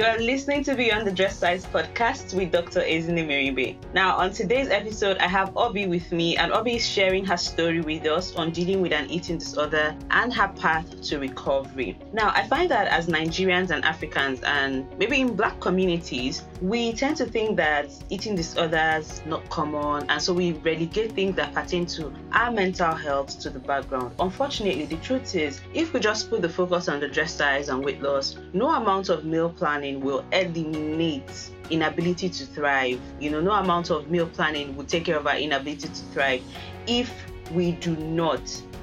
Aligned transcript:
You 0.00 0.06
are 0.06 0.18
listening 0.18 0.64
to 0.64 0.74
Beyond 0.74 1.06
the 1.06 1.12
Dress 1.12 1.36
Size 1.36 1.66
podcast 1.66 2.32
with 2.32 2.52
Dr. 2.52 2.80
Ezine 2.80 3.22
Meribe. 3.28 3.76
Now, 3.92 4.16
on 4.16 4.32
today's 4.32 4.70
episode, 4.70 5.18
I 5.18 5.26
have 5.26 5.54
Obi 5.58 5.86
with 5.86 6.10
me, 6.10 6.38
and 6.38 6.52
Obi 6.52 6.76
is 6.76 6.88
sharing 6.88 7.22
her 7.26 7.36
story 7.36 7.82
with 7.82 8.06
us 8.06 8.34
on 8.34 8.50
dealing 8.50 8.80
with 8.80 8.94
an 8.94 9.10
eating 9.10 9.36
disorder 9.36 9.94
and 10.10 10.32
her 10.32 10.48
path 10.56 11.02
to 11.02 11.18
recovery. 11.18 11.98
Now, 12.14 12.32
I 12.34 12.46
find 12.46 12.70
that 12.70 12.88
as 12.88 13.08
Nigerians 13.08 13.68
and 13.68 13.84
Africans, 13.84 14.40
and 14.40 14.88
maybe 14.96 15.20
in 15.20 15.36
black 15.36 15.60
communities, 15.60 16.44
we 16.60 16.92
tend 16.92 17.16
to 17.16 17.24
think 17.24 17.56
that 17.56 17.90
eating 18.10 18.36
disorders 18.36 19.22
not 19.24 19.48
common, 19.48 20.04
and 20.10 20.20
so 20.20 20.34
we 20.34 20.52
relegate 20.52 21.12
things 21.12 21.36
that 21.36 21.54
pertain 21.54 21.86
to 21.86 22.12
our 22.32 22.50
mental 22.50 22.94
health 22.94 23.40
to 23.40 23.50
the 23.50 23.58
background. 23.58 24.14
Unfortunately, 24.18 24.84
the 24.84 24.96
truth 24.96 25.34
is, 25.34 25.60
if 25.72 25.92
we 25.92 26.00
just 26.00 26.28
put 26.28 26.42
the 26.42 26.48
focus 26.48 26.88
on 26.88 27.00
the 27.00 27.08
dress 27.08 27.34
size 27.34 27.70
and 27.70 27.82
weight 27.82 28.02
loss, 28.02 28.36
no 28.52 28.68
amount 28.70 29.08
of 29.08 29.24
meal 29.24 29.48
planning 29.50 30.00
will 30.00 30.24
eliminate 30.32 31.50
inability 31.70 32.28
to 32.28 32.44
thrive. 32.46 33.00
You 33.18 33.30
know, 33.30 33.40
no 33.40 33.52
amount 33.52 33.90
of 33.90 34.10
meal 34.10 34.26
planning 34.26 34.76
will 34.76 34.84
take 34.84 35.06
care 35.06 35.16
of 35.16 35.26
our 35.26 35.38
inability 35.38 35.88
to 35.88 36.02
thrive 36.12 36.42
if 36.86 37.10
we 37.52 37.72
do 37.72 37.96
not 37.96 38.40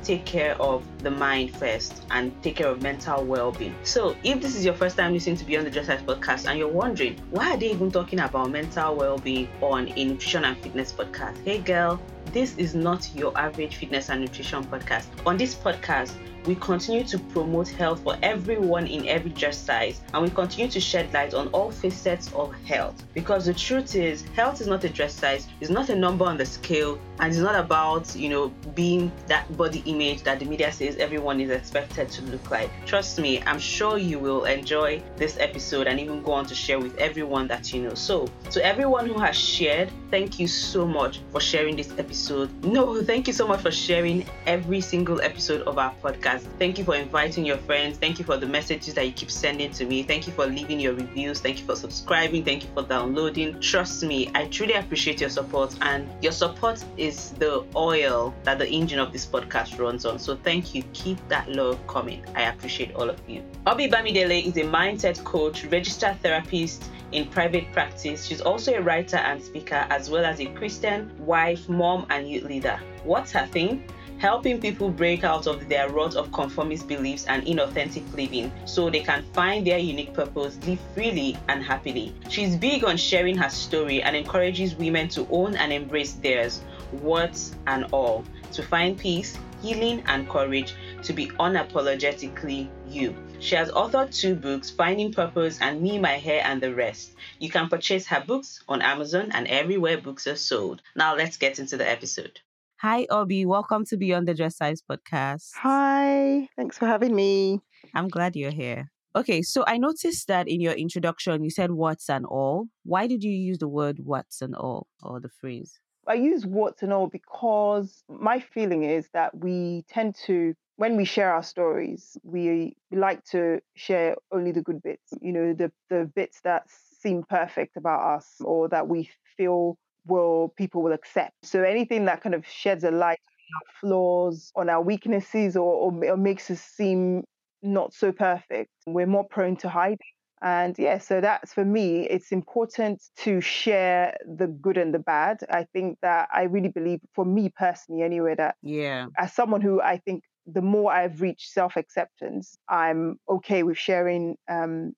take 0.08 0.26
care 0.26 0.56
of 0.62 0.86
the 1.04 1.12
mind 1.12 1.54
first 1.54 2.02
and 2.12 2.32
take 2.42 2.56
care 2.56 2.68
of 2.68 2.82
mental 2.82 3.26
well-being. 3.26 3.76
So, 3.84 4.16
if 4.24 4.42
this 4.42 4.56
is 4.56 4.64
your 4.64 4.74
first 4.74 4.96
time 4.96 5.12
listening 5.12 5.36
to 5.36 5.44
Beyond 5.44 5.68
the 5.68 5.72
Dress 5.72 5.88
Size 5.88 6.02
podcast 6.02 6.50
and 6.50 6.58
you're 6.58 6.72
wondering 6.72 7.20
why 7.30 7.52
are 7.52 7.58
they 7.58 7.72
even 7.72 7.92
talking 7.92 8.22
about 8.22 8.50
mental 8.50 8.96
well-being 8.96 9.50
on 9.62 9.90
a 9.98 10.06
nutrition 10.06 10.46
and 10.46 10.58
fitness 10.60 10.94
podcast? 10.94 11.44
Hey 11.44 11.58
girl, 11.58 12.00
this 12.32 12.58
is 12.58 12.74
not 12.74 13.10
your 13.16 13.38
average 13.38 13.76
fitness 13.76 14.10
and 14.10 14.22
nutrition 14.22 14.64
podcast. 14.64 15.08
On 15.26 15.36
this 15.36 15.54
podcast, 15.54 16.14
we 16.48 16.56
continue 16.56 17.04
to 17.04 17.20
promote 17.20 17.68
health 17.68 18.02
for 18.04 18.18
everyone 18.24 18.88
in 18.88 19.06
every 19.08 19.32
dress 19.32 19.58
size 19.58 20.00
and 20.14 20.24
we 20.24 20.30
continue 20.30 20.72
to 20.72 20.80
shed 20.80 21.14
light 21.14 21.34
on 21.34 21.50
all 21.50 21.70
facets 21.72 22.32
of 22.34 22.54
health. 22.64 23.04
Because 23.14 23.46
the 23.46 23.54
truth 23.54 23.96
is 23.96 24.24
health 24.34 24.62
is 24.62 24.68
not 24.68 24.84
a 24.86 24.90
dress 24.90 25.14
size 25.14 25.48
it's 25.60 25.70
not 25.70 25.90
a 25.90 25.96
number 25.96 26.24
on 26.26 26.38
the 26.38 26.46
scale 26.46 27.00
and 27.20 27.32
it's 27.32 27.42
not 27.42 27.56
about 27.56 28.16
you 28.16 28.30
know 28.30 28.48
being 28.76 29.12
that 29.28 29.56
body 29.58 29.84
image 29.86 30.24
that 30.24 30.40
the 30.40 30.46
media 30.46 30.72
says 30.72 30.96
everyone 30.98 31.42
is 31.42 31.50
expected 31.50 32.10
to 32.12 32.22
look 32.24 32.50
like. 32.50 32.72
Trust 32.86 33.20
me 33.20 33.42
i'm 33.46 33.60
sure 33.60 33.98
you 33.98 34.18
will 34.18 34.46
enjoy 34.46 35.02
this 35.18 35.38
episode 35.40 35.88
and 35.88 36.00
even 36.00 36.24
go 36.24 36.32
on 36.32 36.46
to 36.46 36.56
share 36.56 36.80
with 36.80 36.96
everyone 36.98 37.48
that 37.48 37.74
you 37.74 37.84
know. 37.84 37.94
So 37.94 38.28
to 38.52 38.66
everyone 38.66 39.08
who 39.08 39.20
has 39.20 39.36
shared 39.38 39.92
thank 40.12 40.40
you 40.40 40.48
so 40.48 40.88
much 40.88 41.20
for 41.32 41.42
sharing 41.42 41.76
this 41.76 41.92
episode. 41.98 42.50
No 42.64 43.02
thank 43.12 43.28
you 43.28 43.34
so 43.34 43.48
much 43.48 43.62
for 43.62 43.72
sharing 43.72 44.26
every 44.46 44.80
single 44.80 45.20
episode 45.22 45.62
of 45.64 45.78
our 45.78 45.94
podcast 46.02 46.37
thank 46.60 46.78
you 46.78 46.84
for 46.84 46.96
inviting 46.96 47.46
your 47.46 47.58
friends 47.58 47.98
thank 47.98 48.20
you 48.20 48.26
for 48.26 48.38
the 48.38 48.48
messages 48.48 48.94
that 48.94 49.06
you 49.06 49.12
keep 49.12 49.32
sending 49.32 49.72
to 49.72 49.86
me 49.86 50.04
thank 50.04 50.28
you 50.28 50.34
for 50.34 50.46
leaving 50.46 50.80
your 50.80 50.94
reviews 50.94 51.40
thank 51.40 51.60
you 51.60 51.66
for 51.66 51.76
subscribing 51.76 52.44
thank 52.44 52.64
you 52.64 52.70
for 52.74 52.84
downloading 52.84 53.60
trust 53.60 54.04
me 54.04 54.30
i 54.36 54.46
truly 54.48 54.74
appreciate 54.74 55.20
your 55.20 55.30
support 55.30 55.76
and 55.82 56.08
your 56.22 56.32
support 56.32 56.84
is 56.96 57.08
is 57.08 57.32
the 57.40 57.66
oil 57.76 58.34
that 58.44 58.60
the 58.60 58.68
engine 58.68 59.00
of 59.00 59.12
this 59.12 59.26
podcast 59.26 59.80
runs 59.80 60.06
on. 60.06 60.20
So 60.20 60.36
thank 60.36 60.76
you. 60.76 60.84
Keep 60.94 61.26
that 61.30 61.50
love 61.50 61.80
coming. 61.88 62.24
I 62.36 62.44
appreciate 62.44 62.94
all 62.96 63.10
of 63.10 63.20
you. 63.28 63.44
Obi 63.66 63.90
Bamidele 63.90 64.46
is 64.46 64.58
a 64.58 64.64
mindset 64.64 65.24
coach, 65.24 65.66
registered 65.66 66.20
therapist 66.22 66.90
in 67.12 67.28
private 67.30 67.72
practice. 67.72 68.26
She's 68.26 68.42
also 68.42 68.74
a 68.76 68.82
writer 68.82 69.18
and 69.18 69.42
speaker, 69.42 69.88
as 69.90 70.10
well 70.10 70.26
as 70.26 70.40
a 70.40 70.48
Christian 70.48 71.12
wife, 71.26 71.68
mom, 71.70 72.06
and 72.10 72.30
youth 72.30 72.44
leader. 72.44 72.80
What's 73.04 73.32
her 73.32 73.48
thing? 73.48 73.84
Helping 74.18 74.60
people 74.60 74.90
break 74.90 75.24
out 75.24 75.48
of 75.48 75.70
their 75.70 75.90
rut 75.90 76.16
of 76.16 76.32
conformist 76.32 76.88
beliefs 76.88 77.26
and 77.28 77.44
inauthentic 77.44 78.04
living 78.16 78.52
so 78.66 78.90
they 78.90 79.02
can 79.02 79.24
find 79.34 79.66
their 79.66 79.78
unique 79.78 80.14
purpose, 80.14 80.58
live 80.66 80.80
freely 80.94 81.38
and 81.50 81.64
happily. 81.64 82.14
She's 82.30 82.56
big 82.56 82.84
on 82.84 82.98
sharing 82.98 83.38
her 83.38 83.50
story 83.50 84.02
and 84.02 84.16
encourages 84.16 84.76
women 84.76 85.08
to 85.10 85.28
own 85.30 85.56
and 85.56 85.72
embrace 85.72 86.14
theirs 86.14 86.62
words 86.92 87.56
and 87.68 87.86
all, 87.92 88.24
to 88.54 88.64
find 88.64 88.98
peace, 88.98 89.38
healing, 89.62 90.04
and 90.08 90.30
courage 90.30 90.74
to 91.04 91.14
be 91.14 91.28
unapologetically 91.28 92.70
you. 92.88 93.16
She 93.40 93.56
has 93.56 93.70
authored 93.72 94.16
two 94.16 94.36
books, 94.36 94.70
Finding 94.70 95.14
Purpose 95.14 95.60
and 95.62 95.82
Me, 95.82 96.00
My 96.00 96.18
Hair, 96.18 96.42
and 96.46 96.62
the 96.62 96.74
Rest. 96.74 97.12
You 97.40 97.50
can 97.50 97.70
purchase 97.70 98.08
her 98.08 98.24
books 98.26 98.64
on 98.68 98.82
Amazon 98.82 99.32
and 99.32 99.48
everywhere 99.48 99.98
books 99.98 100.26
are 100.28 100.36
sold. 100.36 100.82
Now 100.96 101.16
let's 101.16 101.38
get 101.38 101.60
into 101.60 101.78
the 101.78 101.88
episode. 101.88 102.40
Hi, 102.82 103.08
Obi. 103.10 103.44
Welcome 103.44 103.86
to 103.86 103.98
Beyond 103.98 104.28
the 104.28 104.36
Dress 104.36 104.58
Size 104.58 104.84
podcast. 104.88 105.50
Hi. 105.56 106.48
Thanks 106.56 106.78
for 106.78 106.86
having 106.86 107.16
me. 107.16 107.60
I'm 107.96 108.08
glad 108.08 108.36
you're 108.36 108.52
here. 108.52 108.92
Okay, 109.16 109.42
so 109.42 109.64
I 109.66 109.80
noticed 109.80 110.28
that 110.28 110.48
in 110.48 110.62
your 110.62 110.74
introduction 110.74 111.44
you 111.44 111.50
said 111.50 111.72
what's 111.72 112.08
and 112.08 112.24
all. 112.28 112.68
Why 112.84 113.08
did 113.08 113.24
you 113.24 113.32
use 113.32 113.58
the 113.58 113.68
word 113.68 113.98
what's 114.04 114.44
and 114.44 114.54
all 114.54 114.86
or 115.02 115.20
the 115.20 115.30
phrase? 115.42 115.80
I 116.08 116.14
use 116.14 116.46
what's 116.46 116.84
and 116.84 116.94
all 116.94 117.08
because 117.08 118.04
my 118.08 118.40
feeling 118.40 118.84
is 118.84 119.10
that 119.12 119.36
we 119.36 119.84
tend 119.90 120.14
to, 120.28 120.54
when 120.76 120.98
we 120.98 121.04
share 121.04 121.34
our 121.34 121.42
stories, 121.42 122.16
we, 122.22 122.78
we 122.92 122.98
like 123.00 123.24
to 123.32 123.60
share 123.74 124.18
only 124.32 124.52
the 124.52 124.62
good 124.62 124.84
bits, 124.84 125.14
you 125.20 125.32
know, 125.32 125.54
the, 125.54 125.72
the 125.90 126.12
bits 126.16 126.42
that 126.44 126.66
seem 127.02 127.24
perfect 127.28 127.76
about 127.76 128.18
us 128.18 128.36
or 128.42 128.70
that 128.70 128.88
we 128.88 129.10
feel 129.36 129.80
will 130.08 130.54
people 130.58 130.82
will 130.82 130.94
accept. 130.94 131.34
So 131.44 131.64
anything 131.64 132.06
that 132.06 132.22
kind 132.22 132.36
of 132.36 132.46
sheds 132.48 132.84
a 132.84 132.92
light 132.92 133.20
on 133.20 133.56
our 133.56 133.80
flaws, 133.80 134.52
on 134.56 134.70
our 134.70 134.82
weaknesses, 134.82 135.56
or, 135.56 135.92
or, 135.92 136.06
or 136.12 136.18
makes 136.18 136.50
us 136.50 136.62
seem 136.62 137.24
not 137.62 137.94
so 137.94 138.12
perfect, 138.12 138.72
we're 138.86 139.08
more 139.08 139.28
prone 139.28 139.58
to 139.58 139.70
hiding. 139.70 139.98
And 140.42 140.78
yeah, 140.78 141.00
so 141.00 141.20
that's 141.20 141.54
for 141.54 141.66
me, 141.66 142.08
it's 142.08 142.32
important 142.32 143.02
to 143.20 143.42
share 143.42 144.16
the 144.28 144.46
good 144.48 144.78
and 144.78 144.94
the 144.94 145.00
bad. 145.00 145.40
I 145.50 145.66
think 145.74 145.98
that 146.04 146.30
I 146.32 146.44
really 146.44 146.70
believe, 146.70 147.00
for 147.16 147.26
me 147.26 147.52
personally, 147.58 148.04
anyway, 148.04 148.36
that 148.36 148.56
yeah, 148.62 149.08
as 149.18 149.34
someone 149.34 149.62
who 149.62 149.82
I 149.82 149.98
think 149.98 150.24
the 150.46 150.62
more 150.62 150.94
I've 150.94 151.22
reached 151.22 151.52
self 151.52 151.76
acceptance, 151.76 152.56
I'm 152.70 153.18
okay 153.28 153.64
with 153.64 153.80
sharing 153.80 154.36
um, 154.48 154.94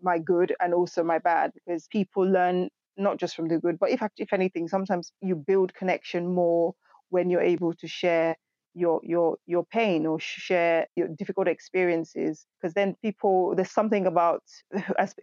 my 0.00 0.18
good 0.18 0.54
and 0.60 0.72
also 0.72 1.02
my 1.02 1.18
bad 1.18 1.50
because 1.54 1.88
people 1.88 2.22
learn 2.22 2.68
not 2.96 3.18
just 3.18 3.34
from 3.36 3.48
the 3.48 3.58
good, 3.58 3.78
but 3.78 3.90
if 3.90 4.02
if 4.18 4.32
anything, 4.32 4.68
sometimes 4.68 5.12
you 5.20 5.36
build 5.36 5.74
connection 5.74 6.28
more 6.34 6.74
when 7.10 7.30
you're 7.30 7.42
able 7.42 7.74
to 7.74 7.86
share 7.88 8.36
your 8.74 9.00
your 9.04 9.36
your 9.46 9.64
pain 9.64 10.06
or 10.06 10.18
share 10.18 10.86
your 10.96 11.08
difficult 11.08 11.48
experiences 11.48 12.46
because 12.60 12.74
then 12.74 12.96
people 13.02 13.54
there's 13.54 13.70
something 13.70 14.06
about 14.06 14.42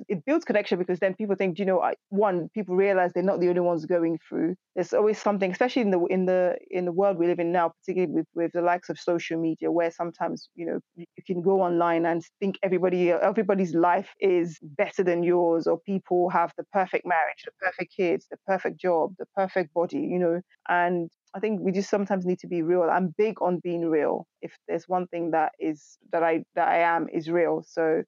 it 0.07 0.23
builds 0.25 0.45
connection 0.45 0.77
because 0.77 0.99
then 0.99 1.13
people 1.13 1.35
think 1.35 1.59
you 1.59 1.65
know 1.65 1.91
one 2.09 2.49
people 2.53 2.75
realize 2.75 3.11
they're 3.13 3.23
not 3.23 3.39
the 3.39 3.49
only 3.49 3.61
ones 3.61 3.85
going 3.85 4.17
through. 4.27 4.55
There's 4.75 4.93
always 4.93 5.19
something 5.19 5.51
especially 5.51 5.81
in 5.83 5.91
the 5.91 6.05
in 6.05 6.25
the 6.25 6.57
in 6.69 6.85
the 6.85 6.91
world 6.91 7.17
we 7.17 7.27
live 7.27 7.39
in 7.39 7.51
now 7.51 7.69
particularly 7.69 8.13
with 8.13 8.27
with 8.33 8.51
the 8.53 8.61
likes 8.61 8.89
of 8.89 8.99
social 8.99 9.39
media 9.39 9.71
where 9.71 9.91
sometimes 9.91 10.49
you 10.55 10.65
know 10.65 10.79
you 10.95 11.05
can 11.25 11.41
go 11.41 11.61
online 11.61 12.05
and 12.05 12.23
think 12.39 12.57
everybody 12.63 13.11
everybody's 13.11 13.73
life 13.75 14.09
is 14.19 14.57
better 14.61 15.03
than 15.03 15.23
yours 15.23 15.67
or 15.67 15.79
people 15.79 16.29
have 16.29 16.53
the 16.57 16.63
perfect 16.71 17.05
marriage 17.05 17.43
the 17.45 17.51
perfect 17.59 17.93
kids 17.95 18.27
the 18.31 18.37
perfect 18.47 18.79
job 18.79 19.13
the 19.19 19.25
perfect 19.35 19.73
body 19.73 19.99
you 19.99 20.19
know 20.19 20.41
and 20.69 21.09
I 21.33 21.39
think 21.39 21.61
we 21.61 21.71
just 21.71 21.89
sometimes 21.89 22.25
need 22.25 22.39
to 22.39 22.47
be 22.47 22.61
real. 22.61 22.83
I'm 22.83 23.13
big 23.17 23.41
on 23.41 23.59
being 23.59 23.85
real. 23.89 24.27
If 24.41 24.57
there's 24.67 24.87
one 24.87 25.07
thing 25.07 25.31
that 25.31 25.53
is 25.59 25.97
that 26.11 26.23
I 26.23 26.43
that 26.55 26.67
I 26.67 26.79
am 26.79 27.07
is 27.09 27.29
real. 27.29 27.63
So 27.63 28.03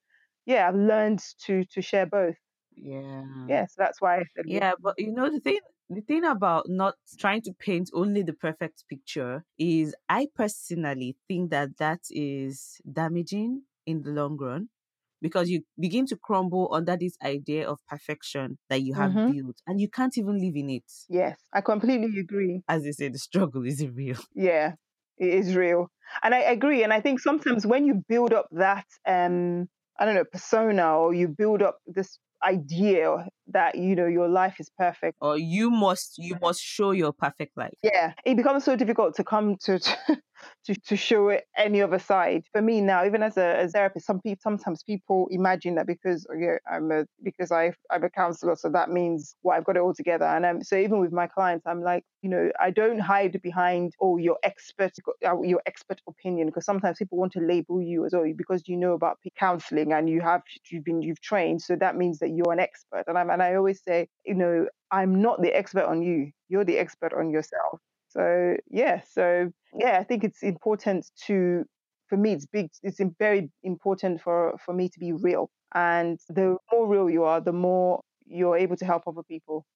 yeah, 0.46 0.68
I've 0.68 0.74
learned 0.76 1.20
to 1.46 1.64
to 1.64 1.82
share 1.82 2.06
both. 2.06 2.36
Yeah. 2.76 3.24
Yeah, 3.46 3.66
so 3.66 3.74
that's 3.78 4.00
why 4.00 4.18
I 4.20 4.24
said 4.36 4.46
Yeah, 4.46 4.74
but 4.80 4.96
you 4.98 5.12
know 5.12 5.30
the 5.30 5.40
thing 5.40 5.60
the 5.90 6.00
thing 6.02 6.24
about 6.24 6.68
not 6.68 6.96
trying 7.18 7.42
to 7.42 7.52
paint 7.54 7.90
only 7.94 8.22
the 8.22 8.32
perfect 8.34 8.84
picture 8.88 9.44
is 9.58 9.94
I 10.08 10.28
personally 10.34 11.16
think 11.28 11.50
that 11.50 11.76
that 11.78 12.02
is 12.10 12.80
damaging 12.90 13.64
in 13.86 14.02
the 14.02 14.10
long 14.10 14.36
run 14.38 14.70
because 15.20 15.48
you 15.48 15.62
begin 15.78 16.06
to 16.06 16.16
crumble 16.16 16.68
under 16.72 16.96
this 16.96 17.16
idea 17.24 17.68
of 17.68 17.78
perfection 17.88 18.58
that 18.68 18.82
you 18.82 18.94
have 18.94 19.12
mm-hmm. 19.12 19.32
built 19.32 19.56
and 19.66 19.80
you 19.80 19.88
can't 19.88 20.16
even 20.18 20.38
live 20.38 20.56
in 20.56 20.70
it. 20.70 20.84
Yes, 21.08 21.38
I 21.52 21.60
completely 21.60 22.18
agree. 22.18 22.62
As 22.68 22.82
they 22.82 22.92
say, 22.92 23.08
the 23.08 23.18
struggle 23.18 23.64
is 23.64 23.84
real. 23.94 24.18
Yeah, 24.34 24.74
it 25.18 25.28
is 25.28 25.54
real. 25.54 25.90
And 26.22 26.34
I 26.34 26.40
agree. 26.40 26.82
And 26.84 26.92
I 26.92 27.00
think 27.00 27.20
sometimes 27.20 27.66
when 27.66 27.86
you 27.86 28.04
build 28.08 28.32
up 28.32 28.46
that, 28.52 28.86
um, 29.06 29.68
I 29.98 30.04
don't 30.04 30.14
know, 30.14 30.24
persona 30.24 30.98
or 30.98 31.14
you 31.14 31.28
build 31.28 31.62
up 31.62 31.78
this 31.86 32.18
idea 32.44 33.26
that 33.48 33.76
you 33.76 33.94
know 33.94 34.06
your 34.06 34.28
life 34.28 34.56
is 34.58 34.70
perfect 34.78 35.16
or 35.20 35.36
you 35.36 35.70
must 35.70 36.16
you 36.18 36.36
must 36.40 36.60
show 36.60 36.92
your 36.92 37.12
perfect 37.12 37.56
life 37.56 37.74
yeah 37.82 38.12
it 38.24 38.36
becomes 38.36 38.64
so 38.64 38.74
difficult 38.76 39.14
to 39.14 39.24
come 39.24 39.56
to, 39.56 39.78
to 40.64 40.74
to, 40.74 40.96
show 40.96 41.28
it 41.28 41.44
any 41.56 41.82
other 41.82 41.98
side. 41.98 42.44
For 42.52 42.62
me 42.62 42.80
now, 42.80 43.04
even 43.04 43.22
as 43.22 43.36
a, 43.36 43.56
as 43.56 43.72
therapist, 43.72 44.06
some 44.06 44.20
people 44.20 44.40
sometimes 44.42 44.82
people 44.82 45.28
imagine 45.30 45.74
that 45.76 45.86
because 45.86 46.26
okay, 46.34 46.58
I'm 46.70 46.90
a 46.90 47.04
because 47.22 47.52
I 47.52 47.72
I'm 47.90 48.04
a 48.04 48.10
counselor, 48.10 48.56
so 48.56 48.68
that 48.70 48.90
means 48.90 49.36
well 49.42 49.56
I've 49.56 49.64
got 49.64 49.76
it 49.76 49.80
all 49.80 49.94
together. 49.94 50.24
And 50.24 50.44
um, 50.44 50.62
so 50.62 50.76
even 50.76 51.00
with 51.00 51.12
my 51.12 51.26
clients, 51.26 51.66
I'm 51.66 51.82
like, 51.82 52.04
you 52.22 52.30
know, 52.30 52.50
I 52.60 52.70
don't 52.70 52.98
hide 52.98 53.40
behind 53.42 53.92
oh 54.00 54.16
your 54.16 54.38
expert 54.42 54.92
uh, 55.26 55.40
your 55.42 55.60
expert 55.66 56.00
opinion 56.08 56.46
because 56.48 56.64
sometimes 56.64 56.98
people 56.98 57.18
want 57.18 57.32
to 57.32 57.40
label 57.40 57.82
you 57.82 58.04
as 58.06 58.14
oh 58.14 58.24
because 58.36 58.62
you 58.66 58.76
know 58.76 58.94
about 58.94 59.18
counseling 59.38 59.92
and 59.92 60.08
you 60.08 60.20
have 60.20 60.42
you've 60.70 60.84
been 60.84 61.02
you've 61.02 61.20
trained, 61.20 61.62
so 61.62 61.76
that 61.76 61.96
means 61.96 62.18
that 62.18 62.30
you're 62.30 62.52
an 62.52 62.60
expert. 62.60 63.04
And 63.06 63.18
I'm 63.18 63.30
and 63.34 63.42
I 63.42 63.56
always 63.56 63.82
say, 63.82 64.06
you 64.24 64.34
know, 64.34 64.66
I'm 64.92 65.20
not 65.20 65.42
the 65.42 65.52
expert 65.52 65.84
on 65.86 66.02
you. 66.02 66.30
You're 66.48 66.64
the 66.64 66.78
expert 66.78 67.12
on 67.12 67.30
yourself. 67.30 67.80
So 68.08 68.56
yeah, 68.70 69.00
so 69.10 69.50
yeah, 69.76 69.98
I 69.98 70.04
think 70.04 70.22
it's 70.22 70.44
important 70.44 71.10
to 71.26 71.64
for 72.08 72.16
me 72.16 72.32
it's 72.32 72.46
big 72.46 72.68
it's 72.84 73.00
very 73.18 73.50
important 73.64 74.20
for 74.20 74.56
for 74.64 74.72
me 74.72 74.88
to 74.88 74.98
be 75.00 75.12
real. 75.12 75.50
And 75.74 76.20
the 76.28 76.56
more 76.70 76.86
real 76.86 77.10
you 77.10 77.24
are, 77.24 77.40
the 77.40 77.52
more 77.52 78.02
you're 78.24 78.56
able 78.56 78.76
to 78.76 78.84
help 78.84 79.02
other 79.08 79.24
people. 79.24 79.66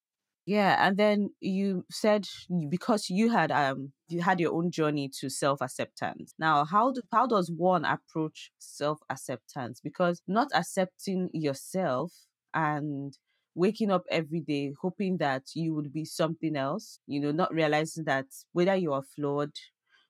Yeah, 0.46 0.76
and 0.86 0.96
then 0.96 1.30
you 1.40 1.84
said 1.90 2.26
because 2.70 3.10
you 3.10 3.30
had 3.30 3.50
um 3.50 3.92
you 4.08 4.22
had 4.22 4.38
your 4.38 4.54
own 4.54 4.70
journey 4.70 5.10
to 5.20 5.28
self 5.28 5.60
acceptance. 5.60 6.32
Now, 6.38 6.64
how 6.64 6.92
do 6.92 7.02
how 7.12 7.26
does 7.26 7.50
one 7.50 7.84
approach 7.84 8.52
self 8.58 9.00
acceptance? 9.10 9.80
Because 9.82 10.22
not 10.28 10.48
accepting 10.54 11.28
yourself 11.32 12.12
and 12.54 13.18
waking 13.58 13.90
up 13.90 14.04
every 14.10 14.40
day 14.40 14.72
hoping 14.80 15.18
that 15.18 15.42
you 15.54 15.74
would 15.74 15.92
be 15.92 16.04
something 16.04 16.56
else, 16.56 17.00
you 17.06 17.20
know, 17.20 17.32
not 17.32 17.52
realizing 17.52 18.04
that 18.04 18.26
whether 18.52 18.76
you 18.76 18.92
are 18.92 19.02
flawed, 19.02 19.52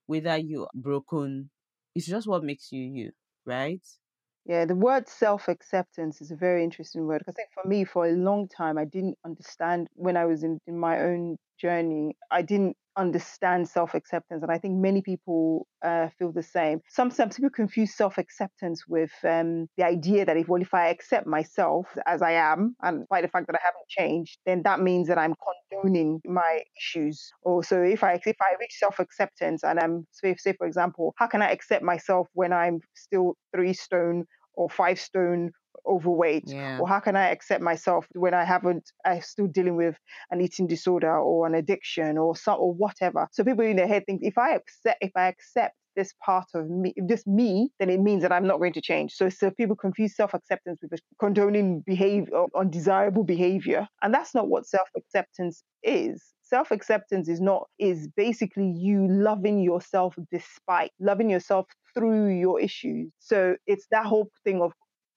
whether 0.06 0.36
you're 0.36 0.68
broken, 0.74 1.50
it's 1.94 2.06
just 2.06 2.28
what 2.28 2.44
makes 2.44 2.70
you 2.72 2.82
you, 2.82 3.12
right? 3.46 3.84
Yeah, 4.44 4.64
the 4.64 4.74
word 4.74 5.08
self 5.08 5.48
acceptance 5.48 6.20
is 6.20 6.30
a 6.30 6.36
very 6.36 6.64
interesting 6.64 7.06
word 7.06 7.22
I 7.28 7.32
think 7.32 7.50
for 7.52 7.68
me, 7.68 7.84
for 7.84 8.06
a 8.06 8.12
long 8.12 8.48
time, 8.48 8.78
I 8.78 8.84
didn't 8.84 9.18
understand 9.24 9.88
when 9.94 10.16
I 10.16 10.24
was 10.24 10.42
in, 10.42 10.58
in 10.66 10.78
my 10.78 11.00
own 11.00 11.36
journey, 11.60 12.16
I 12.30 12.42
didn't 12.42 12.76
understand 12.98 13.68
self 13.68 13.94
acceptance. 13.94 14.42
And 14.42 14.50
I 14.50 14.58
think 14.58 14.74
many 14.74 15.00
people 15.00 15.66
uh, 15.82 16.08
feel 16.18 16.32
the 16.32 16.42
same. 16.42 16.80
Sometimes 16.88 17.36
people 17.36 17.50
confuse 17.50 17.94
self 17.94 18.18
acceptance 18.18 18.84
with 18.88 19.12
um, 19.24 19.68
the 19.76 19.84
idea 19.84 20.26
that 20.26 20.36
if, 20.36 20.48
well, 20.48 20.60
if 20.60 20.74
I 20.74 20.88
accept 20.88 21.26
myself 21.26 21.86
as 22.06 22.20
I 22.20 22.32
am, 22.32 22.76
and 22.82 23.06
by 23.08 23.22
the 23.22 23.28
fact 23.28 23.46
that 23.46 23.56
I 23.56 23.64
haven't 23.64 23.88
changed, 23.88 24.38
then 24.44 24.62
that 24.64 24.80
means 24.80 25.08
that 25.08 25.18
I'm 25.18 25.34
condoning 25.70 26.20
my 26.26 26.60
issues. 26.76 27.30
Or 27.42 27.62
so 27.62 27.82
if 27.82 28.02
I 28.02 28.14
if 28.14 28.36
I 28.40 28.54
reach 28.60 28.74
self 28.78 28.98
acceptance 28.98 29.62
and 29.62 29.78
I'm 29.78 30.06
say, 30.10 30.34
say 30.36 30.52
for 30.52 30.66
example, 30.66 31.14
how 31.16 31.28
can 31.28 31.42
I 31.42 31.50
accept 31.50 31.82
myself 31.82 32.26
when 32.34 32.52
I'm 32.52 32.80
still 32.94 33.34
three 33.54 33.72
stone 33.72 34.24
or 34.54 34.68
five 34.68 34.98
stone 34.98 35.52
overweight 35.88 36.44
yeah. 36.46 36.78
or 36.78 36.88
how 36.88 37.00
can 37.00 37.16
i 37.16 37.28
accept 37.28 37.62
myself 37.62 38.06
when 38.14 38.34
i 38.34 38.44
haven't 38.44 38.90
i'm 39.04 39.20
still 39.20 39.46
dealing 39.46 39.76
with 39.76 39.96
an 40.30 40.40
eating 40.40 40.66
disorder 40.66 41.18
or 41.18 41.46
an 41.46 41.54
addiction 41.54 42.18
or 42.18 42.36
some 42.36 42.58
or 42.58 42.72
whatever 42.72 43.28
so 43.32 43.44
people 43.44 43.64
in 43.64 43.76
their 43.76 43.86
head 43.86 44.04
think 44.06 44.20
if 44.22 44.38
i 44.38 44.54
accept 44.54 44.98
if 45.00 45.12
i 45.16 45.28
accept 45.28 45.74
this 45.98 46.14
part 46.24 46.46
of 46.54 46.70
me, 46.70 46.94
this 46.96 47.26
me, 47.26 47.70
then 47.80 47.90
it 47.90 48.00
means 48.00 48.22
that 48.22 48.30
I'm 48.30 48.46
not 48.46 48.58
going 48.58 48.72
to 48.74 48.80
change. 48.80 49.14
So, 49.14 49.28
so 49.28 49.50
people 49.50 49.74
confuse 49.74 50.14
self-acceptance 50.14 50.78
with 50.80 51.00
condoning 51.18 51.80
behavior, 51.84 52.44
undesirable 52.56 53.24
behavior, 53.24 53.88
and 54.00 54.14
that's 54.14 54.32
not 54.32 54.48
what 54.48 54.64
self-acceptance 54.64 55.64
is. 55.82 56.22
Self-acceptance 56.44 57.28
is 57.28 57.40
not 57.40 57.64
is 57.78 58.08
basically 58.16 58.70
you 58.70 59.06
loving 59.10 59.58
yourself 59.58 60.14
despite 60.30 60.92
loving 61.00 61.28
yourself 61.28 61.66
through 61.94 62.28
your 62.28 62.60
issues. 62.60 63.10
So 63.18 63.56
it's 63.66 63.86
that 63.90 64.06
whole 64.06 64.30
thing 64.44 64.62
of 64.62 64.72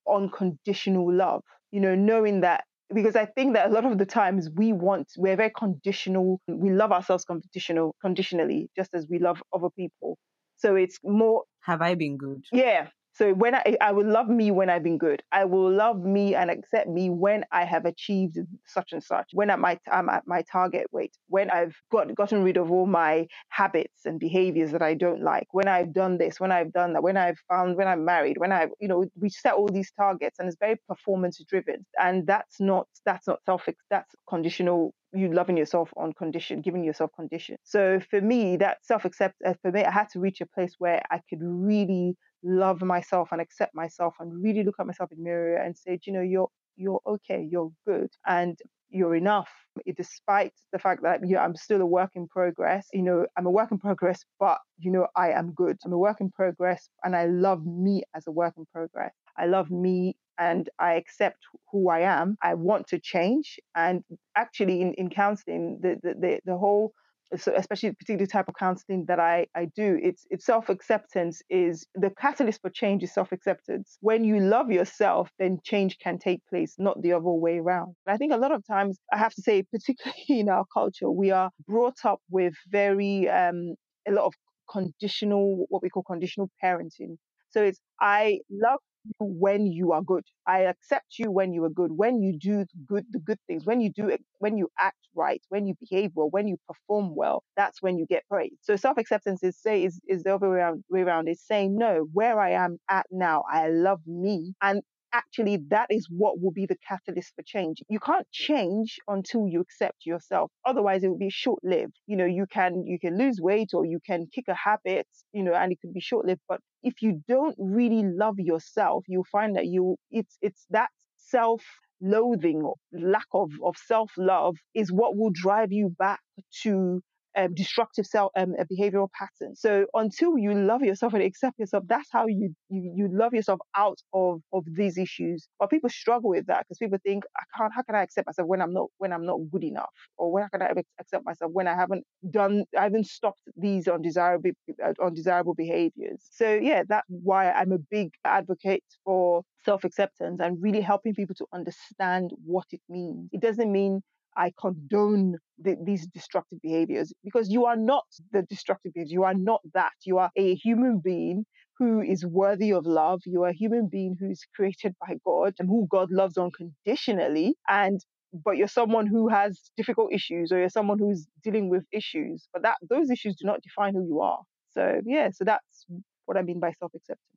unconditional 0.09 1.11
love, 1.11 1.43
you 1.71 1.79
know, 1.79 1.95
knowing 1.95 2.41
that 2.41 2.63
because 2.93 3.15
I 3.15 3.25
think 3.25 3.53
that 3.53 3.69
a 3.69 3.73
lot 3.73 3.85
of 3.85 3.97
the 3.97 4.05
times 4.05 4.49
we 4.53 4.73
want 4.73 5.07
we're 5.17 5.37
very 5.37 5.51
conditional. 5.57 6.41
We 6.47 6.69
love 6.71 6.91
ourselves 6.91 7.25
conditional 7.25 7.95
conditionally, 8.01 8.69
just 8.75 8.93
as 8.93 9.07
we 9.09 9.19
love 9.19 9.41
other 9.53 9.69
people. 9.69 10.17
So 10.57 10.75
it's 10.75 10.97
more 11.03 11.43
have 11.61 11.81
I 11.81 11.95
been 11.95 12.17
good? 12.17 12.43
Yeah. 12.51 12.87
So 13.21 13.35
when 13.35 13.53
I 13.53 13.77
I 13.79 13.91
will 13.91 14.07
love 14.07 14.29
me 14.29 14.49
when 14.49 14.71
I've 14.71 14.81
been 14.81 14.97
good. 14.97 15.21
I 15.31 15.45
will 15.45 15.71
love 15.71 15.99
me 16.03 16.33
and 16.33 16.49
accept 16.49 16.89
me 16.89 17.11
when 17.11 17.45
I 17.51 17.65
have 17.65 17.85
achieved 17.85 18.39
such 18.65 18.93
and 18.93 19.03
such. 19.03 19.29
When 19.31 19.51
I'm 19.51 19.63
at, 19.63 19.79
my, 19.85 19.95
I'm 19.95 20.09
at 20.09 20.23
my 20.25 20.41
target 20.51 20.87
weight. 20.91 21.15
When 21.27 21.51
I've 21.51 21.75
got 21.91 22.15
gotten 22.15 22.41
rid 22.41 22.57
of 22.57 22.71
all 22.71 22.87
my 22.87 23.27
habits 23.49 24.05
and 24.05 24.19
behaviors 24.19 24.71
that 24.71 24.81
I 24.81 24.95
don't 24.95 25.21
like. 25.21 25.49
When 25.51 25.67
I've 25.67 25.93
done 25.93 26.17
this. 26.17 26.39
When 26.39 26.51
I've 26.51 26.73
done 26.73 26.93
that. 26.93 27.03
When 27.03 27.15
I've 27.15 27.37
found. 27.47 27.77
When 27.77 27.87
I'm 27.87 28.05
married. 28.05 28.39
When 28.39 28.51
I 28.51 28.69
you 28.79 28.87
know 28.87 29.05
we 29.15 29.29
set 29.29 29.53
all 29.53 29.67
these 29.67 29.91
targets 29.91 30.39
and 30.39 30.47
it's 30.47 30.57
very 30.59 30.77
performance 30.87 31.39
driven. 31.47 31.85
And 32.01 32.25
that's 32.25 32.59
not 32.59 32.87
that's 33.05 33.27
not 33.27 33.43
self 33.45 33.67
that's 33.91 34.15
conditional 34.27 34.95
you 35.13 35.31
loving 35.31 35.57
yourself 35.57 35.89
on 35.97 36.13
condition, 36.13 36.61
giving 36.61 36.83
yourself 36.83 37.11
condition. 37.15 37.57
So 37.63 37.99
for 38.09 38.21
me, 38.21 38.57
that 38.57 38.77
self 38.81 39.05
accept 39.05 39.35
uh, 39.45 39.53
for 39.61 39.71
me, 39.71 39.83
I 39.83 39.91
had 39.91 40.09
to 40.11 40.19
reach 40.19 40.41
a 40.41 40.45
place 40.45 40.75
where 40.79 41.03
I 41.11 41.19
could 41.29 41.39
really 41.41 42.15
love 42.43 42.81
myself 42.81 43.29
and 43.31 43.41
accept 43.41 43.75
myself 43.75 44.15
and 44.19 44.43
really 44.43 44.63
look 44.63 44.75
at 44.79 44.87
myself 44.87 45.11
in 45.11 45.17
the 45.17 45.23
mirror 45.23 45.57
and 45.57 45.77
say, 45.77 45.99
you 46.05 46.13
know, 46.13 46.21
you're 46.21 46.49
you're 46.77 47.01
okay, 47.05 47.47
you're 47.49 47.71
good, 47.85 48.09
and 48.25 48.57
you're 48.89 49.15
enough. 49.15 49.49
Despite 49.95 50.53
the 50.73 50.79
fact 50.79 51.03
that 51.03 51.21
you 51.25 51.35
know, 51.35 51.41
I'm 51.41 51.55
still 51.55 51.81
a 51.81 51.85
work 51.85 52.11
in 52.15 52.27
progress, 52.27 52.87
you 52.93 53.03
know, 53.03 53.25
I'm 53.37 53.45
a 53.45 53.51
work 53.51 53.71
in 53.71 53.77
progress, 53.77 54.23
but 54.39 54.59
you 54.77 54.91
know, 54.91 55.07
I 55.15 55.31
am 55.31 55.53
good. 55.53 55.77
I'm 55.85 55.93
a 55.93 55.97
work 55.97 56.21
in 56.21 56.31
progress, 56.31 56.89
and 57.03 57.15
I 57.15 57.25
love 57.25 57.65
me 57.65 58.03
as 58.15 58.27
a 58.27 58.31
work 58.31 58.53
in 58.57 58.65
progress. 58.73 59.13
I 59.37 59.45
love 59.45 59.71
me 59.71 60.15
and 60.37 60.69
I 60.79 60.93
accept 60.93 61.37
who 61.71 61.89
I 61.89 61.99
am. 61.99 62.35
I 62.41 62.55
want 62.55 62.87
to 62.87 62.99
change. 62.99 63.59
And 63.75 64.03
actually, 64.35 64.81
in, 64.81 64.93
in 64.95 65.09
counseling, 65.09 65.79
the, 65.81 65.97
the, 66.01 66.13
the, 66.19 66.39
the 66.45 66.57
whole 66.57 66.93
so 67.37 67.53
especially 67.55 67.91
particular 67.93 68.25
type 68.25 68.47
of 68.47 68.55
counseling 68.55 69.05
that 69.07 69.19
I, 69.19 69.47
I 69.55 69.65
do, 69.75 69.97
it's 70.01 70.25
it's 70.29 70.45
self-acceptance 70.45 71.41
is 71.49 71.85
the 71.95 72.09
catalyst 72.09 72.61
for 72.61 72.69
change 72.69 73.03
is 73.03 73.13
self-acceptance. 73.13 73.97
When 74.01 74.23
you 74.23 74.39
love 74.39 74.71
yourself, 74.71 75.29
then 75.39 75.59
change 75.63 75.97
can 75.99 76.19
take 76.19 76.41
place, 76.49 76.75
not 76.77 77.01
the 77.01 77.13
other 77.13 77.29
way 77.29 77.59
around. 77.59 77.95
And 78.05 78.13
I 78.13 78.17
think 78.17 78.33
a 78.33 78.37
lot 78.37 78.51
of 78.51 78.65
times 78.67 78.97
I 79.13 79.17
have 79.17 79.33
to 79.35 79.41
say, 79.41 79.63
particularly 79.71 80.41
in 80.41 80.49
our 80.49 80.65
culture, 80.73 81.09
we 81.09 81.31
are 81.31 81.51
brought 81.67 82.03
up 82.03 82.19
with 82.29 82.53
very 82.69 83.29
um, 83.29 83.75
a 84.07 84.11
lot 84.11 84.25
of 84.25 84.33
conditional, 84.69 85.65
what 85.69 85.81
we 85.81 85.89
call 85.89 86.03
conditional 86.03 86.49
parenting. 86.63 87.17
So 87.51 87.63
it's 87.63 87.79
I 87.99 88.39
love 88.49 88.79
when 89.19 89.67
you 89.67 89.93
are 89.93 90.01
good. 90.01 90.23
I 90.47 90.61
accept 90.61 91.19
you 91.19 91.31
when 91.31 91.53
you 91.53 91.63
are 91.65 91.69
good, 91.69 91.91
when 91.91 92.21
you 92.21 92.37
do 92.37 92.65
good 92.87 93.05
the 93.11 93.19
good 93.19 93.39
things, 93.47 93.65
when 93.65 93.81
you 93.81 93.91
do 93.91 94.09
it, 94.09 94.21
when 94.39 94.57
you 94.57 94.69
act 94.79 94.97
right, 95.15 95.41
when 95.49 95.67
you 95.67 95.75
behave 95.79 96.11
well, 96.15 96.29
when 96.29 96.47
you 96.47 96.57
perform 96.67 97.15
well, 97.15 97.43
that's 97.57 97.81
when 97.81 97.97
you 97.97 98.05
get 98.07 98.23
praise. 98.29 98.53
So 98.61 98.75
self-acceptance 98.75 99.43
is 99.43 99.57
say 99.59 99.83
is, 99.83 99.99
is 100.07 100.23
the 100.23 100.35
other 100.35 100.49
way 100.49 100.57
around, 100.57 100.83
way 100.89 101.01
around 101.01 101.29
is 101.29 101.41
saying 101.45 101.77
no, 101.77 102.07
where 102.13 102.39
I 102.39 102.51
am 102.51 102.79
at 102.89 103.05
now, 103.11 103.43
I 103.51 103.69
love 103.69 104.01
me. 104.07 104.53
And 104.61 104.81
actually 105.13 105.57
that 105.69 105.87
is 105.89 106.07
what 106.09 106.41
will 106.41 106.51
be 106.51 106.65
the 106.65 106.77
catalyst 106.87 107.33
for 107.35 107.43
change. 107.45 107.77
You 107.89 107.99
can't 107.99 108.27
change 108.31 108.97
until 109.07 109.47
you 109.47 109.61
accept 109.61 110.05
yourself. 110.05 110.51
Otherwise 110.65 111.03
it 111.03 111.09
will 111.09 111.17
be 111.17 111.29
short-lived. 111.29 111.93
You 112.07 112.17
know, 112.17 112.25
you 112.25 112.45
can 112.47 112.85
you 112.85 112.99
can 112.99 113.17
lose 113.17 113.39
weight 113.41 113.69
or 113.73 113.85
you 113.85 113.99
can 114.05 114.27
kick 114.33 114.45
a 114.47 114.55
habit, 114.55 115.07
you 115.33 115.43
know, 115.43 115.53
and 115.53 115.71
it 115.71 115.79
could 115.81 115.93
be 115.93 116.01
short-lived. 116.01 116.41
But 116.47 116.61
if 116.83 117.01
you 117.01 117.21
don't 117.27 117.55
really 117.59 118.03
love 118.03 118.35
yourself, 118.39 119.03
you'll 119.07 119.25
find 119.31 119.55
that 119.55 119.67
you 119.67 119.97
it's 120.11 120.37
it's 120.41 120.65
that 120.71 120.89
self 121.17 121.63
loathing 122.01 122.61
or 122.63 122.75
lack 122.91 123.27
of, 123.33 123.51
of 123.63 123.75
self 123.77 124.11
love 124.17 124.55
is 124.73 124.91
what 124.91 125.15
will 125.15 125.31
drive 125.31 125.71
you 125.71 125.89
back 125.99 126.19
to 126.63 127.01
um, 127.37 127.53
destructive 127.53 128.05
self 128.05 128.31
um, 128.37 128.53
behavioral 128.71 129.09
patterns. 129.17 129.61
So 129.61 129.85
until 129.93 130.37
you 130.37 130.53
love 130.53 130.81
yourself 130.81 131.13
and 131.13 131.23
accept 131.23 131.59
yourself, 131.59 131.83
that's 131.87 132.09
how 132.11 132.27
you 132.27 132.53
you, 132.69 132.93
you 132.95 133.09
love 133.11 133.33
yourself 133.33 133.59
out 133.75 133.99
of 134.13 134.41
of 134.53 134.63
these 134.75 134.97
issues. 134.97 135.47
But 135.59 135.69
people 135.69 135.89
struggle 135.89 136.29
with 136.31 136.47
that 136.47 136.65
because 136.65 136.77
people 136.77 136.99
think, 137.05 137.23
I 137.37 137.43
can't. 137.57 137.73
How 137.73 137.83
can 137.83 137.95
I 137.95 138.03
accept 138.03 138.27
myself 138.27 138.47
when 138.47 138.61
I'm 138.61 138.73
not 138.73 138.87
when 138.97 139.13
I'm 139.13 139.25
not 139.25 139.39
good 139.51 139.63
enough, 139.63 139.89
or 140.17 140.31
when 140.31 140.47
can 140.49 140.61
I 140.61 140.71
accept 140.99 141.25
myself 141.25 141.51
when 141.53 141.67
I 141.67 141.75
haven't 141.75 142.03
done 142.29 142.65
I 142.77 142.83
haven't 142.83 143.07
stopped 143.07 143.41
these 143.55 143.87
undesirable 143.87 144.51
uh, 144.83 144.93
undesirable 145.01 145.53
behaviors. 145.55 146.21
So 146.31 146.53
yeah, 146.53 146.83
that's 146.87 147.07
why 147.09 147.51
I'm 147.51 147.71
a 147.71 147.79
big 147.79 148.11
advocate 148.25 148.83
for 149.05 149.43
self 149.65 149.83
acceptance 149.83 150.39
and 150.41 150.61
really 150.61 150.81
helping 150.81 151.13
people 151.13 151.35
to 151.35 151.45
understand 151.53 152.31
what 152.45 152.65
it 152.71 152.81
means. 152.89 153.29
It 153.31 153.41
doesn't 153.41 153.71
mean 153.71 154.01
I 154.37 154.51
condone 154.59 155.35
the, 155.59 155.75
these 155.83 156.07
destructive 156.07 156.59
behaviors 156.61 157.13
because 157.23 157.49
you 157.49 157.65
are 157.65 157.75
not 157.75 158.05
the 158.31 158.43
destructive 158.43 158.93
behaviors. 158.93 159.11
You 159.11 159.23
are 159.23 159.33
not 159.33 159.61
that. 159.73 159.93
You 160.05 160.17
are 160.19 160.31
a 160.37 160.55
human 160.55 161.01
being 161.03 161.45
who 161.77 162.01
is 162.01 162.25
worthy 162.25 162.71
of 162.71 162.85
love. 162.85 163.21
You 163.25 163.43
are 163.43 163.49
a 163.49 163.53
human 163.53 163.87
being 163.91 164.15
who 164.19 164.29
is 164.29 164.45
created 164.55 164.95
by 165.01 165.15
God 165.25 165.55
and 165.59 165.67
who 165.67 165.87
God 165.89 166.11
loves 166.11 166.37
unconditionally. 166.37 167.55
And 167.69 167.99
but 168.33 168.57
you're 168.57 168.67
someone 168.67 169.07
who 169.07 169.27
has 169.29 169.59
difficult 169.75 170.13
issues 170.13 170.51
or 170.51 170.59
you're 170.59 170.69
someone 170.69 170.99
who's 170.99 171.27
dealing 171.43 171.69
with 171.69 171.83
issues. 171.91 172.47
But 172.53 172.63
that 172.63 172.77
those 172.89 173.09
issues 173.09 173.35
do 173.35 173.45
not 173.47 173.61
define 173.61 173.93
who 173.93 174.05
you 174.05 174.21
are. 174.21 174.41
So 174.73 175.01
yeah, 175.05 175.29
so 175.33 175.43
that's 175.43 175.85
what 176.25 176.37
I 176.37 176.41
mean 176.43 176.59
by 176.59 176.71
self 176.79 176.93
acceptance. 176.95 177.30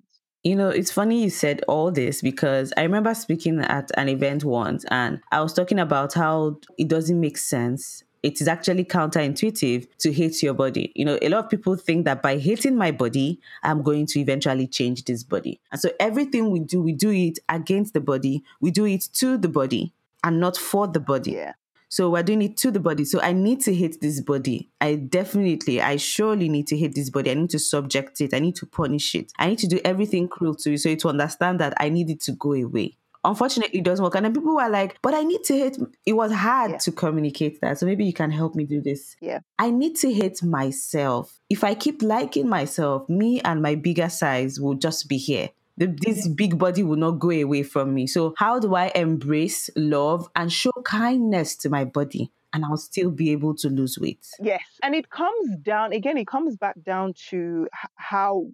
You 0.44 0.56
know, 0.56 0.68
it's 0.68 0.92
funny 0.92 1.22
you 1.22 1.30
said 1.30 1.62
all 1.68 1.90
this 1.90 2.20
because 2.20 2.70
I 2.76 2.82
remember 2.82 3.14
speaking 3.14 3.60
at 3.60 3.90
an 3.96 4.10
event 4.10 4.44
once 4.44 4.84
and 4.90 5.22
I 5.32 5.40
was 5.40 5.54
talking 5.54 5.78
about 5.78 6.12
how 6.12 6.58
it 6.76 6.88
doesn't 6.88 7.18
make 7.18 7.38
sense. 7.38 8.04
It 8.22 8.42
is 8.42 8.48
actually 8.48 8.84
counterintuitive 8.84 9.86
to 10.00 10.12
hate 10.12 10.42
your 10.42 10.52
body. 10.52 10.92
You 10.94 11.06
know, 11.06 11.18
a 11.22 11.30
lot 11.30 11.44
of 11.44 11.50
people 11.50 11.76
think 11.76 12.04
that 12.04 12.22
by 12.22 12.36
hating 12.36 12.76
my 12.76 12.90
body, 12.90 13.40
I'm 13.62 13.82
going 13.82 14.04
to 14.08 14.20
eventually 14.20 14.66
change 14.66 15.06
this 15.06 15.24
body. 15.24 15.60
And 15.72 15.80
so 15.80 15.90
everything 15.98 16.50
we 16.50 16.60
do, 16.60 16.82
we 16.82 16.92
do 16.92 17.10
it 17.10 17.38
against 17.48 17.94
the 17.94 18.00
body, 18.00 18.44
we 18.60 18.70
do 18.70 18.84
it 18.84 19.08
to 19.14 19.38
the 19.38 19.48
body 19.48 19.94
and 20.22 20.40
not 20.40 20.58
for 20.58 20.86
the 20.86 21.00
body. 21.00 21.32
Yeah. 21.32 21.54
So 21.94 22.10
we're 22.10 22.24
doing 22.24 22.42
it 22.42 22.56
to 22.56 22.72
the 22.72 22.80
body. 22.80 23.04
So 23.04 23.20
I 23.20 23.32
need 23.32 23.60
to 23.60 23.72
hate 23.72 24.00
this 24.00 24.20
body. 24.20 24.68
I 24.80 24.96
definitely, 24.96 25.80
I 25.80 25.94
surely 25.94 26.48
need 26.48 26.66
to 26.66 26.76
hate 26.76 26.96
this 26.96 27.08
body. 27.08 27.30
I 27.30 27.34
need 27.34 27.50
to 27.50 27.60
subject 27.60 28.20
it. 28.20 28.34
I 28.34 28.40
need 28.40 28.56
to 28.56 28.66
punish 28.66 29.14
it. 29.14 29.30
I 29.38 29.50
need 29.50 29.60
to 29.60 29.68
do 29.68 29.78
everything 29.84 30.26
cruel 30.26 30.56
to 30.56 30.74
it 30.74 30.78
so 30.78 30.88
it 30.88 30.98
to 30.98 31.08
understand 31.08 31.60
that 31.60 31.72
I 31.78 31.90
need 31.90 32.10
it 32.10 32.20
to 32.22 32.32
go 32.32 32.52
away. 32.52 32.96
Unfortunately, 33.22 33.78
it 33.78 33.84
doesn't 33.84 34.02
work. 34.02 34.16
And 34.16 34.24
then 34.24 34.34
people 34.34 34.56
were 34.56 34.68
like, 34.68 34.98
but 35.02 35.14
I 35.14 35.22
need 35.22 35.44
to 35.44 35.56
hate. 35.56 35.78
It 36.04 36.14
was 36.14 36.32
hard 36.32 36.72
yeah. 36.72 36.78
to 36.78 36.90
communicate 36.90 37.60
that. 37.60 37.78
So 37.78 37.86
maybe 37.86 38.04
you 38.04 38.12
can 38.12 38.32
help 38.32 38.56
me 38.56 38.64
do 38.64 38.80
this. 38.80 39.14
Yeah. 39.20 39.38
I 39.56 39.70
need 39.70 39.94
to 39.98 40.12
hate 40.12 40.42
myself. 40.42 41.38
If 41.48 41.62
I 41.62 41.76
keep 41.76 42.02
liking 42.02 42.48
myself, 42.48 43.08
me 43.08 43.40
and 43.42 43.62
my 43.62 43.76
bigger 43.76 44.08
size 44.08 44.58
will 44.58 44.74
just 44.74 45.08
be 45.08 45.16
here 45.16 45.50
this 45.76 46.28
big 46.28 46.58
body 46.58 46.82
will 46.82 46.96
not 46.96 47.18
go 47.18 47.30
away 47.30 47.62
from 47.62 47.94
me. 47.94 48.06
So, 48.06 48.34
how 48.36 48.58
do 48.58 48.74
I 48.74 48.92
embrace 48.94 49.70
love 49.76 50.28
and 50.36 50.52
show 50.52 50.72
kindness 50.84 51.56
to 51.56 51.68
my 51.68 51.84
body? 51.84 52.30
And 52.52 52.64
I'll 52.64 52.76
still 52.76 53.10
be 53.10 53.30
able 53.32 53.56
to 53.56 53.68
lose 53.68 53.98
weight. 53.98 54.24
Yes. 54.40 54.62
And 54.80 54.94
it 54.94 55.10
comes 55.10 55.56
down, 55.62 55.92
again, 55.92 56.16
it 56.16 56.28
comes 56.28 56.56
back 56.56 56.76
down 56.84 57.14
to 57.30 57.66
how 57.96 58.46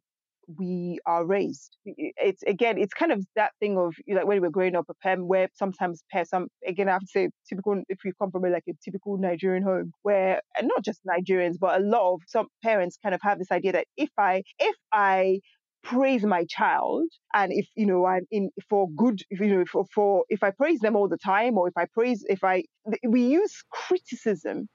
we 0.58 0.98
are 1.06 1.24
raised. 1.24 1.76
It's 1.84 2.42
again, 2.44 2.78
it's 2.78 2.94
kind 2.94 3.12
of 3.12 3.24
that 3.36 3.52
thing 3.60 3.78
of 3.78 3.94
like 4.08 4.26
when 4.26 4.36
we 4.36 4.40
were 4.40 4.50
growing 4.50 4.74
up, 4.74 4.86
a 4.88 4.94
parent 4.94 5.26
where 5.26 5.48
sometimes 5.54 6.02
parents, 6.10 6.30
some 6.30 6.48
again, 6.66 6.88
I 6.88 6.92
have 6.92 7.02
to 7.02 7.06
say, 7.06 7.28
typical 7.48 7.82
if 7.88 7.98
you 8.04 8.12
come 8.20 8.30
from 8.30 8.44
a, 8.44 8.48
like 8.48 8.64
a 8.68 8.72
typical 8.84 9.18
Nigerian 9.18 9.62
home, 9.62 9.92
where 10.02 10.40
and 10.58 10.68
not 10.68 10.84
just 10.84 11.00
Nigerians, 11.06 11.56
but 11.60 11.80
a 11.80 11.84
lot 11.84 12.14
of 12.14 12.20
some 12.26 12.46
parents 12.62 12.98
kind 13.02 13.14
of 13.14 13.20
have 13.22 13.38
this 13.38 13.50
idea 13.50 13.72
that 13.72 13.86
if 13.96 14.10
I 14.18 14.42
if 14.58 14.76
I 14.92 15.40
praise 15.82 16.24
my 16.24 16.44
child 16.44 17.04
and 17.34 17.52
if 17.52 17.66
you 17.74 17.86
know 17.86 18.04
i'm 18.06 18.26
in 18.30 18.50
for 18.68 18.88
good 18.90 19.20
if, 19.30 19.40
you 19.40 19.46
know 19.48 19.64
for, 19.64 19.84
for 19.94 20.24
if 20.28 20.42
i 20.42 20.50
praise 20.50 20.80
them 20.80 20.96
all 20.96 21.08
the 21.08 21.16
time 21.18 21.56
or 21.56 21.68
if 21.68 21.74
i 21.76 21.86
praise 21.94 22.24
if 22.28 22.44
i 22.44 22.62
we 23.08 23.22
use 23.22 23.62
criticism 23.70 24.68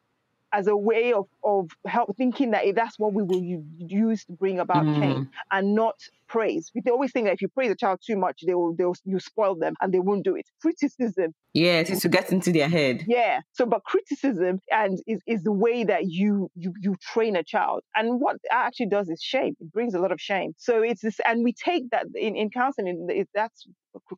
as 0.56 0.68
a 0.68 0.76
way 0.76 1.12
of, 1.12 1.26
of 1.44 1.70
help 1.86 2.16
thinking 2.16 2.52
that 2.52 2.64
that's 2.76 2.98
what 2.98 3.14
we 3.14 3.24
will 3.24 3.44
use 3.78 4.24
to 4.26 4.34
bring 4.34 4.60
about 4.60 4.86
mm. 4.86 5.00
change 5.00 5.28
and 5.52 5.76
not 5.76 5.96
praise. 6.30 6.72
We 6.74 6.82
always 6.90 7.12
think 7.12 7.28
that 7.28 7.34
if 7.34 7.42
you 7.42 7.50
praise 7.50 7.72
a 7.72 7.76
child 7.76 8.00
too 8.06 8.16
much, 8.16 8.42
they 8.46 8.56
will 8.56 8.74
they'll 8.74 8.96
you 9.04 9.20
spoil 9.20 9.56
them 9.56 9.74
and 9.82 9.94
they 9.94 10.00
won't 10.00 10.24
do 10.24 10.36
it. 10.36 10.48
Criticism. 10.62 11.34
Yes, 11.54 11.90
it's 11.90 12.02
to 12.02 12.10
get 12.10 12.32
into 12.32 12.52
their 12.52 12.70
head. 12.70 13.04
Yeah. 13.06 13.42
So 13.52 13.66
but 13.66 13.84
criticism 13.84 14.62
and 14.72 15.00
is, 15.06 15.20
is 15.28 15.44
the 15.44 15.52
way 15.52 15.84
that 15.84 16.06
you 16.06 16.50
you 16.56 16.74
you 16.82 16.96
train 17.02 17.36
a 17.36 17.44
child. 17.44 17.82
And 17.94 18.22
what 18.22 18.38
actually 18.50 18.88
does 18.88 19.10
is 19.10 19.22
shame. 19.22 19.56
It 19.60 19.72
brings 19.74 19.94
a 19.94 20.00
lot 20.00 20.14
of 20.14 20.22
shame. 20.22 20.54
So 20.58 20.82
it's 20.82 21.02
this 21.02 21.20
and 21.28 21.44
we 21.44 21.54
take 21.54 21.90
that 21.92 22.06
in, 22.16 22.36
in 22.36 22.50
counseling, 22.50 23.08
it, 23.10 23.28
that's 23.36 23.68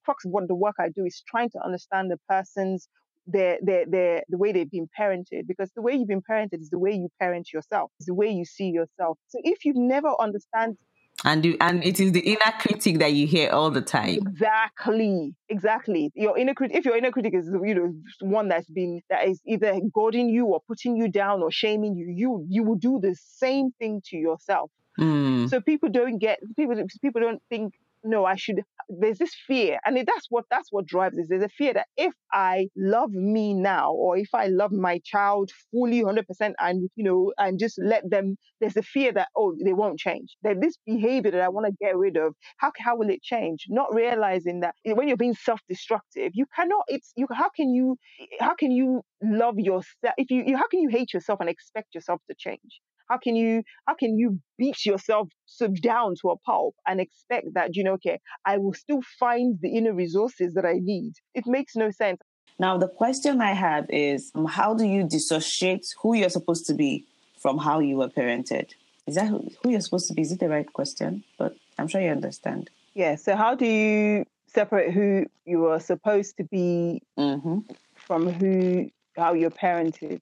crux 0.06 0.26
of 0.26 0.32
what 0.32 0.48
the 0.48 0.56
work 0.56 0.76
I 0.80 0.90
do 0.90 1.06
is 1.06 1.24
trying 1.28 1.50
to 1.52 1.60
understand 1.64 2.12
the 2.12 2.20
person's 2.30 2.88
their, 3.28 3.58
their, 3.62 3.86
their, 3.86 4.24
the 4.30 4.38
way 4.38 4.52
they've 4.52 4.72
been 4.72 4.90
parented 5.00 5.48
because 5.48 5.70
the 5.76 5.82
way 5.82 5.94
you've 5.94 6.08
been 6.08 6.22
parented 6.22 6.62
is 6.62 6.70
the 6.70 6.80
way 6.80 6.92
you 6.92 7.10
parent 7.20 7.52
yourself 7.54 7.92
it's 8.00 8.08
the 8.08 8.14
way 8.14 8.30
you 8.30 8.46
see 8.46 8.70
yourself. 8.70 9.18
So 9.28 9.40
if 9.44 9.66
you 9.66 9.74
never 9.76 10.14
understand 10.20 10.78
and 11.26 11.44
you, 11.44 11.58
and 11.60 11.84
it 11.84 12.00
is 12.00 12.12
the 12.12 12.20
inner 12.20 12.54
critic 12.60 13.00
that 13.00 13.14
you 13.14 13.26
hear 13.26 13.50
all 13.50 13.72
the 13.72 13.82
time. 13.82 14.20
Exactly 14.28 15.34
exactly. 15.50 16.12
Your 16.14 16.38
inner 16.38 16.54
critic 16.54 16.78
if 16.78 16.86
your 16.86 16.96
inner 16.96 17.12
critic 17.12 17.34
is 17.34 17.48
you 17.48 17.74
know 17.74 17.94
one 18.22 18.50
that's 18.50 18.70
been 18.70 19.02
that 19.10 19.28
is 19.28 19.42
either 19.46 19.80
goading 19.94 20.30
you 20.30 20.46
or 20.46 20.62
putting 20.68 20.96
you 20.96 21.08
down 21.08 21.42
or 21.42 21.52
shaming 21.52 21.96
you 21.96 22.08
you 22.16 22.46
you 22.48 22.64
will 22.64 22.76
do 22.76 23.00
the 23.02 23.16
same 23.16 23.72
thing 23.80 24.02
to 24.08 24.18
yourself. 24.18 24.70
Mm. 25.00 25.48
so 25.48 25.62
people 25.62 25.90
don't 25.90 26.18
get 26.18 26.40
people 26.56 26.76
people 27.04 27.22
don't 27.22 27.42
think 27.50 27.74
no, 28.04 28.26
I 28.26 28.36
should. 28.36 28.62
There's 28.90 29.18
this 29.18 29.36
fear, 29.48 29.80
and 29.86 29.98
that's 29.98 30.28
what 30.30 30.46
that's 30.50 30.72
what 30.72 30.86
drives 30.86 31.18
this. 31.18 31.28
There's 31.28 31.44
a 31.44 31.50
fear 31.50 31.74
that 31.74 31.88
if 31.98 32.14
I 32.32 32.68
love 32.78 33.12
me 33.12 33.54
now, 33.54 33.92
or 33.92 34.18
if 34.18 34.30
I 34.34 34.48
love 34.48 34.72
my 34.72 35.02
child 35.04 35.52
fully, 35.72 36.02
hundred 36.04 36.26
percent, 36.28 36.56
and 36.60 36.90
you 36.96 37.04
know, 37.04 37.34
and 37.38 37.60
just 37.60 37.78
let 37.82 38.10
them, 38.10 38.38
there's 38.62 38.78
a 38.78 38.82
fear 38.84 39.12
that 39.14 39.28
oh, 39.36 39.56
they 39.64 39.74
won't 39.74 40.00
change. 40.00 40.38
That 40.44 40.62
this 40.62 40.78
behavior 40.86 41.32
that 41.32 41.42
I 41.42 41.50
want 41.50 41.66
to 41.68 41.74
get 41.86 41.98
rid 41.98 42.16
of, 42.18 42.34
how 42.58 42.72
how 42.80 42.96
will 42.96 43.10
it 43.10 43.22
change? 43.22 43.66
Not 43.68 43.94
realizing 43.94 44.62
that 44.62 44.76
eh, 44.86 44.94
when 44.94 45.08
you're 45.10 45.18
being 45.18 45.34
self-destructive, 45.36 46.32
you 46.34 46.46
cannot. 46.56 46.84
It's 46.88 47.12
you. 47.18 47.28
How 47.34 47.50
can 47.50 47.74
you? 47.74 47.98
Eh, 48.22 48.26
how 48.40 48.56
can 48.56 48.72
you 48.72 49.02
love 49.22 49.56
yourself? 49.58 50.14
If 50.18 50.32
you, 50.32 50.44
you 50.46 50.56
how 50.58 50.68
can 50.68 50.80
you 50.80 50.90
hate 50.90 51.14
yourself 51.14 51.40
and 51.42 51.50
expect 51.50 51.94
yourself 51.94 52.22
to 52.30 52.36
change? 52.38 52.80
How 53.10 53.18
can 53.18 53.36
you 53.36 53.64
how 53.88 53.96
can 53.96 54.18
you 54.18 54.40
beat 54.58 54.86
yourself 54.86 55.30
so 55.46 55.68
down 55.68 56.16
to 56.22 56.30
a 56.30 56.38
pulp 56.38 56.76
and 56.86 57.00
expect 57.00 57.54
that 57.54 57.76
you 57.76 57.84
know 57.84 57.94
okay 57.94 58.20
I 58.46 58.58
will 58.58 58.74
still 58.74 59.02
find 59.20 59.58
the 59.62 59.70
inner 59.70 59.94
resources 59.94 60.54
that 60.56 60.66
I 60.66 60.76
need? 60.82 61.14
It 61.34 61.46
makes 61.48 61.76
no 61.76 61.92
sense. 61.92 62.20
Now 62.60 62.78
the 62.78 62.88
question 62.88 63.42
I 63.42 63.54
have 63.54 63.86
is 63.90 64.32
um, 64.36 64.46
how 64.46 64.74
do 64.74 64.86
you 64.86 65.04
dissociate 65.08 65.86
who 66.02 66.16
you're 66.16 66.30
supposed 66.30 66.66
to 66.68 66.74
be 66.74 67.06
from 67.40 67.58
how 67.58 67.80
you 67.80 67.98
were 67.98 68.10
parented? 68.10 68.72
Is 69.06 69.16
that 69.16 69.28
who, 69.28 69.50
who 69.64 69.70
you're 69.72 69.82
supposed 69.82 70.08
to 70.08 70.14
be? 70.14 70.22
Is 70.22 70.32
it 70.32 70.40
the 70.40 70.50
right 70.50 70.72
question? 70.72 71.24
But 71.38 71.56
I'm 71.78 71.88
sure 71.88 72.02
you 72.02 72.10
understand. 72.10 72.70
Yeah. 72.94 73.16
So 73.16 73.36
how 73.36 73.56
do 73.56 73.66
you 73.66 74.26
separate 74.48 74.92
who 74.92 75.28
you 75.46 75.68
are 75.68 75.80
supposed 75.80 76.38
to 76.38 76.44
be 76.44 77.02
mm-hmm. 77.18 77.60
from 77.96 78.30
who 78.30 78.90
how 79.16 79.34
you're 79.34 79.52
parented? 79.52 80.20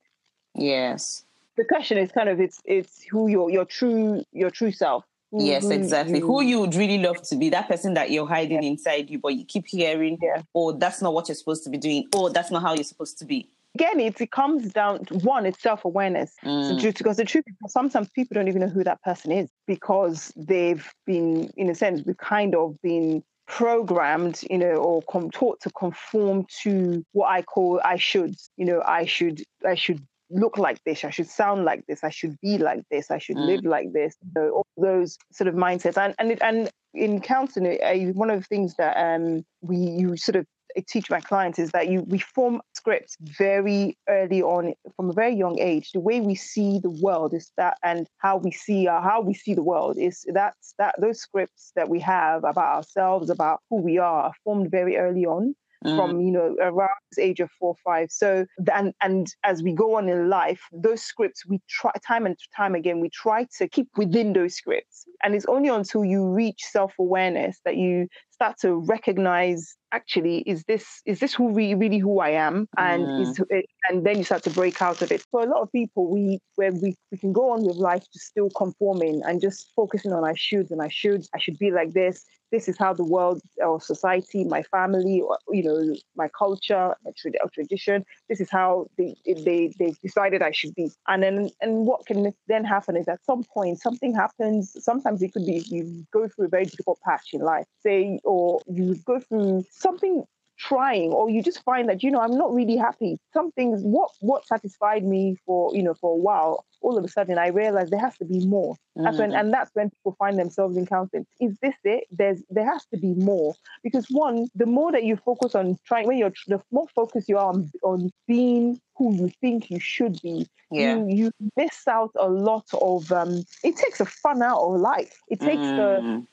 Yes 0.54 1.25
the 1.58 1.66
question 1.66 1.98
is 1.98 2.12
kind 2.12 2.30
of 2.30 2.40
it's 2.40 2.62
it's 2.66 3.04
who 3.04 3.28
your 3.28 3.50
your 3.50 3.66
true 3.66 4.24
your 4.32 4.50
true 4.50 4.72
self. 4.72 5.06
Who, 5.32 5.44
yes, 5.44 5.64
who 5.64 5.72
exactly. 5.72 6.20
You, 6.20 6.28
who 6.28 6.44
you 6.44 6.60
would 6.62 6.76
really 6.76 7.00
love 7.00 7.22
to 7.24 7.36
be, 7.36 7.50
that 7.50 7.68
person 7.68 7.96
that 7.96 8.12
you're 8.12 8.28
hiding 8.28 8.64
yeah. 8.64 8.70
inside 8.70 9.10
you, 9.10 9.20
but 9.20 9.34
you 9.34 9.44
keep 9.44 9.66
hearing, 9.68 10.18
yeah. 10.22 10.44
oh, 10.54 10.72
that's 10.72 11.02
not 11.02 11.14
what 11.14 11.28
you're 11.28 11.36
supposed 11.36 11.64
to 11.66 11.70
be 11.70 11.78
doing. 11.78 12.08
Oh, 12.14 12.30
that's 12.30 12.52
not 12.52 12.62
how 12.62 12.74
you're 12.74 12.84
supposed 12.84 13.18
to 13.20 13.26
be. 13.26 13.50
Again, 13.74 14.00
it, 14.00 14.22
it 14.22 14.32
comes 14.32 14.72
down 14.72 15.04
to 15.06 15.16
one, 15.16 15.46
it's 15.46 15.62
self 15.62 15.84
awareness. 15.84 16.34
Mm. 16.46 16.82
So, 16.82 16.92
because 16.92 17.18
the 17.18 17.26
truth 17.26 17.44
is, 17.48 17.74
sometimes 17.74 18.08
people 18.10 18.36
don't 18.36 18.48
even 18.48 18.62
know 18.62 18.70
who 18.70 18.86
that 18.86 19.02
person 19.02 19.32
is 19.34 19.50
because 19.68 20.32
they've 20.38 20.90
been, 21.06 21.52
in 21.58 21.70
a 21.70 21.76
sense, 21.76 22.02
we've 22.06 22.18
kind 22.18 22.56
of 22.56 22.82
been 22.82 23.22
programmed, 23.48 24.42
you 24.50 24.58
know, 24.58 24.76
or 24.76 25.02
com- 25.10 25.32
taught 25.32 25.60
to 25.62 25.70
conform 25.72 26.46
to 26.62 27.06
what 27.12 27.28
I 27.28 27.42
call 27.42 27.82
I 27.84 27.98
should. 27.98 28.36
You 28.56 28.66
know, 28.66 28.82
I 28.86 29.06
should, 29.06 29.44
I 29.68 29.76
should 29.76 30.02
look 30.30 30.58
like 30.58 30.84
this, 30.84 31.04
I 31.04 31.10
should 31.10 31.30
sound 31.30 31.66
like 31.66 31.86
this, 31.88 32.04
I 32.04 32.10
should 32.10 32.40
be 32.42 32.58
like 32.58 32.84
this, 32.90 33.12
I 33.12 33.18
should 33.18 33.38
mm. 33.38 33.46
live 33.46 33.66
like 33.66 33.94
this. 33.94 34.16
So 34.36 34.50
all 34.50 34.68
those 34.78 35.18
sort 35.32 35.48
of 35.48 35.56
mindsets, 35.56 35.98
and 35.98 36.16
and 36.18 36.42
and 36.42 36.70
in 36.94 37.22
counseling, 37.22 37.80
uh, 37.84 38.14
one 38.14 38.30
of 38.30 38.40
the 38.40 38.46
things 38.46 38.76
that 38.76 38.96
um, 38.98 39.46
we 39.62 39.78
you 39.78 40.18
sort 40.18 40.38
of 40.38 40.46
teach 40.88 41.10
my 41.10 41.22
clients 41.22 41.58
is 41.58 41.72
that 41.72 41.88
you 41.88 42.02
we 42.02 42.20
form 42.20 42.62
scripts 42.74 43.16
very 43.22 43.98
early 44.10 44.42
on 44.42 44.74
from 44.96 45.10
a 45.10 45.14
very 45.14 45.36
young 45.36 45.60
age. 45.60 45.92
The 45.92 46.00
way 46.00 46.22
we 46.22 46.36
see 46.36 46.80
the 46.80 46.90
world 46.90 47.34
is 47.34 47.52
that, 47.58 47.78
and 47.84 48.08
how 48.18 48.38
we 48.38 48.52
see 48.52 48.88
uh, 48.88 49.02
how 49.02 49.22
we 49.22 49.34
see 49.34 49.54
the 49.54 49.64
world 49.64 49.98
is 49.98 50.26
that's 50.34 50.74
that 50.78 50.96
those 51.00 51.20
scripts 51.20 51.72
that 51.76 51.90
we 51.90 52.00
have 52.02 52.44
about 52.44 52.76
ourselves, 52.78 53.30
about 53.30 53.62
who 53.70 53.78
we 53.78 53.98
are, 53.98 54.24
are 54.24 54.34
formed 54.44 54.72
very 54.72 54.98
early 54.98 55.26
on 55.26 55.56
mm. 55.84 55.96
from 55.96 56.22
you 56.22 56.32
know 56.32 56.56
around 56.60 56.90
the 57.16 57.24
age 57.24 57.40
of 57.40 57.50
four 57.60 57.70
or 57.70 57.76
five. 57.84 58.12
So 58.12 58.46
and 58.74 58.94
and 59.02 59.28
as 59.44 59.64
we 59.64 59.74
go 59.74 59.96
on 59.96 60.10
in 60.10 60.30
life, 60.30 60.62
those 60.72 61.02
scripts 61.02 61.46
we 61.46 61.62
try 61.70 61.92
time 62.06 62.26
and 62.26 62.38
time 62.56 62.76
again 62.76 63.00
we 63.00 63.10
try 63.10 63.48
to 63.58 63.68
keep 63.68 63.88
within 63.98 64.34
those 64.34 64.56
scripts. 64.56 65.06
And 65.24 65.36
it's 65.36 65.46
only 65.46 65.70
until 65.70 66.06
you 66.06 66.26
reach 66.26 66.62
self 66.64 66.94
awareness 67.00 67.60
that 67.66 67.78
you 67.78 68.08
start 68.36 68.56
to 68.60 68.76
recognize 68.76 69.76
actually 69.92 70.40
is 70.40 70.64
this 70.66 70.86
is 71.06 71.20
this 71.20 71.34
who 71.34 71.54
really, 71.54 71.76
really 71.76 72.00
who 72.00 72.20
I 72.20 72.32
am 72.32 72.68
and 72.78 73.04
mm. 73.08 73.22
is 73.22 73.42
and 73.90 74.06
then 74.06 74.18
you 74.18 74.26
start 74.26 74.44
to 74.44 74.50
break 74.50 74.82
out 74.82 75.02
of 75.02 75.12
it. 75.12 75.22
For 75.32 75.42
a 75.42 75.50
lot 75.54 75.62
of 75.62 75.72
people, 75.72 76.12
we 76.12 76.40
where 76.56 76.74
we, 76.74 76.96
we 77.12 77.18
can 77.18 77.32
go 77.32 77.52
on 77.52 77.66
with 77.66 77.78
life 77.78 78.04
just 78.14 78.28
still 78.28 78.50
conforming 78.50 79.22
and 79.26 79.42
just 79.42 79.72
focusing 79.76 80.12
on 80.12 80.24
I 80.26 80.36
should 80.36 80.70
and 80.70 80.82
I 80.82 80.90
should 80.90 81.26
I 81.34 81.40
should 81.40 81.58
be 81.58 81.72
like 81.72 81.94
this 81.94 82.26
this 82.52 82.68
is 82.68 82.78
how 82.78 82.94
the 82.94 83.04
world 83.04 83.42
or 83.58 83.82
society, 83.82 84.44
my 84.44 84.64
family, 84.64 85.22
or 85.22 85.38
you 85.50 85.64
know, 85.64 85.96
my 86.16 86.30
culture, 86.30 86.96
my 87.04 87.12
tradition. 87.54 88.06
This 88.30 88.40
is 88.40 88.50
how 88.50 88.88
they 88.98 89.16
they 89.26 89.74
they 89.80 89.94
decided 90.02 90.42
I 90.42 90.52
should 90.52 90.74
be. 90.76 90.92
And 91.08 91.24
then 91.24 91.50
and 91.62 91.86
what 91.86 92.06
can 92.06 92.34
then 92.48 92.64
happen 92.64 92.96
is 92.96 93.08
at 93.08 93.24
some 93.26 93.44
point 93.44 93.80
something 93.82 94.14
happens. 94.14 94.76
Sometimes 94.80 95.22
it 95.22 95.34
could 95.34 95.46
be 95.46 95.66
you 95.68 96.06
go 96.12 96.28
through 96.28 96.46
a 96.46 96.50
very 96.50 96.66
difficult 96.66 97.00
patch 97.02 97.30
in 97.34 97.42
life, 97.42 97.66
say, 97.82 98.20
or 98.26 98.62
you 98.68 98.96
go 99.06 99.20
through 99.20 99.66
something 99.72 100.24
trying 100.58 101.12
or 101.12 101.30
you 101.30 101.44
just 101.44 101.62
find 101.66 101.90
that 101.90 102.02
you 102.02 102.10
know 102.10 102.22
i'm 102.22 102.38
not 102.38 102.54
really 102.54 102.78
happy 102.78 103.20
some 103.34 103.52
things 103.52 103.82
what 103.84 104.10
what 104.22 104.48
satisfied 104.48 105.04
me 105.04 105.36
for 105.46 105.76
you 105.76 105.84
know 105.84 105.94
for 105.94 106.14
a 106.14 106.18
while 106.18 106.66
all 106.86 106.98
of 106.98 107.04
a 107.04 107.08
sudden 107.08 107.40
I 107.40 107.48
realized 107.48 107.92
there 107.92 108.00
has 108.00 108.16
to 108.20 108.26
be 108.26 108.46
more. 108.46 108.76
That's 108.96 109.18
when, 109.18 109.32
mm. 109.32 109.40
and 109.40 109.52
that's 109.52 109.72
when 109.74 109.90
people 109.90 110.16
find 110.18 110.38
themselves 110.38 110.78
in 110.78 110.86
counseling. 110.86 111.26
Is 111.42 111.58
this 111.62 111.76
it? 111.84 112.06
There's 112.12 112.44
there 112.50 112.72
has 112.72 112.86
to 112.94 112.98
be 112.98 113.14
more 113.16 113.56
because 113.84 114.06
one, 114.10 114.48
the 114.56 114.68
more 114.68 114.92
that 114.92 115.04
you 115.04 115.18
focus 115.18 115.56
on 115.56 115.78
trying, 115.86 116.08
when 116.08 116.18
you're 116.18 116.32
the 116.48 116.62
more 116.72 116.88
focused 116.96 117.28
you 117.28 117.38
are 117.38 117.50
on, 117.50 117.72
on 117.84 118.12
being 118.28 118.80
who 118.96 119.16
you 119.16 119.30
think 119.42 119.70
you 119.72 119.80
should 119.80 120.22
be, 120.22 120.48
yeah. 120.72 120.96
you 120.96 121.08
you 121.10 121.32
miss 121.58 121.88
out 121.88 122.12
a 122.18 122.30
lot 122.30 122.68
of. 122.80 123.12
Um, 123.12 123.44
it 123.64 123.76
takes 123.76 123.98
the 123.98 124.06
fun 124.06 124.42
out 124.44 124.60
of 124.60 124.80
life. 124.80 125.20
It 125.28 125.40
takes 125.40 125.64
mm. 125.64 125.76
the 125.76 126.28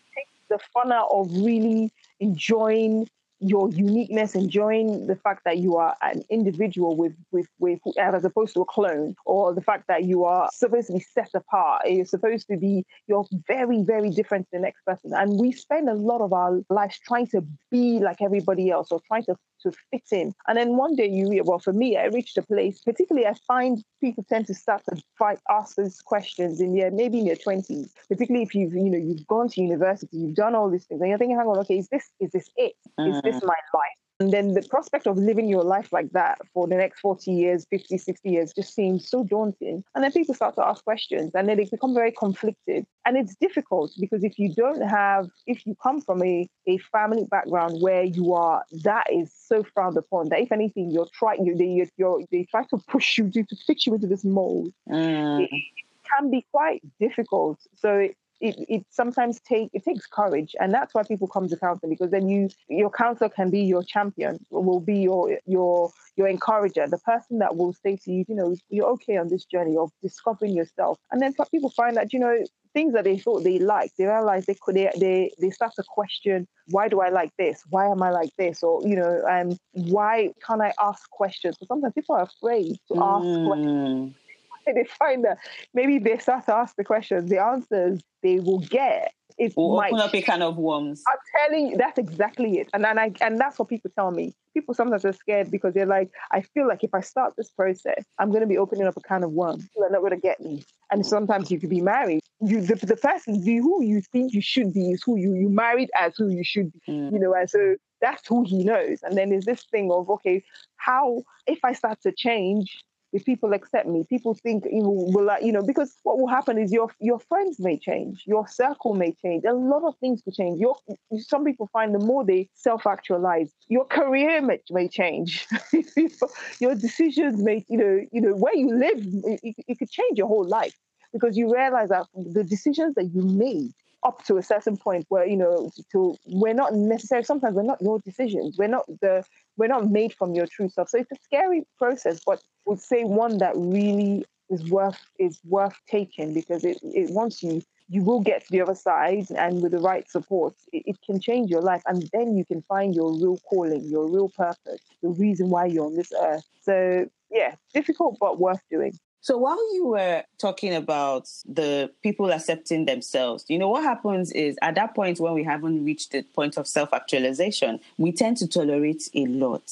the 0.53 0.59
fun 0.73 0.93
out 0.93 1.09
of 1.11 1.31
really 1.33 1.93
enjoying 2.21 3.09
your 3.45 3.69
uniqueness, 3.71 4.37
enjoying 4.37 5.09
the 5.09 5.17
fact 5.17 5.43
that 5.45 5.59
you 5.59 5.77
are 5.77 5.97
an 6.01 6.23
individual 6.31 6.97
with, 6.97 7.13
with, 7.33 7.49
with, 7.59 7.81
as 7.99 8.25
opposed 8.25 8.55
to 8.55 8.61
a 8.61 8.65
clone, 8.65 9.17
or 9.27 9.53
the 9.53 9.61
fact 9.61 9.85
that 9.89 10.05
you 10.05 10.25
are 10.25 10.49
supposed 10.53 10.87
to 10.87 10.93
be 10.93 11.01
set 11.01 11.31
apart. 11.35 11.83
You're 11.91 12.05
supposed 12.05 12.47
to 12.49 12.57
be, 12.57 12.87
you're 13.09 13.27
very, 13.49 13.83
very 13.83 14.11
different 14.11 14.47
to 14.47 14.51
the 14.53 14.61
next 14.61 14.85
person. 14.85 15.13
And 15.13 15.41
we 15.41 15.51
spend 15.51 15.89
a 15.89 15.95
lot 15.95 16.21
of 16.21 16.33
our 16.33 16.61
lives 16.71 17.01
trying 17.05 17.27
to 17.29 17.45
be 17.71 17.99
like 17.99 18.23
everybody 18.23 18.71
else 18.71 18.93
or 18.93 19.01
trying 19.09 19.25
to 19.25 19.35
to 19.63 19.73
fit 19.91 20.05
in. 20.11 20.35
And 20.49 20.57
then 20.59 20.77
one 20.77 20.97
day 20.97 21.09
you, 21.09 21.43
well, 21.45 21.59
for 21.59 21.73
me, 21.73 21.97
I 21.97 22.07
reached 22.07 22.37
a 22.39 22.43
place, 22.43 22.81
particularly 22.81 23.27
I 23.27 23.35
find 23.47 23.83
people 24.01 24.25
tend 24.29 24.47
to 24.49 24.55
start 24.55 24.83
to 24.87 25.03
fight, 25.19 25.39
ask 25.51 25.77
those 25.77 26.01
questions 26.01 26.61
in 26.61 26.75
their, 26.77 26.91
maybe 26.91 27.21
in 27.21 27.27
their 27.27 27.37
20s, 27.37 27.91
particularly 28.09 28.43
if 28.43 28.55
you've, 28.55 28.75
you 28.75 28.91
know, 28.91 28.99
you've 28.99 29.27
gone 29.27 29.49
to 29.49 29.61
university, 29.61 30.17
you've 30.17 30.35
done 30.35 30.55
all 30.55 30.71
these 30.71 30.85
things 30.85 31.01
and 31.01 31.09
you're 31.09 31.19
thinking, 31.19 31.37
hang 31.37 31.47
on, 31.47 31.59
okay, 31.59 31.79
is 31.79 31.89
this, 31.89 32.11
is 32.21 32.31
this 32.33 32.51
it? 32.57 32.73
Is 32.99 33.23
this 33.23 33.37
mm. 33.37 33.47
my 33.47 33.57
life? 33.75 34.02
And 34.23 34.33
then 34.33 34.55
the 34.55 34.63
prospect 34.63 35.09
of 35.09 35.17
living 35.17 35.49
your 35.49 35.65
life 35.65 35.93
like 35.93 36.13
that 36.13 36.39
for 36.55 36.69
the 36.69 36.77
next 36.77 37.01
40 37.01 37.33
years, 37.33 37.67
50, 37.71 37.99
60 37.99 38.31
years 38.31 38.53
just 38.53 38.73
seems 38.73 39.09
so 39.09 39.25
daunting. 39.25 39.83
And 39.97 40.05
then 40.05 40.13
people 40.13 40.33
start 40.33 40.55
to 40.55 40.65
ask 40.65 40.85
questions 40.85 41.33
and 41.35 41.49
then 41.49 41.57
they 41.57 41.65
become 41.65 41.93
very 41.93 42.13
conflicted. 42.13 42.87
And 43.05 43.17
it's 43.17 43.35
difficult 43.35 43.91
because 43.99 44.23
if 44.23 44.39
you 44.39 44.55
don't 44.55 44.81
have, 44.81 45.29
if 45.49 45.67
you 45.67 45.75
come 45.83 46.01
from 46.01 46.23
a, 46.23 46.49
a 46.69 46.79
family 46.93 47.25
background 47.29 47.83
where 47.83 48.05
you 48.05 48.33
are, 48.35 48.63
that 48.85 49.13
is 49.13 49.35
so 49.35 49.65
frowned 49.75 49.97
upon 49.97 50.29
that 50.29 50.39
if 50.39 50.53
anything, 50.53 50.93
you're 50.93 51.09
trying, 51.13 51.45
you, 51.45 51.57
they, 51.57 51.85
you're, 51.97 52.21
they 52.31 52.47
try 52.49 52.63
to 52.71 52.79
push 52.87 53.19
you 53.19 53.29
to, 53.29 53.43
to 53.43 53.57
fit 53.67 53.87
you 53.87 53.95
into 53.95 54.07
this 54.07 54.25
mold. 54.25 54.73
Mm. 54.89 55.41
It, 55.43 55.51
it 55.53 56.09
can 56.17 56.31
be 56.31 56.47
quite 56.53 56.81
difficult. 57.01 57.59
So 57.75 58.09
it, 58.43 58.57
it 58.69 58.85
sometimes 58.91 59.41
take 59.41 59.71
it 59.73 59.85
takes 59.85 60.07
courage. 60.07 60.55
And 60.61 60.75
that's 60.75 60.95
why 60.95 61.05
people 61.05 61.29
come 61.29 61.49
to 61.49 61.57
counseling 61.57 61.93
because 61.93 62.11
then 62.11 62.29
you 62.29 62.49
your 62.69 62.91
counselor 62.91 63.31
can 63.31 63.51
be 63.51 63.61
your 63.61 63.83
champion 63.85 64.45
will 64.51 64.81
be 64.81 64.99
your 64.99 65.39
your 65.47 65.91
your 66.17 66.29
encourager 66.29 66.87
the 66.87 66.99
person 66.99 67.39
that 67.39 67.57
will 67.57 67.73
say 67.73 67.97
to 68.05 68.13
you 68.13 68.25
you 68.29 68.35
know 68.35 68.55
you're 68.69 68.91
okay 68.91 69.17
on 69.17 69.29
this 69.29 69.45
journey 69.45 69.77
of 69.77 69.91
discovering 70.03 70.55
yourself. 70.55 70.99
And 71.11 71.23
then 71.23 71.35
people 71.51 71.71
find 71.71 71.97
that 71.97 72.13
you 72.13 72.19
know 72.19 72.45
things 72.75 72.95
that 72.95 73.05
they 73.05 73.19
thought 73.19 73.45
they 73.45 73.59
liked 73.59 73.93
they 73.99 74.07
realize 74.07 74.47
they 74.47 74.57
could 74.61 74.75
they, 74.75 74.91
they 74.99 75.31
they 75.39 75.51
start 75.51 75.73
to 75.77 75.85
question 75.87 76.49
why 76.69 76.89
do 76.89 77.01
i 77.01 77.11
like 77.11 77.31
this? 77.39 77.63
Why 77.71 77.87
am 77.87 78.03
i 78.03 78.11
like 78.11 78.31
this? 78.39 78.63
Or 78.63 78.83
you 78.87 78.97
know 78.97 79.23
um 79.31 79.57
why 79.73 80.31
can't 80.45 80.63
i 80.63 80.73
ask 80.81 81.09
questions? 81.11 81.57
So 81.61 81.67
sometimes 81.67 81.95
people 81.95 82.17
are 82.17 82.23
afraid 82.23 82.77
to 82.89 82.95
mm. 82.95 83.03
ask 83.03 83.47
questions 83.47 84.17
they 84.75 84.85
find 84.99 85.25
that 85.25 85.39
maybe 85.75 85.99
they 85.99 86.19
start 86.19 86.47
to 86.47 86.55
ask 86.55 86.77
the 86.77 86.85
questions, 86.85 87.31
the 87.31 87.43
answers 87.43 88.01
they 88.23 88.39
will 88.39 88.61
get 88.61 89.13
it 89.39 89.55
will 89.57 89.77
might, 89.77 89.93
open 89.93 90.05
up 90.05 90.15
a 90.15 90.23
kind 90.23 90.43
of 90.43 90.57
worms. 90.57 91.03
I'm 91.09 91.19
telling 91.41 91.69
you, 91.69 91.77
that's 91.77 91.99
exactly 91.99 92.59
it. 92.59 92.69
And 92.73 92.85
and 92.87 92.99
I 92.99 93.13
and 93.21 93.39
that's 93.39 93.59
what 93.59 93.69
people 93.69 93.91
tell 93.95 94.11
me. 94.11 94.35
People 94.55 94.75
sometimes 94.75 95.05
are 95.05 95.13
scared 95.13 95.51
because 95.51 95.75
they're 95.75 95.87
like, 95.87 96.11
I 96.31 96.43
feel 96.43 96.69
like 96.69 96.85
if 96.85 96.95
I 96.95 97.01
start 97.01 97.35
this 97.37 97.51
process, 97.51 98.05
I'm 98.19 98.31
going 98.31 98.43
to 98.43 98.47
be 98.47 98.59
opening 98.59 98.87
up 98.87 98.97
a 98.97 99.01
can 99.01 99.25
of 99.25 99.33
worms. 99.33 99.67
They're 99.77 99.91
not 99.91 100.01
going 100.01 100.13
to 100.13 100.21
get 100.21 100.41
me. 100.41 100.65
And 100.91 101.07
sometimes 101.07 101.51
you 101.51 101.59
could 101.59 101.71
be 101.71 101.81
married. 101.81 102.21
You 102.41 102.61
the, 102.61 102.75
the 102.75 102.97
person 102.97 103.43
who 103.43 103.83
you 103.83 104.03
think 104.13 104.35
you 104.35 104.43
should 104.43 104.75
be 104.75 104.91
is 104.91 105.03
who 105.03 105.17
you 105.17 105.35
you 105.35 105.49
married 105.49 105.91
as 105.99 106.15
who 106.17 106.29
you 106.29 106.45
should 106.45 106.73
be. 106.73 106.81
Mm. 106.89 107.13
You 107.13 107.19
know, 107.19 107.35
and 107.35 107.49
so 107.49 107.77
that's 108.01 108.27
who 108.27 108.45
he 108.45 108.65
knows. 108.65 108.99
And 109.03 109.17
then 109.17 109.31
there's 109.31 109.45
this 109.45 109.65
thing 109.71 109.91
of 109.91 110.11
okay, 110.11 110.45
how 110.77 111.23
if 111.47 111.61
I 111.65 111.73
start 111.73 112.01
to 112.03 112.13
change, 112.13 112.85
if 113.13 113.25
people 113.25 113.53
accept 113.53 113.87
me, 113.87 114.05
people 114.09 114.35
think 114.35 114.65
you 114.65 114.83
will, 114.83 115.31
you 115.41 115.53
know, 115.53 115.63
because 115.63 115.95
what 116.03 116.19
will 116.19 116.29
happen 116.29 116.59
is 116.59 116.73
your 116.73 116.89
your 117.01 117.19
friends 117.19 117.59
may 117.61 117.79
change, 117.79 118.25
your 118.27 118.47
circle 118.47 118.95
may 118.95 119.13
change, 119.13 119.45
a 119.45 119.53
lot 119.53 119.85
of 119.87 119.95
things 119.99 120.23
could 120.23 120.35
change. 120.35 120.59
Your 120.59 120.77
some 121.19 121.45
people 121.45 121.69
find 121.73 121.95
the 121.95 121.99
more 121.99 122.25
they 122.25 122.49
self 122.55 122.87
actualize, 122.87 123.53
your 123.69 123.85
career 123.85 124.41
may, 124.41 124.61
may 124.71 124.89
change, 124.89 125.47
your 126.61 126.75
decisions 126.75 127.43
may, 127.43 127.65
you 127.69 127.77
know, 127.79 128.01
you 128.11 128.21
know 128.21 128.35
where 128.35 128.57
you 128.57 128.75
live, 128.77 128.99
it, 129.43 129.57
it 129.69 129.79
could 129.79 129.91
change 129.91 130.19
your 130.19 130.29
whole 130.29 130.47
life 130.47 130.75
because 131.13 131.37
you 131.37 131.53
realize 131.53 131.91
that 131.91 132.07
the 132.15 132.43
decisions 132.43 132.95
that 132.95 133.11
you 133.13 133.23
made 133.23 133.73
up 134.05 134.25
to 134.25 134.37
a 134.37 134.43
certain 134.43 134.77
point 134.77 135.07
where 135.09 135.27
you 135.27 135.37
know 135.37 135.71
to 135.93 136.17
we're 136.27 136.55
not 136.55 136.75
necessarily 136.75 137.25
sometimes 137.25 137.55
we're 137.55 137.63
not 137.63 137.81
your 137.81 137.99
decisions. 138.01 138.57
We're 138.59 138.69
not 138.69 138.87
the 139.01 139.25
we're 139.57 139.69
not 139.69 139.91
made 139.91 140.15
from 140.15 140.35
your 140.35 140.47
true 140.47 140.69
self. 140.69 140.89
So 140.89 140.99
it's 140.99 141.13
a 141.13 141.23
scary 141.23 141.65
process 141.79 142.21
but 142.25 142.43
would 142.67 142.81
say 142.81 143.05
one 143.05 143.39
that 143.39 143.55
really 143.57 144.25
is 144.51 144.69
worth 144.71 145.01
is 145.19 145.41
worth 145.45 145.75
taking 145.89 146.35
because 146.35 146.65
it, 146.65 146.79
it 146.83 147.11
once 147.11 147.43
you 147.43 147.63
you 147.89 148.03
will 148.03 148.21
get 148.21 148.45
to 148.45 148.53
the 148.53 148.61
other 148.61 148.75
side 148.75 149.27
and 149.37 149.63
with 149.63 149.73
the 149.73 149.79
right 149.79 150.09
support 150.11 150.55
it, 150.73 150.83
it, 150.87 150.97
can 151.05 151.21
change 151.21 151.51
your 151.51 151.61
life 151.61 151.83
and 151.87 152.09
then 152.13 152.37
you 152.37 152.45
can 152.45 152.63
find 152.63 152.95
your 152.95 153.13
real 153.13 153.39
calling 153.49 153.83
your 153.85 154.09
real 154.09 154.29
purpose 154.29 154.81
the 155.03 155.09
reason 155.09 155.49
why 155.51 155.67
you're 155.67 155.87
on 155.87 155.97
this 155.97 156.13
earth. 156.23 156.45
So 156.63 157.07
yeah 157.31 157.55
difficult 157.73 158.19
but 158.21 158.39
worth 158.39 158.63
doing 158.71 158.99
so 159.23 159.39
while 159.39 159.75
you 159.75 159.87
were 159.87 160.25
talking 160.39 160.75
about 160.75 161.31
the 161.47 161.93
people 162.03 162.33
accepting 162.33 162.87
themselves, 162.87 163.45
you 163.47 163.57
know, 163.57 163.69
what 163.69 163.85
happens 163.85 164.33
is 164.33 164.59
at 164.63 164.75
that 164.75 164.97
point 164.97 165.21
when 165.21 165.33
we 165.33 165.45
haven't 165.45 165.85
reached 165.85 166.11
the 166.11 166.23
point 166.23 166.57
of 166.57 166.67
self 166.67 166.93
actualization, 166.93 167.79
we 167.99 168.11
tend 168.11 168.37
to 168.39 168.49
tolerate 168.49 169.09
a 169.15 169.27
lot 169.27 169.63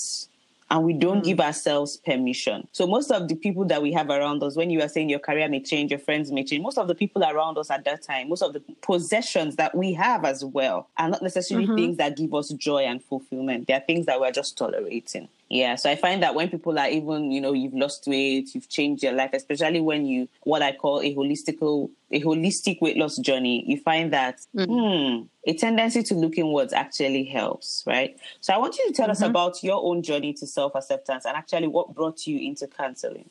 and 0.71 0.85
we 0.85 0.93
don't 0.93 1.23
mm. 1.23 1.25
give 1.25 1.41
ourselves 1.41 1.97
permission. 1.97 2.69
So 2.71 2.87
most 2.87 3.11
of 3.11 3.27
the 3.27 3.35
people 3.35 3.65
that 3.65 3.83
we 3.83 3.93
have 3.93 4.09
around 4.09 4.41
us, 4.45 4.55
when 4.55 4.71
you 4.71 4.83
are 4.83 4.89
saying 4.89 5.11
your 5.11 5.19
career 5.19 5.49
may 5.49 5.59
change, 5.59 5.91
your 5.91 5.99
friends 5.99 6.31
may 6.31 6.45
change, 6.45 6.63
most 6.63 6.79
of 6.79 6.87
the 6.87 6.95
people 6.95 7.25
around 7.25 7.59
us 7.59 7.73
at 7.73 7.85
that 7.87 8.03
time, 8.03 8.29
most 8.29 8.43
of 8.43 8.53
the 8.53 8.61
possessions 8.83 9.57
that 9.57 9.75
we 9.75 9.93
have 9.95 10.25
as 10.25 10.45
well 10.45 10.89
are 10.97 11.09
not 11.09 11.23
necessarily 11.23 11.67
mm-hmm. 11.67 11.75
things 11.75 11.97
that 11.97 12.17
give 12.17 12.33
us 12.35 12.51
joy 12.51 12.83
and 12.85 13.03
fulfillment. 13.03 13.67
They 13.67 13.75
are 13.75 13.81
things 13.81 14.07
that 14.07 14.21
we're 14.21 14.31
just 14.31 14.57
tolerating. 14.57 15.29
Yeah, 15.51 15.75
so 15.75 15.91
I 15.91 15.97
find 15.97 16.23
that 16.23 16.37
when 16.37 16.49
people 16.49 16.79
are 16.79 16.89
even, 16.89 17.33
you 17.33 17.41
know, 17.41 17.53
you've 17.53 17.75
lost 17.75 18.07
weight, 18.07 18.55
you've 18.55 18.69
changed 18.69 19.03
your 19.03 19.13
life, 19.13 19.31
especially 19.33 19.81
when 19.81 20.07
you 20.07 20.29
what 20.45 20.63
I 20.63 20.71
call 20.71 21.01
a 21.01 21.13
holistical 21.13 21.91
a 22.13 22.23
holistic 22.23 22.81
weight 22.81 22.97
loss 22.97 23.17
journey, 23.17 23.65
you 23.67 23.77
find 23.81 24.13
that 24.13 24.39
mm-hmm. 24.57 25.19
hmm, 25.19 25.23
a 25.51 25.55
tendency 25.55 26.05
to 26.05 26.15
look 26.15 26.39
inwards 26.39 26.73
actually 26.73 27.25
helps, 27.25 27.83
right? 27.85 28.17
So 28.41 28.55
I 28.55 28.59
want 28.59 28.79
you 28.79 28.87
to 28.87 28.93
tell 28.93 29.07
mm-hmm. 29.07 29.11
us 29.11 29.23
about 29.23 29.65
your 29.65 29.85
own 29.85 30.05
journey 30.05 30.33
to 30.35 30.47
self 30.47 30.77
acceptance 30.77 31.25
and 31.25 31.37
actually 31.37 31.67
what 31.67 31.97
brought 31.97 32.29
you 32.29 32.39
into 32.39 32.69
counseling. 32.69 33.29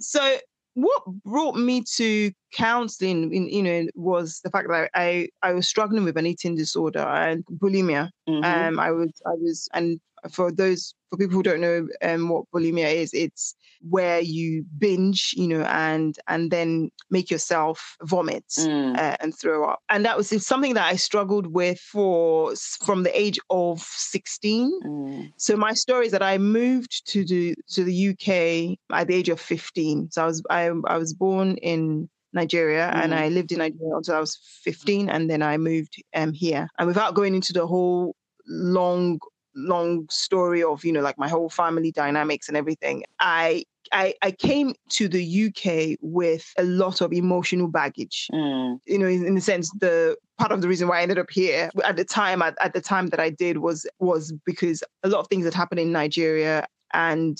So 0.00 0.38
what 0.74 1.04
brought 1.24 1.56
me 1.56 1.82
to 1.96 2.32
counseling 2.52 3.32
in 3.34 3.48
you 3.48 3.62
know 3.62 3.86
was 3.94 4.40
the 4.42 4.50
fact 4.50 4.68
that 4.68 4.90
I 4.94 5.28
I 5.42 5.52
was 5.52 5.68
struggling 5.68 6.04
with 6.04 6.16
an 6.16 6.26
eating 6.26 6.54
disorder 6.54 7.00
and 7.00 7.44
bulimia. 7.44 8.10
Mm-hmm. 8.26 8.44
Um 8.44 8.80
I 8.80 8.92
was 8.92 9.10
I 9.26 9.34
was 9.34 9.68
and 9.74 10.00
for 10.30 10.50
those 10.52 10.94
for 11.10 11.16
people 11.16 11.34
who 11.34 11.42
don't 11.42 11.60
know 11.60 11.88
um, 12.02 12.28
what 12.28 12.44
bulimia 12.54 12.94
is, 12.94 13.12
it's 13.12 13.54
where 13.88 14.20
you 14.20 14.64
binge, 14.78 15.32
you 15.36 15.48
know, 15.48 15.62
and 15.62 16.16
and 16.28 16.50
then 16.50 16.90
make 17.10 17.30
yourself 17.30 17.96
vomit 18.02 18.44
mm. 18.58 18.96
uh, 18.96 19.16
and 19.20 19.36
throw 19.36 19.68
up. 19.68 19.80
And 19.88 20.04
that 20.04 20.16
was 20.16 20.46
something 20.46 20.74
that 20.74 20.86
I 20.86 20.96
struggled 20.96 21.48
with 21.48 21.80
for 21.80 22.54
from 22.84 23.02
the 23.02 23.18
age 23.18 23.38
of 23.50 23.80
16. 23.80 24.80
Mm. 24.84 25.32
So 25.36 25.56
my 25.56 25.72
story 25.72 26.06
is 26.06 26.12
that 26.12 26.22
I 26.22 26.38
moved 26.38 27.06
to 27.08 27.24
the 27.24 27.54
to 27.72 27.84
the 27.84 28.10
UK 28.10 28.78
at 28.96 29.08
the 29.08 29.14
age 29.14 29.28
of 29.28 29.40
15. 29.40 30.10
So 30.10 30.22
I 30.22 30.26
was 30.26 30.42
I, 30.50 30.70
I 30.86 30.96
was 30.98 31.14
born 31.14 31.56
in 31.56 32.08
Nigeria, 32.32 32.92
mm. 32.94 33.02
and 33.02 33.14
I 33.14 33.28
lived 33.28 33.52
in 33.52 33.58
Nigeria 33.58 33.96
until 33.96 34.16
I 34.16 34.20
was 34.20 34.38
15, 34.64 35.08
and 35.08 35.28
then 35.28 35.42
I 35.42 35.56
moved 35.56 36.02
um, 36.14 36.32
here. 36.32 36.68
And 36.78 36.86
without 36.86 37.14
going 37.14 37.34
into 37.34 37.52
the 37.52 37.66
whole 37.66 38.14
long 38.46 39.20
long 39.54 40.06
story 40.10 40.62
of 40.62 40.84
you 40.84 40.92
know 40.92 41.00
like 41.00 41.18
my 41.18 41.28
whole 41.28 41.50
family 41.50 41.90
dynamics 41.90 42.48
and 42.48 42.56
everything 42.56 43.02
i 43.18 43.64
I, 43.92 44.14
I 44.22 44.30
came 44.30 44.74
to 44.90 45.08
the 45.08 45.46
UK 45.46 45.98
with 46.00 46.52
a 46.58 46.62
lot 46.62 47.00
of 47.00 47.12
emotional 47.12 47.66
baggage. 47.66 48.28
Mm. 48.32 48.78
You 48.86 48.98
know, 48.98 49.06
in, 49.06 49.26
in, 49.26 49.34
the 49.34 49.40
sense, 49.40 49.70
the 49.80 50.16
part 50.38 50.52
of 50.52 50.60
the 50.60 50.68
reason 50.68 50.86
why 50.86 51.00
I 51.00 51.02
ended 51.02 51.18
up 51.18 51.30
here 51.30 51.70
at 51.84 51.96
the 51.96 52.04
time, 52.04 52.42
at, 52.42 52.56
at 52.60 52.72
the 52.72 52.80
time 52.80 53.08
that 53.08 53.20
I 53.20 53.30
did 53.30 53.58
was 53.58 53.86
was 53.98 54.32
because 54.44 54.84
a 55.02 55.08
lot 55.08 55.20
of 55.20 55.26
things 55.28 55.44
had 55.44 55.54
happened 55.54 55.80
in 55.80 55.92
Nigeria, 55.92 56.66
and 56.92 57.38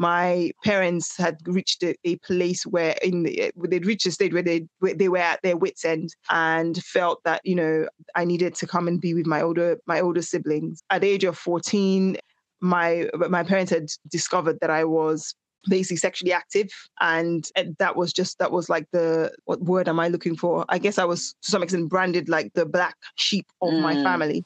my 0.00 0.50
parents 0.64 1.14
had 1.18 1.36
reached 1.44 1.82
a, 1.82 1.94
a 2.04 2.16
place 2.16 2.64
where 2.64 2.94
in 3.02 3.22
the, 3.22 3.52
they'd 3.68 3.84
reached 3.84 4.06
a 4.06 4.10
stage 4.10 4.32
where 4.32 4.42
they 4.42 4.66
where 4.78 4.94
they 4.94 5.10
were 5.10 5.18
at 5.18 5.42
their 5.42 5.58
wits 5.58 5.84
end 5.84 6.08
and 6.30 6.78
felt 6.82 7.22
that 7.24 7.42
you 7.44 7.54
know 7.54 7.86
I 8.14 8.24
needed 8.24 8.54
to 8.56 8.66
come 8.66 8.88
and 8.88 8.98
be 8.98 9.12
with 9.12 9.26
my 9.26 9.42
older 9.42 9.78
my 9.86 10.00
older 10.00 10.22
siblings. 10.22 10.82
At 10.88 11.02
the 11.02 11.10
age 11.10 11.24
of 11.24 11.36
14, 11.36 12.16
my 12.60 13.10
my 13.28 13.42
parents 13.42 13.70
had 13.70 13.88
discovered 14.10 14.58
that 14.62 14.70
I 14.70 14.84
was 14.84 15.34
basically 15.68 15.98
sexually 15.98 16.32
active 16.32 16.70
and 17.02 17.50
that 17.78 17.94
was 17.94 18.14
just 18.14 18.38
that 18.38 18.50
was 18.50 18.70
like 18.70 18.86
the 18.92 19.30
what 19.44 19.60
word 19.60 19.90
am 19.90 20.00
i 20.00 20.08
looking 20.08 20.34
for 20.34 20.64
i 20.70 20.78
guess 20.78 20.96
i 20.96 21.04
was 21.04 21.34
to 21.42 21.50
some 21.50 21.62
extent 21.62 21.90
branded 21.90 22.30
like 22.30 22.50
the 22.54 22.64
black 22.64 22.96
sheep 23.16 23.44
of 23.60 23.68
mm. 23.68 23.82
my 23.82 23.94
family 24.02 24.42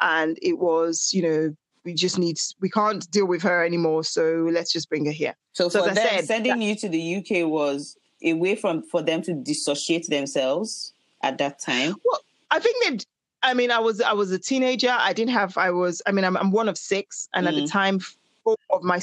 and 0.00 0.38
it 0.42 0.60
was 0.60 1.10
you 1.12 1.20
know 1.20 1.56
we 1.84 1.94
just 1.94 2.18
need 2.18 2.38
we 2.60 2.70
can't 2.70 3.10
deal 3.10 3.26
with 3.26 3.42
her 3.42 3.64
anymore 3.64 4.04
so 4.04 4.48
let's 4.50 4.72
just 4.72 4.88
bring 4.88 5.04
her 5.04 5.12
here 5.12 5.34
so, 5.52 5.68
so 5.68 5.80
for 5.80 5.94
them 5.94 5.96
said, 5.96 6.24
sending 6.24 6.58
that, 6.58 6.64
you 6.64 6.74
to 6.74 6.88
the 6.88 7.16
uk 7.16 7.48
was 7.48 7.96
a 8.22 8.32
way 8.34 8.54
from 8.54 8.82
for 8.82 9.02
them 9.02 9.22
to 9.22 9.34
dissociate 9.34 10.08
themselves 10.08 10.92
at 11.22 11.38
that 11.38 11.58
time 11.58 11.94
well 12.04 12.20
i 12.50 12.58
think 12.58 12.84
that 12.84 13.04
I 13.44 13.52
mean, 13.52 13.70
I 13.70 13.78
was 13.78 14.00
I 14.00 14.14
was 14.14 14.30
a 14.30 14.38
teenager. 14.38 14.88
I 14.90 15.12
didn't 15.12 15.32
have. 15.32 15.58
I 15.58 15.70
was. 15.70 16.00
I 16.06 16.12
mean, 16.12 16.24
I'm, 16.24 16.34
I'm 16.34 16.50
one 16.50 16.66
of 16.66 16.78
six, 16.78 17.28
and 17.34 17.44
mm. 17.44 17.50
at 17.50 17.54
the 17.54 17.60
mm. 17.62 17.70
time, 17.70 18.00
four 18.42 18.56
of 18.70 18.82
my 18.82 19.00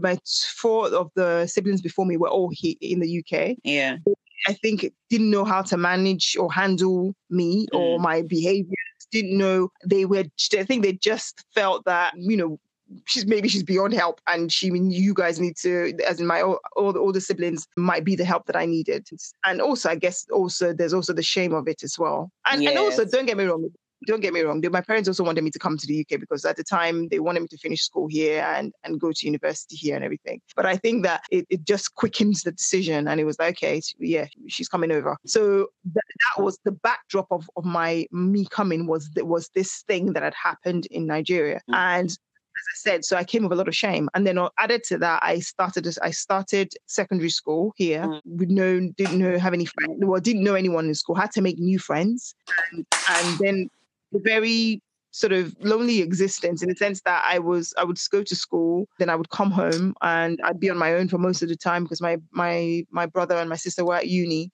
my 0.00 0.18
four 0.56 0.88
of 0.88 1.12
the 1.14 1.46
siblings 1.46 1.80
before 1.80 2.04
me 2.04 2.16
were 2.16 2.28
all 2.28 2.50
here 2.52 2.74
in 2.80 2.98
the 2.98 3.20
UK. 3.20 3.56
Yeah, 3.62 3.98
I 4.46 4.52
think 4.52 4.92
didn't 5.10 5.30
know 5.30 5.44
how 5.44 5.62
to 5.62 5.76
manage 5.76 6.36
or 6.36 6.52
handle 6.52 7.14
me 7.30 7.66
mm. 7.72 7.78
or 7.78 8.00
my 8.00 8.22
behavior. 8.22 8.74
Didn't 9.14 9.38
know 9.38 9.70
they 9.86 10.04
were. 10.04 10.24
I 10.58 10.64
think 10.64 10.82
they 10.82 10.92
just 10.92 11.44
felt 11.54 11.84
that 11.84 12.14
you 12.16 12.36
know 12.36 12.58
she's 13.06 13.26
maybe 13.26 13.48
she's 13.48 13.62
beyond 13.62 13.94
help 13.94 14.20
and 14.26 14.52
she 14.52 14.66
you 14.68 15.14
guys 15.14 15.40
need 15.40 15.56
to 15.56 15.94
as 16.06 16.20
in 16.20 16.26
my 16.26 16.42
all, 16.42 16.58
all 16.76 16.92
the 16.92 16.98
older 16.98 17.20
siblings 17.20 17.66
might 17.76 18.04
be 18.04 18.14
the 18.14 18.24
help 18.24 18.46
that 18.46 18.56
i 18.56 18.66
needed 18.66 19.08
and 19.46 19.60
also 19.60 19.88
i 19.88 19.94
guess 19.94 20.26
also 20.30 20.72
there's 20.72 20.92
also 20.92 21.12
the 21.12 21.22
shame 21.22 21.54
of 21.54 21.66
it 21.66 21.82
as 21.82 21.98
well 21.98 22.30
and, 22.46 22.62
yes. 22.62 22.70
and 22.70 22.78
also 22.78 23.04
don't 23.04 23.26
get 23.26 23.36
me 23.36 23.44
wrong 23.44 23.70
don't 24.06 24.20
get 24.20 24.32
me 24.32 24.40
wrong. 24.40 24.62
My 24.70 24.80
parents 24.80 25.08
also 25.08 25.24
wanted 25.24 25.44
me 25.44 25.50
to 25.50 25.58
come 25.58 25.76
to 25.76 25.86
the 25.86 26.00
UK 26.00 26.20
because 26.20 26.44
at 26.44 26.56
the 26.56 26.64
time 26.64 27.08
they 27.08 27.20
wanted 27.20 27.40
me 27.40 27.48
to 27.48 27.58
finish 27.58 27.82
school 27.82 28.08
here 28.08 28.42
and, 28.56 28.72
and 28.84 29.00
go 29.00 29.12
to 29.12 29.26
university 29.26 29.76
here 29.76 29.96
and 29.96 30.04
everything. 30.04 30.40
But 30.56 30.66
I 30.66 30.76
think 30.76 31.04
that 31.04 31.22
it, 31.30 31.46
it 31.50 31.64
just 31.64 31.94
quickens 31.94 32.42
the 32.42 32.52
decision 32.52 33.08
and 33.08 33.20
it 33.20 33.24
was 33.24 33.38
like, 33.38 33.56
okay, 33.56 33.80
yeah, 33.98 34.26
she's 34.48 34.68
coming 34.68 34.90
over. 34.90 35.16
So 35.26 35.68
th- 35.84 35.94
that 36.36 36.42
was 36.42 36.58
the 36.64 36.72
backdrop 36.72 37.26
of, 37.30 37.48
of 37.56 37.64
my 37.64 38.06
me 38.10 38.46
coming 38.46 38.86
was 38.86 39.10
was 39.16 39.50
this 39.54 39.82
thing 39.82 40.12
that 40.12 40.22
had 40.22 40.34
happened 40.34 40.86
in 40.86 41.06
Nigeria. 41.06 41.56
Mm-hmm. 41.56 41.74
And 41.74 42.18
as 42.56 42.64
I 42.72 42.76
said, 42.90 43.04
so 43.04 43.16
I 43.16 43.24
came 43.24 43.42
with 43.42 43.52
a 43.52 43.56
lot 43.56 43.68
of 43.68 43.74
shame. 43.74 44.08
And 44.14 44.26
then 44.26 44.38
added 44.58 44.84
to 44.84 44.98
that, 44.98 45.22
I 45.22 45.40
started 45.40 45.86
as 45.86 45.98
I 45.98 46.10
started 46.10 46.72
secondary 46.86 47.30
school 47.30 47.72
here 47.76 48.02
mm. 48.02 48.20
with 48.24 48.48
no 48.48 48.80
didn't 48.96 49.18
know 49.18 49.38
have 49.38 49.54
any 49.54 49.64
friends. 49.64 49.98
Well, 49.98 50.20
didn't 50.20 50.44
know 50.44 50.54
anyone 50.54 50.86
in 50.86 50.94
school. 50.94 51.16
Had 51.16 51.32
to 51.32 51.42
make 51.42 51.58
new 51.58 51.78
friends, 51.78 52.34
and, 52.72 52.86
and 53.08 53.38
then 53.38 53.70
very 54.20 54.82
sort 55.14 55.32
of 55.32 55.54
lonely 55.60 56.00
existence 56.00 56.60
in 56.60 56.68
the 56.68 56.74
sense 56.74 57.00
that 57.02 57.24
I 57.24 57.38
was 57.38 57.72
I 57.78 57.84
would 57.84 57.98
go 58.10 58.24
to 58.24 58.36
school, 58.36 58.88
then 58.98 59.08
I 59.08 59.14
would 59.14 59.30
come 59.30 59.52
home 59.52 59.94
and 60.02 60.40
I'd 60.42 60.58
be 60.58 60.70
on 60.70 60.76
my 60.76 60.94
own 60.94 61.08
for 61.08 61.18
most 61.18 61.40
of 61.40 61.48
the 61.48 61.56
time 61.56 61.84
because 61.84 62.00
my 62.00 62.18
my 62.32 62.84
my 62.90 63.06
brother 63.06 63.36
and 63.36 63.48
my 63.48 63.56
sister 63.56 63.84
were 63.84 63.94
at 63.94 64.08
uni. 64.08 64.50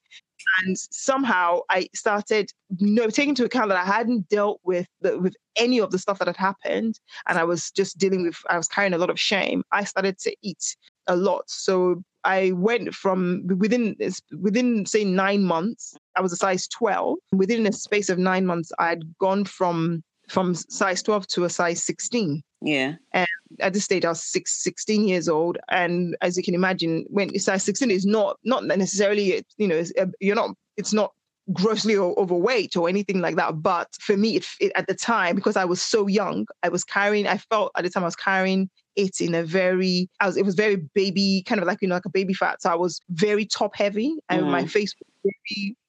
And 0.63 0.77
somehow 0.79 1.61
I 1.71 1.89
started 1.95 2.51
you 2.79 2.93
know, 2.93 3.09
taking 3.09 3.31
into 3.31 3.45
account 3.45 3.69
that 3.69 3.79
I 3.79 3.85
hadn't 3.85 4.29
dealt 4.29 4.61
with 4.65 4.87
the, 5.01 5.19
with 5.19 5.35
any 5.57 5.81
of 5.81 5.91
the 5.91 5.99
stuff 5.99 6.19
that 6.19 6.29
had 6.29 6.37
happened, 6.37 6.99
and 7.27 7.39
I 7.39 7.45
was 7.45 7.71
just 7.71 7.99
dealing 7.99 8.25
with 8.25 8.37
I 8.51 8.57
was 8.57 8.69
carrying 8.69 8.95
a 8.95 8.99
lot 8.99 9.11
of 9.11 9.19
shame. 9.19 9.63
I 9.73 9.85
started 9.85 10.19
to 10.21 10.35
eat 10.43 10.77
a 11.07 11.17
lot. 11.17 11.45
So 11.49 12.03
I 12.25 12.53
went 12.53 12.95
from 12.95 13.47
within 13.47 13.97
within 14.39 14.85
say 14.87 15.05
nine 15.05 15.45
months, 15.45 15.97
I 16.17 16.21
was 16.21 16.33
a 16.33 16.37
size 16.37 16.69
12. 16.69 17.19
Within 17.33 17.67
a 17.67 17.73
space 17.73 18.09
of 18.09 18.19
nine 18.19 18.47
months, 18.47 18.73
I 18.79 18.89
had 18.89 19.03
gone 19.19 19.45
from 19.45 20.03
from 20.29 20.55
size 20.55 21.03
12 21.03 21.27
to 21.27 21.45
a 21.45 21.51
size 21.51 21.83
16. 21.83 22.43
Yeah. 22.63 22.95
And 23.13 23.27
at 23.59 23.73
this 23.73 23.85
stage, 23.85 24.05
I 24.05 24.11
was 24.11 24.23
six, 24.23 24.63
16 24.63 25.09
years 25.09 25.29
old. 25.29 25.59
And 25.71 26.17
as 26.21 26.37
you 26.37 26.43
can 26.43 26.55
imagine, 26.55 27.05
when 27.09 27.37
size 27.39 27.65
16 27.65 27.91
is 27.91 28.07
not 28.07 28.39
not 28.45 28.65
necessarily, 28.65 29.45
you 29.57 29.67
know, 29.67 29.83
uh, 29.99 30.07
you're 30.21 30.37
not, 30.37 30.51
it's 30.77 30.93
not 30.93 31.13
grossly 31.53 31.97
overweight 31.97 32.77
or 32.77 32.89
anything 32.89 33.21
like 33.21 33.37
that. 33.37 33.63
But 33.63 33.89
for 34.01 34.17
me, 34.17 34.37
it, 34.37 34.47
it, 34.61 34.73
at 34.75 34.87
the 34.87 34.95
time, 34.95 35.37
because 35.37 35.57
I 35.57 35.65
was 35.65 35.83
so 35.83 36.07
young, 36.07 36.47
I 36.63 36.69
was 36.69 36.85
carrying, 36.85 37.27
I 37.27 37.39
felt 37.39 37.73
at 37.77 37.85
the 37.85 37.91
time 37.91 38.05
I 38.05 38.07
was 38.07 38.17
carrying 38.17 38.71
it 38.97 39.21
in 39.21 39.35
a 39.35 39.43
very, 39.43 40.09
I 40.21 40.27
was, 40.27 40.37
it 40.37 40.45
was 40.45 40.55
very 40.55 40.77
baby, 40.77 41.43
kind 41.47 41.61
of 41.61 41.67
like, 41.67 41.79
you 41.81 41.89
know, 41.89 41.95
like 41.95 42.05
a 42.05 42.11
baby 42.11 42.35
fat. 42.35 42.63
So 42.63 42.71
I 42.71 42.75
was 42.75 43.01
very 43.11 43.47
top 43.47 43.75
heavy 43.75 44.15
and 44.29 44.43
mm. 44.43 44.51
my 44.51 44.67
face 44.67 44.95
was 44.99 45.07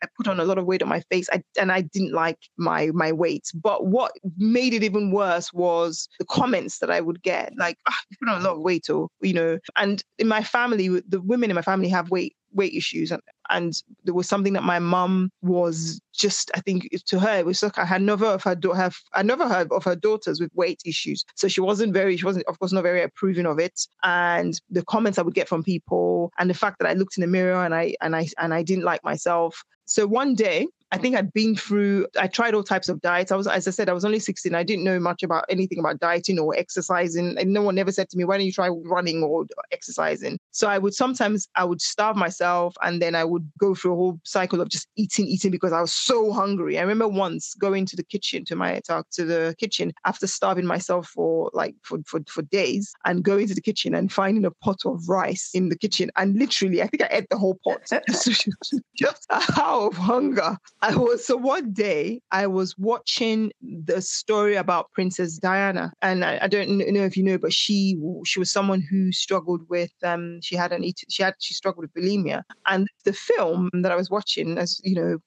I 0.04 0.08
put 0.18 0.28
on 0.28 0.42
a 0.42 0.44
lot 0.44 0.58
of 0.58 0.66
weight 0.66 0.82
on 0.82 0.90
my 0.90 1.00
face 1.10 1.30
I, 1.32 1.42
and 1.58 1.72
I 1.72 1.82
didn't 1.82 2.12
like 2.12 2.38
my, 2.58 2.88
my 2.94 3.14
weight. 3.14 3.50
But 3.54 3.86
what 3.86 4.12
made 4.38 4.74
it 4.74 4.84
even 4.84 5.12
worse 5.12 5.54
was 5.54 6.10
the 6.20 6.26
comments 6.26 6.80
that 6.80 6.92
I 6.92 7.00
would 7.00 7.24
get 7.24 7.54
like, 7.58 7.78
oh, 7.88 7.94
you 8.10 8.18
put 8.20 8.34
on 8.34 8.42
a 8.42 8.44
lot 8.44 8.56
of 8.58 8.62
weight 8.62 8.90
or, 8.90 9.08
you 9.22 9.34
know, 9.34 9.58
and 9.78 10.04
in 10.18 10.28
my 10.28 10.44
family, 10.44 11.02
the 11.08 11.22
women 11.22 11.50
in 11.50 11.56
my 11.56 11.62
family 11.62 11.88
have 11.90 12.12
weight 12.12 12.36
weight 12.54 12.74
issues 12.74 13.12
and, 13.12 13.22
and 13.50 13.82
there 14.04 14.14
was 14.14 14.28
something 14.28 14.54
that 14.54 14.64
my 14.64 14.80
mum 14.80 15.32
was 15.42 16.02
just 16.14 16.52
i 16.56 16.60
think 16.62 16.90
to 17.06 17.20
her 17.20 17.40
it 17.40 17.46
was 17.46 17.64
like 17.64 17.78
i 17.78 17.86
had 17.86 18.02
never 18.02 18.26
of 18.26 18.44
her 18.44 18.56
have 18.76 18.96
i 19.14 19.24
never 19.24 19.48
heard 19.48 19.72
of 19.72 19.84
her 19.84 19.96
daughters 19.96 20.40
with 20.40 20.52
weight 20.54 20.82
issues. 20.86 21.24
So 21.36 21.48
she 21.48 21.62
wasn't 21.62 21.94
very 21.94 22.18
she 22.18 22.26
wasn't 22.26 22.46
of 22.48 22.60
course 22.60 22.72
not 22.72 22.84
very 22.84 23.02
approving 23.02 23.46
of 23.46 23.60
it. 23.60 23.80
And 24.04 24.60
the 24.70 24.84
comments 24.86 25.18
i 25.18 25.22
would 25.22 25.34
get 25.34 25.48
from 25.48 25.64
people 25.64 26.32
and 26.38 26.50
the 26.50 26.54
fact 26.54 26.80
that 26.80 26.88
i 26.88 26.94
looked 26.94 27.18
in 27.18 27.22
the 27.22 27.28
mirror 27.28 27.64
and 27.64 27.74
i 27.74 27.96
and 28.02 28.16
i 28.16 28.28
and 28.38 28.54
i 28.54 28.64
didn't 28.64 28.84
like 28.84 29.04
myself. 29.04 29.64
So 29.86 30.08
one 30.08 30.36
day 30.36 30.68
I 30.92 30.98
think 30.98 31.16
I'd 31.16 31.32
been 31.32 31.56
through, 31.56 32.08
I 32.20 32.28
tried 32.28 32.54
all 32.54 32.64
types 32.64 32.90
of 32.90 33.02
diets. 33.02 33.32
I 33.32 33.38
was, 33.38 33.48
as 33.48 33.68
I 33.68 33.72
said, 33.72 33.88
I 33.88 33.94
was 33.94 34.04
only 34.04 34.20
16. 34.20 34.54
I 34.54 34.64
didn't 34.64 34.84
know 34.84 35.00
much 35.00 35.24
about 35.24 35.46
anything 35.48 35.80
about 35.80 36.00
dieting 36.00 36.38
or 36.38 36.54
exercising. 36.58 37.38
And 37.38 37.54
no 37.54 37.62
one 37.62 37.78
ever 37.78 37.92
said 37.92 38.10
to 38.10 38.18
me, 38.18 38.26
why 38.26 38.38
don't 38.38 38.46
you 38.46 38.52
try 38.52 38.68
running 38.68 39.24
or 39.24 39.46
exercising? 39.72 40.38
So 40.52 40.68
I 40.68 40.78
would 40.78 40.94
sometimes, 40.94 41.48
I 41.56 41.64
would 41.64 41.82
starve 41.82 42.18
myself 42.18 42.76
and 42.84 43.02
then 43.02 43.16
I 43.16 43.24
would 43.24 43.50
go 43.58 43.74
through 43.74 43.94
a 43.94 43.96
whole 43.96 44.20
cycle 44.26 44.60
of 44.60 44.68
just 44.68 44.88
eating, 44.98 45.28
eating 45.28 45.52
because 45.52 45.72
I 45.72 45.80
was 45.80 45.94
so 45.94 46.34
hungry. 46.34 46.78
I 46.78 46.82
remember 46.82 47.08
once 47.08 47.54
going 47.54 47.86
to 47.86 47.96
the 47.96 48.04
kitchen, 48.04 48.44
to 48.46 48.56
my, 48.58 48.82
to 48.86 49.26
the 49.26 49.56
kitchen 49.58 49.94
after 50.06 50.28
starving 50.28 50.66
myself 50.66 51.08
for 51.08 51.52
like, 51.54 51.76
for, 51.84 52.00
for, 52.06 52.20
for 52.28 52.42
days 52.42 52.92
and 53.06 53.24
going 53.24 53.48
to 53.48 53.56
the 53.56 53.62
kitchen 53.62 53.96
and 53.96 54.12
finding 54.12 54.44
a 54.44 54.52
pot 54.52 54.80
of 54.86 55.08
rice 55.08 55.52
in 55.54 55.70
the 55.70 55.78
kitchen. 55.78 56.12
And 56.18 56.38
literally, 56.38 56.82
I 56.82 56.88
think 56.88 57.04
I 57.04 57.08
ate 57.12 57.30
the 57.30 57.38
whole 57.38 57.58
pot 57.64 57.82
just, 58.10 58.76
just 58.98 59.26
out 59.32 59.88
of 59.88 59.96
hunger. 59.96 60.58
I 60.84 60.96
was 60.96 61.26
so 61.26 61.38
one 61.38 61.74
day 61.74 62.22
I 62.32 62.48
was 62.48 62.76
watching 62.78 63.52
the 63.62 64.02
story 64.02 64.56
about 64.56 64.92
Princess 64.94 65.38
Diana, 65.38 65.94
and 66.02 66.26
I, 66.26 66.40
I, 66.42 66.48
don't 66.48 66.70
know 66.70 67.04
if 67.04 67.16
you 67.16 67.24
know, 67.24 67.38
but 67.38 67.54
she 67.54 68.00
she 68.26 68.40
was 68.40 68.52
someone 68.52 68.82
who 68.82 69.12
struggled 69.12 69.62
with 69.70 69.92
um 70.04 70.40
she 70.42 70.56
had 70.56 70.72
an 70.72 70.84
she 71.10 71.22
had 71.22 71.36
she 71.40 71.54
struggled 71.54 71.84
with 71.84 71.94
bulimia, 71.94 72.44
and 72.66 72.88
the 73.06 73.14
film 73.14 73.70
that 73.74 73.92
I 73.92 73.96
was 73.96 74.10
watching, 74.10 74.58
as 74.58 74.82
you 74.84 74.96
know, 74.96 75.18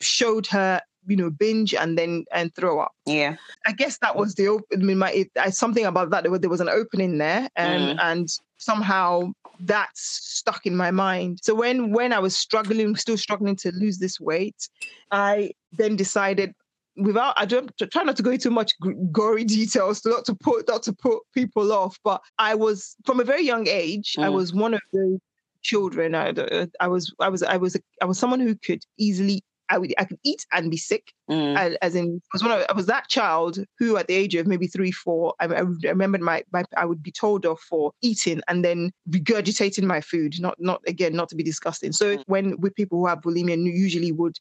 showed 0.00 0.46
her 0.48 0.82
you 1.06 1.16
know 1.16 1.30
binge 1.30 1.74
and 1.74 1.96
then 1.96 2.24
and 2.32 2.54
throw 2.54 2.80
up 2.80 2.92
yeah 3.06 3.36
i 3.66 3.72
guess 3.72 3.98
that 3.98 4.16
was 4.16 4.34
the 4.34 4.60
i 4.72 4.76
mean 4.76 4.98
my 4.98 5.10
it, 5.12 5.30
I, 5.36 5.50
something 5.50 5.86
about 5.86 6.10
that 6.10 6.22
there 6.22 6.30
was, 6.30 6.40
there 6.40 6.50
was 6.50 6.60
an 6.60 6.68
opening 6.68 7.18
there 7.18 7.48
and 7.56 7.98
mm. 7.98 8.02
and 8.02 8.28
somehow 8.58 9.32
that's 9.60 10.00
stuck 10.00 10.66
in 10.66 10.76
my 10.76 10.90
mind. 10.90 11.40
So 11.42 11.54
when 11.54 11.92
when 11.92 12.12
I 12.12 12.18
was 12.18 12.36
struggling, 12.36 12.94
still 12.96 13.16
struggling 13.16 13.56
to 13.56 13.72
lose 13.72 13.98
this 13.98 14.20
weight, 14.20 14.68
I 15.10 15.52
then 15.72 15.96
decided 15.96 16.54
without 16.96 17.34
I 17.36 17.44
don't 17.44 17.70
try 17.90 18.02
not 18.02 18.16
to 18.16 18.22
go 18.22 18.30
into 18.30 18.50
much 18.50 18.72
gory 19.12 19.44
details, 19.44 20.04
not 20.04 20.24
to 20.26 20.34
put 20.34 20.68
not 20.68 20.82
to 20.84 20.92
put 20.92 21.20
people 21.34 21.72
off, 21.72 21.98
but 22.04 22.20
I 22.38 22.54
was 22.54 22.96
from 23.04 23.20
a 23.20 23.24
very 23.24 23.42
young 23.42 23.66
age. 23.68 24.16
Mm. 24.18 24.24
I 24.24 24.28
was 24.28 24.52
one 24.52 24.74
of 24.74 24.80
the 24.92 25.18
children. 25.62 26.14
I, 26.14 26.32
I 26.80 26.88
was 26.88 27.12
I 27.18 27.28
was 27.28 27.42
I 27.42 27.56
was 27.56 27.76
I 28.00 28.04
was 28.04 28.18
someone 28.18 28.40
who 28.40 28.54
could 28.54 28.84
easily 28.96 29.42
I 29.70 29.78
would 29.78 29.94
I 29.98 30.04
could 30.04 30.18
eat 30.24 30.46
and 30.52 30.70
be 30.70 30.76
sick. 30.76 31.12
Mm. 31.30 31.56
I, 31.56 31.76
as 31.82 31.94
in, 31.94 32.22
I 32.24 32.30
was 32.32 32.42
one 32.42 32.52
of, 32.52 32.66
I 32.68 32.72
was 32.72 32.86
that 32.86 33.08
child 33.08 33.58
who, 33.78 33.96
at 33.96 34.06
the 34.06 34.14
age 34.14 34.34
of 34.34 34.46
maybe 34.46 34.66
three, 34.66 34.90
four, 34.90 35.34
I, 35.40 35.46
I 35.46 35.60
remembered 35.60 36.22
my, 36.22 36.42
my 36.52 36.64
I 36.76 36.84
would 36.84 37.02
be 37.02 37.12
told 37.12 37.44
off 37.44 37.60
for 37.60 37.92
eating 38.02 38.40
and 38.48 38.64
then 38.64 38.92
regurgitating 39.10 39.84
my 39.84 40.00
food. 40.00 40.40
Not 40.40 40.56
not 40.58 40.82
again, 40.86 41.14
not 41.14 41.28
to 41.30 41.36
be 41.36 41.42
disgusting. 41.42 41.92
So 41.92 42.16
mm. 42.16 42.22
when 42.26 42.60
with 42.60 42.74
people 42.74 42.98
who 42.98 43.06
have 43.06 43.20
bulimia, 43.20 43.62
usually 43.62 44.12
would 44.12 44.38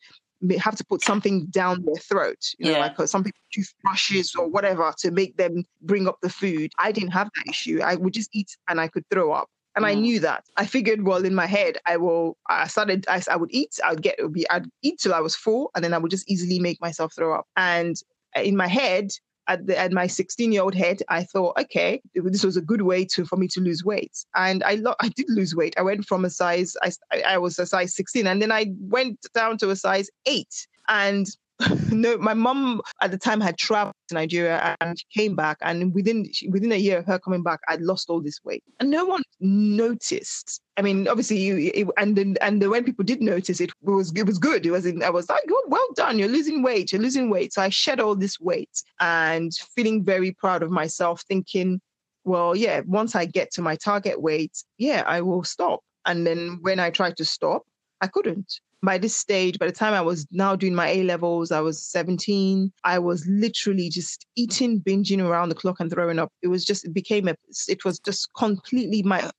have 0.60 0.76
to 0.76 0.86
put 0.86 1.04
something 1.04 1.48
down 1.48 1.84
their 1.84 1.96
throat, 1.96 2.38
you 2.60 2.66
know, 2.66 2.72
yeah. 2.74 2.80
like 2.80 3.00
uh, 3.00 3.08
some 3.08 3.24
people 3.24 3.40
toothbrushes 3.52 4.36
or 4.36 4.48
whatever 4.48 4.94
to 5.00 5.12
make 5.12 5.36
them 5.38 5.64
bring 5.82 6.08
up 6.08 6.18
the 6.22 6.30
food. 6.30 6.72
I 6.78 6.92
didn't 6.92 7.12
have 7.12 7.30
that 7.36 7.50
issue. 7.50 7.82
I 7.84 7.96
would 7.96 8.14
just 8.14 8.30
eat 8.34 8.56
and 8.68 8.80
I 8.80 8.88
could 8.88 9.04
throw 9.10 9.32
up. 9.32 9.50
And 9.78 9.86
mm. 9.86 9.90
I 9.90 9.94
knew 9.94 10.20
that. 10.22 10.44
I 10.58 10.66
figured, 10.66 11.06
well, 11.06 11.24
in 11.24 11.36
my 11.36 11.46
head, 11.46 11.78
I 11.86 11.98
will. 11.98 12.36
I 12.50 12.68
started. 12.68 13.06
I, 13.08 13.22
I 13.30 13.36
would 13.36 13.52
eat. 13.54 13.80
I 13.86 13.92
would 13.92 14.02
get. 14.02 14.16
It 14.18 14.24
would 14.24 14.34
be. 14.34 14.50
I'd 14.50 14.66
eat 14.82 15.00
till 15.00 15.14
I 15.14 15.20
was 15.20 15.36
full, 15.36 15.70
and 15.76 15.84
then 15.84 15.94
I 15.94 16.00
would 16.00 16.10
just 16.10 16.30
easily 16.30 16.60
make 16.60 16.82
myself 16.82 17.14
throw 17.16 17.38
up. 17.38 17.46
And 17.56 17.96
in 18.36 18.58
my 18.58 18.68
head, 18.68 19.12
at, 19.48 19.68
the, 19.68 19.78
at 19.78 19.92
my 19.92 20.08
16 20.08 20.52
year 20.52 20.64
old 20.64 20.74
head, 20.74 21.04
I 21.10 21.24
thought, 21.24 21.60
okay, 21.60 22.02
this 22.16 22.44
was 22.44 22.58
a 22.58 22.62
good 22.62 22.82
way 22.82 23.06
to 23.06 23.24
for 23.24 23.38
me 23.38 23.48
to 23.50 23.62
lose 23.62 23.86
weight, 23.86 24.26
and 24.36 24.64
I 24.64 24.76
lo- 24.76 24.96
I 25.00 25.10
did 25.10 25.28
lose 25.30 25.56
weight. 25.56 25.76
I 25.78 25.84
went 25.84 26.06
from 26.06 26.26
a 26.26 26.32
size 26.32 26.76
I 26.82 26.92
I 27.22 27.38
was 27.38 27.60
a 27.60 27.68
size 27.68 27.96
16, 27.96 28.26
and 28.26 28.42
then 28.42 28.52
I 28.52 28.74
went 28.80 29.20
down 29.36 29.60
to 29.60 29.70
a 29.70 29.76
size 29.76 30.10
eight, 30.26 30.68
and 30.88 31.28
no, 31.92 32.18
my 32.18 32.34
mom 32.36 32.82
at 33.02 33.10
the 33.10 33.18
time 33.18 33.42
had 33.42 33.58
traveled 33.58 33.96
to 34.10 34.16
Nigeria 34.16 34.76
and 34.80 34.98
she 35.00 35.06
came 35.20 35.36
back, 35.36 35.58
and 35.62 35.94
within 35.94 36.30
within 36.50 36.72
a 36.72 36.76
year 36.76 37.00
of 37.00 37.06
her 37.06 37.18
coming 37.18 37.42
back, 37.42 37.60
I'd 37.68 37.82
lost 37.82 38.10
all 38.10 38.22
this 38.22 38.40
weight, 38.44 38.64
and 38.80 38.92
no 38.92 39.06
one 39.06 39.24
noticed. 39.40 40.62
I 40.78 40.84
mean, 40.84 41.08
obviously, 41.08 41.38
you 41.38 41.72
it, 41.74 41.88
and 41.98 42.16
then 42.16 42.38
and 42.42 42.62
the, 42.62 42.70
when 42.70 42.84
people 42.84 43.04
did 43.04 43.22
notice, 43.22 43.60
it 43.60 43.72
was 43.82 44.14
it 44.16 44.28
was 44.28 44.38
good. 44.38 44.66
It 44.66 44.72
was 44.72 44.86
in, 44.86 45.02
I 45.02 45.10
was 45.10 45.30
like, 45.30 45.42
oh, 45.50 45.66
well 45.68 45.88
done, 45.96 46.20
you're 46.20 46.28
losing 46.28 46.62
weight, 46.62 46.92
you're 46.92 47.02
losing 47.02 47.32
weight. 47.32 47.54
So 47.54 47.64
I 47.64 47.70
shed 47.70 48.00
all 48.00 48.16
this 48.16 48.40
weight 48.40 48.84
and 49.00 49.52
feeling 49.76 50.04
very 50.04 50.34
proud 50.34 50.62
of 50.62 50.70
myself, 50.70 51.24
thinking, 51.28 51.82
well, 52.24 52.56
yeah, 52.56 52.82
once 52.86 53.16
I 53.16 53.26
get 53.26 53.52
to 53.54 53.64
my 53.64 53.76
target 53.78 54.22
weight, 54.22 54.64
yeah, 54.78 55.04
I 55.08 55.22
will 55.22 55.44
stop. 55.44 55.80
And 56.06 56.26
then 56.26 56.60
when 56.62 56.80
I 56.80 56.92
tried 56.92 57.18
to 57.18 57.26
stop, 57.26 57.64
I 58.00 58.08
couldn't 58.08 58.60
by 58.84 58.98
this 58.98 59.16
stage, 59.16 59.60
by 59.60 59.66
the 59.66 59.72
time 59.72 59.94
I 59.94 60.02
was 60.02 60.28
now 60.32 60.56
doing 60.56 60.76
my 60.76 60.90
A 60.90 61.04
levels, 61.04 61.52
I 61.52 61.62
was 61.62 61.84
17. 61.86 62.72
I 62.84 63.00
was 63.00 63.26
literally 63.28 63.90
just 63.90 64.26
eating, 64.36 64.82
binging 64.82 65.24
around 65.24 65.50
the 65.50 65.56
clock 65.56 65.80
and 65.80 65.92
throwing 65.92 66.20
up. 66.20 66.32
It 66.42 66.48
was 66.48 66.64
just, 66.64 66.86
it 66.86 66.94
became 66.94 67.28
a, 67.28 67.36
it 67.68 67.84
was 67.84 68.00
just 68.00 68.30
completely 68.38 69.04
my 69.04 69.30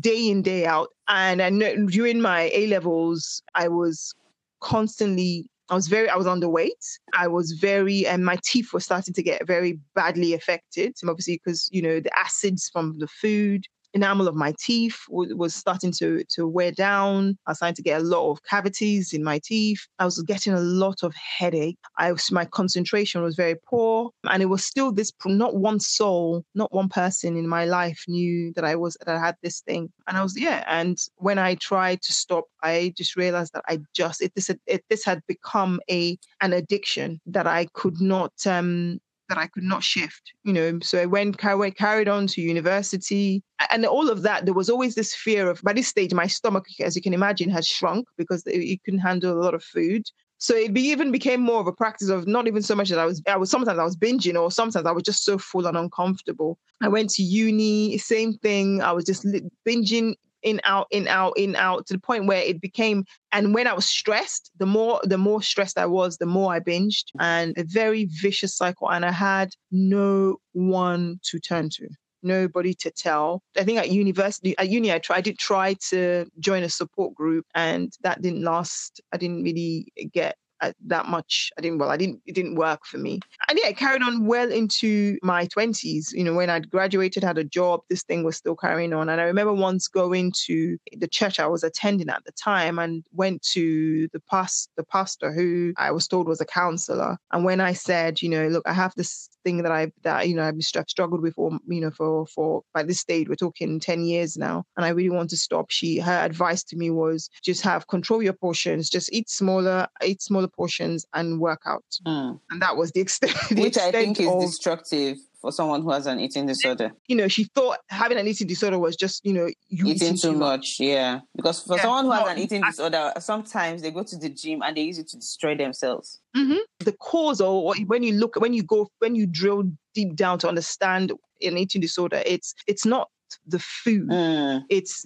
day 0.00 0.28
in, 0.28 0.42
day 0.42 0.66
out. 0.66 0.88
And 1.08 1.40
I 1.40 1.50
know 1.50 1.86
during 1.86 2.20
my 2.20 2.50
A 2.52 2.66
levels, 2.66 3.42
I 3.54 3.68
was 3.68 4.14
constantly 4.60 5.46
I 5.70 5.74
was 5.74 5.88
very, 5.88 6.10
I 6.10 6.16
was 6.16 6.26
underweight. 6.26 6.98
I 7.14 7.26
was 7.26 7.52
very, 7.52 8.06
and 8.06 8.24
my 8.24 8.36
teeth 8.44 8.72
were 8.72 8.80
starting 8.80 9.14
to 9.14 9.22
get 9.22 9.46
very 9.46 9.78
badly 9.94 10.34
affected. 10.34 10.94
Obviously, 11.08 11.40
because, 11.42 11.68
you 11.72 11.80
know, 11.80 12.00
the 12.00 12.16
acids 12.18 12.68
from 12.70 12.98
the 12.98 13.08
food, 13.08 13.64
enamel 13.94 14.28
of 14.28 14.34
my 14.34 14.52
teeth 14.58 14.98
was 15.08 15.54
starting 15.54 15.92
to 15.92 16.24
to 16.30 16.46
wear 16.46 16.72
down. 16.72 17.38
I 17.46 17.52
was 17.52 17.58
starting 17.58 17.76
to 17.76 17.82
get 17.82 18.00
a 18.00 18.04
lot 18.04 18.30
of 18.30 18.42
cavities 18.42 19.12
in 19.12 19.22
my 19.22 19.38
teeth. 19.38 19.86
I 19.98 20.04
was 20.04 20.20
getting 20.22 20.52
a 20.52 20.60
lot 20.60 21.02
of 21.02 21.14
headache. 21.14 21.78
I 21.98 22.12
was, 22.12 22.30
my 22.30 22.44
concentration 22.44 23.22
was 23.22 23.36
very 23.36 23.56
poor, 23.66 24.10
and 24.24 24.42
it 24.42 24.46
was 24.46 24.64
still 24.64 24.92
this. 24.92 25.12
Not 25.24 25.56
one 25.56 25.80
soul, 25.80 26.44
not 26.54 26.72
one 26.72 26.88
person 26.88 27.36
in 27.36 27.48
my 27.48 27.64
life 27.64 28.04
knew 28.08 28.52
that 28.54 28.64
I 28.64 28.74
was 28.76 28.96
that 29.04 29.16
I 29.16 29.18
had 29.18 29.36
this 29.42 29.60
thing. 29.60 29.92
And 30.06 30.16
I 30.16 30.22
was 30.22 30.38
yeah. 30.38 30.64
And 30.66 30.98
when 31.16 31.38
I 31.38 31.54
tried 31.54 32.02
to 32.02 32.12
stop, 32.12 32.44
I 32.62 32.92
just 32.96 33.16
realized 33.16 33.52
that 33.54 33.64
I 33.68 33.80
just 33.94 34.20
it 34.22 34.34
this 34.34 34.50
it, 34.66 34.84
this 34.90 35.04
had 35.04 35.22
become 35.26 35.80
a 35.90 36.18
an 36.40 36.52
addiction 36.52 37.20
that 37.26 37.46
I 37.46 37.66
could 37.74 38.00
not 38.00 38.32
um 38.46 38.98
that 39.34 39.40
I 39.40 39.46
could 39.48 39.64
not 39.64 39.82
shift, 39.82 40.32
you 40.44 40.52
know. 40.52 40.78
So 40.82 41.02
I 41.02 41.06
went, 41.06 41.44
I 41.44 41.54
went 41.54 41.76
carried 41.76 42.08
on 42.08 42.26
to 42.28 42.40
university, 42.40 43.42
and 43.70 43.84
all 43.84 44.08
of 44.08 44.22
that. 44.22 44.44
There 44.44 44.54
was 44.54 44.70
always 44.70 44.94
this 44.94 45.14
fear 45.14 45.50
of. 45.50 45.60
By 45.62 45.72
this 45.72 45.88
stage, 45.88 46.14
my 46.14 46.26
stomach, 46.26 46.66
as 46.80 46.94
you 46.94 47.02
can 47.02 47.14
imagine, 47.14 47.50
has 47.50 47.66
shrunk 47.66 48.06
because 48.16 48.42
it 48.46 48.82
couldn't 48.84 49.00
handle 49.00 49.32
a 49.32 49.42
lot 49.42 49.54
of 49.54 49.64
food. 49.64 50.06
So 50.38 50.54
it 50.54 50.74
be, 50.74 50.82
even 50.82 51.10
became 51.10 51.40
more 51.40 51.60
of 51.60 51.66
a 51.66 51.72
practice 51.72 52.08
of 52.08 52.26
not 52.26 52.46
even 52.46 52.62
so 52.62 52.74
much 52.74 52.90
that 52.90 52.98
I 52.98 53.06
was. 53.06 53.22
I 53.26 53.36
was 53.36 53.50
sometimes 53.50 53.78
I 53.78 53.84
was 53.84 53.96
binging, 53.96 54.40
or 54.40 54.50
sometimes 54.50 54.86
I 54.86 54.92
was 54.92 55.02
just 55.02 55.24
so 55.24 55.38
full 55.38 55.66
and 55.66 55.76
uncomfortable. 55.76 56.58
I 56.82 56.88
went 56.88 57.10
to 57.10 57.22
uni, 57.22 57.98
same 57.98 58.34
thing. 58.34 58.82
I 58.82 58.92
was 58.92 59.04
just 59.04 59.26
binging 59.66 60.14
in 60.44 60.60
out 60.64 60.86
in 60.90 61.08
out 61.08 61.32
in 61.36 61.56
out 61.56 61.86
to 61.86 61.94
the 61.94 61.98
point 61.98 62.26
where 62.26 62.42
it 62.42 62.60
became 62.60 63.04
and 63.32 63.54
when 63.54 63.66
i 63.66 63.72
was 63.72 63.86
stressed 63.86 64.50
the 64.58 64.66
more 64.66 65.00
the 65.02 65.18
more 65.18 65.42
stressed 65.42 65.78
i 65.78 65.86
was 65.86 66.18
the 66.18 66.26
more 66.26 66.52
i 66.52 66.60
binged. 66.60 67.06
And 67.18 67.56
a 67.58 67.64
very 67.64 68.04
vicious 68.04 68.56
cycle 68.56 68.90
and 68.90 69.04
i 69.04 69.10
had 69.10 69.50
no 69.72 70.36
one 70.52 71.18
to 71.24 71.40
turn 71.40 71.70
to 71.70 71.88
nobody 72.24 72.72
to 72.72 72.90
tell. 72.90 73.42
I 73.56 73.64
think 73.64 73.78
at 73.78 73.90
university 73.90 74.56
at 74.58 74.70
uni 74.70 74.92
i 74.92 74.98
tried 74.98 75.18
I 75.18 75.20
did 75.20 75.38
try 75.38 75.74
to 75.90 76.26
join 76.40 76.62
a 76.64 76.68
support 76.68 77.14
group 77.14 77.46
and 77.54 77.92
that 78.02 78.20
didn't 78.20 78.42
last. 78.42 79.00
I 79.12 79.16
didn't 79.16 79.44
really 79.44 79.92
get 80.12 80.36
Uh, 80.64 80.72
that 80.86 81.06
much. 81.06 81.52
I 81.58 81.60
didn't, 81.60 81.78
well, 81.78 81.90
I 81.90 81.98
didn't, 81.98 82.22
it 82.24 82.34
didn't 82.34 82.54
work 82.54 82.86
for 82.86 82.96
me. 82.96 83.20
And 83.48 83.58
yeah, 83.60 83.68
I 83.68 83.72
carried 83.74 84.02
on 84.02 84.26
well 84.26 84.50
into 84.50 85.18
my 85.22 85.46
20s. 85.46 86.12
You 86.12 86.24
know, 86.24 86.32
when 86.32 86.48
I'd 86.48 86.70
graduated, 86.70 87.22
had 87.22 87.36
a 87.36 87.44
job, 87.44 87.82
this 87.90 88.02
thing 88.02 88.24
was 88.24 88.38
still 88.38 88.56
carrying 88.56 88.94
on. 88.94 89.10
And 89.10 89.20
I 89.20 89.24
remember 89.24 89.52
once 89.52 89.88
going 89.88 90.32
to 90.46 90.78
the 90.96 91.06
church 91.06 91.38
I 91.38 91.46
was 91.46 91.64
attending 91.64 92.08
at 92.08 92.24
the 92.24 92.32
time 92.32 92.78
and 92.78 93.04
went 93.12 93.42
to 93.52 94.08
the 94.14 94.20
past, 94.20 94.70
the 94.76 94.84
pastor 94.84 95.32
who 95.32 95.74
I 95.76 95.90
was 95.90 96.08
told 96.08 96.28
was 96.28 96.40
a 96.40 96.46
counselor. 96.46 97.18
And 97.30 97.44
when 97.44 97.60
I 97.60 97.74
said, 97.74 98.22
you 98.22 98.30
know, 98.30 98.48
look, 98.48 98.66
I 98.66 98.72
have 98.72 98.94
this 98.96 99.28
thing 99.44 99.62
that 99.62 99.70
I 99.70 99.92
that 100.02 100.28
you 100.28 100.34
know 100.34 100.42
I've 100.42 100.60
struggled 100.62 101.20
with 101.20 101.34
for 101.34 101.56
you 101.68 101.80
know 101.80 101.90
for 101.90 102.26
for 102.26 102.62
by 102.72 102.82
this 102.82 102.98
stage 102.98 103.28
we're 103.28 103.36
talking 103.36 103.78
10 103.78 104.04
years 104.04 104.36
now 104.36 104.64
and 104.76 104.84
I 104.84 104.88
really 104.88 105.10
want 105.10 105.30
to 105.30 105.36
stop 105.36 105.70
she 105.70 105.98
her 105.98 106.24
advice 106.24 106.64
to 106.64 106.76
me 106.76 106.90
was 106.90 107.28
just 107.42 107.62
have 107.62 107.86
control 107.86 108.22
your 108.22 108.32
portions 108.32 108.88
just 108.88 109.12
eat 109.12 109.28
smaller 109.28 109.86
eat 110.02 110.22
smaller 110.22 110.48
portions 110.56 111.06
and 111.14 111.40
work 111.40 111.62
out 111.66 111.84
mm. 112.06 112.38
and 112.50 112.62
that 112.62 112.76
was 112.76 112.92
the 112.92 113.00
extent 113.00 113.34
the 113.50 113.62
which 113.62 113.76
extent 113.76 113.94
I 113.94 114.00
think 114.00 114.20
of, 114.20 114.42
is 114.42 114.50
destructive 114.50 115.18
for 115.44 115.52
someone 115.52 115.82
who 115.82 115.90
has 115.90 116.06
an 116.06 116.20
eating 116.20 116.46
disorder. 116.46 116.90
You 117.06 117.16
know, 117.16 117.28
she 117.28 117.44
thought 117.44 117.80
having 117.90 118.16
an 118.16 118.26
eating 118.26 118.46
disorder 118.46 118.78
was 118.78 118.96
just, 118.96 119.26
you 119.26 119.34
know, 119.34 119.46
you 119.68 119.84
eating, 119.84 120.14
eating 120.14 120.16
too 120.16 120.32
much. 120.32 120.38
much. 120.38 120.76
Yeah. 120.80 121.20
Because 121.36 121.62
for 121.62 121.76
yeah, 121.76 121.82
someone 121.82 122.06
who 122.06 122.12
has 122.12 122.28
an 122.28 122.38
eating 122.38 122.62
disorder, 122.62 123.12
sometimes 123.18 123.82
they 123.82 123.90
go 123.90 124.02
to 124.04 124.16
the 124.16 124.30
gym 124.30 124.62
and 124.62 124.74
they 124.74 124.80
use 124.80 124.98
it 124.98 125.08
to 125.08 125.18
destroy 125.18 125.54
themselves. 125.54 126.18
Mm-hmm. 126.34 126.60
The 126.78 126.92
cause, 126.92 127.42
or 127.42 127.74
when 127.86 128.02
you 128.02 128.14
look, 128.14 128.36
when 128.36 128.54
you 128.54 128.62
go, 128.62 128.88
when 129.00 129.14
you 129.16 129.26
drill 129.26 129.64
deep 129.94 130.16
down 130.16 130.38
to 130.38 130.48
understand 130.48 131.12
an 131.42 131.58
eating 131.58 131.82
disorder, 131.82 132.22
it's 132.24 132.54
it's 132.66 132.86
not 132.86 133.10
the 133.46 133.58
food. 133.58 134.08
Mm. 134.08 134.62
It's 134.70 135.04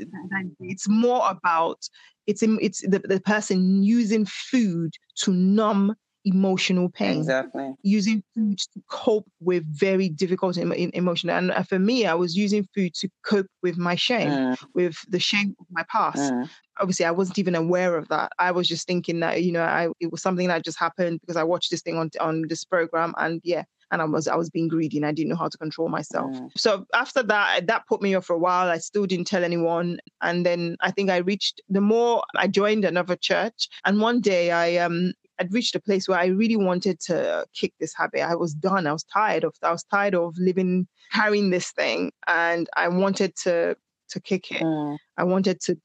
it's 0.61 0.89
more 0.89 1.29
about 1.29 1.89
it's 2.29 2.43
it's 2.43 2.83
the, 2.83 3.01
the 3.01 3.21
person 3.21 3.83
using 3.83 4.27
food 4.27 4.93
to 5.17 5.33
numb 5.33 5.95
emotional 6.33 6.89
pain. 6.89 7.19
Exactly. 7.19 7.73
Using 7.83 8.23
food 8.35 8.59
to 8.59 8.81
cope 8.89 9.29
with 9.41 9.65
very 9.67 10.09
difficult 10.09 10.59
em- 10.59 10.73
emotion. 10.73 11.31
And 11.31 11.51
uh, 11.51 11.63
for 11.63 11.79
me, 11.79 12.07
I 12.07 12.15
was 12.15 12.37
using 12.37 12.67
food 12.75 12.93
to 13.01 13.09
cope 13.25 13.51
with 13.63 13.77
my 13.77 13.97
shame, 13.97 14.31
mm. 14.31 14.65
with 14.75 14.97
the 15.09 15.21
shame 15.21 15.57
of 15.61 15.67
my 15.71 15.85
past. 15.91 16.33
Mm. 16.33 16.49
Obviously, 16.81 17.07
I 17.07 17.11
wasn't 17.11 17.39
even 17.39 17.55
aware 17.55 17.97
of 17.97 18.09
that. 18.09 18.31
I 18.39 18.51
was 18.53 18.69
just 18.69 18.87
thinking 18.87 19.21
that, 19.21 19.43
you 19.43 19.53
know, 19.53 19.63
I, 19.63 19.89
it 20.01 20.13
was 20.13 20.23
something 20.23 20.49
that 20.49 20.65
just 20.65 20.79
happened 20.79 21.21
because 21.21 21.37
I 21.37 21.45
watched 21.45 21.71
this 21.71 21.83
thing 21.83 21.97
on, 21.97 22.11
on 22.21 22.45
this 22.49 22.65
program. 22.65 23.15
And 23.19 23.41
yeah, 23.43 23.65
and 23.91 24.03
I 24.03 24.05
was 24.05 24.29
I 24.29 24.37
was 24.37 24.51
being 24.51 24.69
greedy 24.69 24.99
and 24.99 25.07
I 25.07 25.13
didn't 25.13 25.31
know 25.31 25.37
how 25.37 25.49
to 25.49 25.59
control 25.59 25.89
myself. 25.89 26.31
Mm. 26.31 26.51
So 26.57 26.87
after 26.95 27.23
that, 27.25 27.67
that 27.67 27.87
put 27.89 28.03
me 28.03 28.15
off 28.15 28.27
for 28.27 28.37
a 28.37 28.39
while. 28.39 28.69
I 28.69 28.79
still 28.79 29.07
didn't 29.07 29.27
tell 29.27 29.45
anyone, 29.45 29.99
and 30.21 30.45
then 30.45 30.77
I 30.81 30.91
think 30.91 31.11
I 31.11 31.19
reached 31.19 31.61
the 31.69 31.81
more 31.81 32.23
I 32.37 32.49
joined 32.49 32.85
another 32.85 33.17
church, 33.17 33.69
and 33.85 34.01
one 34.01 34.21
day 34.21 34.51
I 34.51 34.77
um 34.77 35.13
I'd 35.39 35.53
reached 35.53 35.75
a 35.75 35.81
place 35.81 36.09
where 36.09 36.19
I 36.19 36.27
really 36.27 36.57
wanted 36.57 37.01
to 37.01 37.47
kick 37.55 37.73
this 37.79 37.95
habit. 37.95 38.23
I 38.23 38.35
was 38.35 38.55
done. 38.55 38.87
I 38.87 38.93
was 38.93 39.05
tired 39.05 39.45
of 39.45 39.55
I 39.63 39.73
was 39.73 39.85
tired 39.85 40.15
of 40.15 40.35
living 40.39 40.87
carrying 41.13 41.51
this 41.51 41.71
thing, 41.71 42.13
and 42.27 42.69
I 42.77 42.89
wanted 42.89 43.37
to 43.45 43.77
to 44.11 44.21
kick 44.21 44.51
it. 44.51 44.63
Mm. 44.63 44.99
I 45.17 45.25
wanted 45.25 45.61
to 45.63 45.77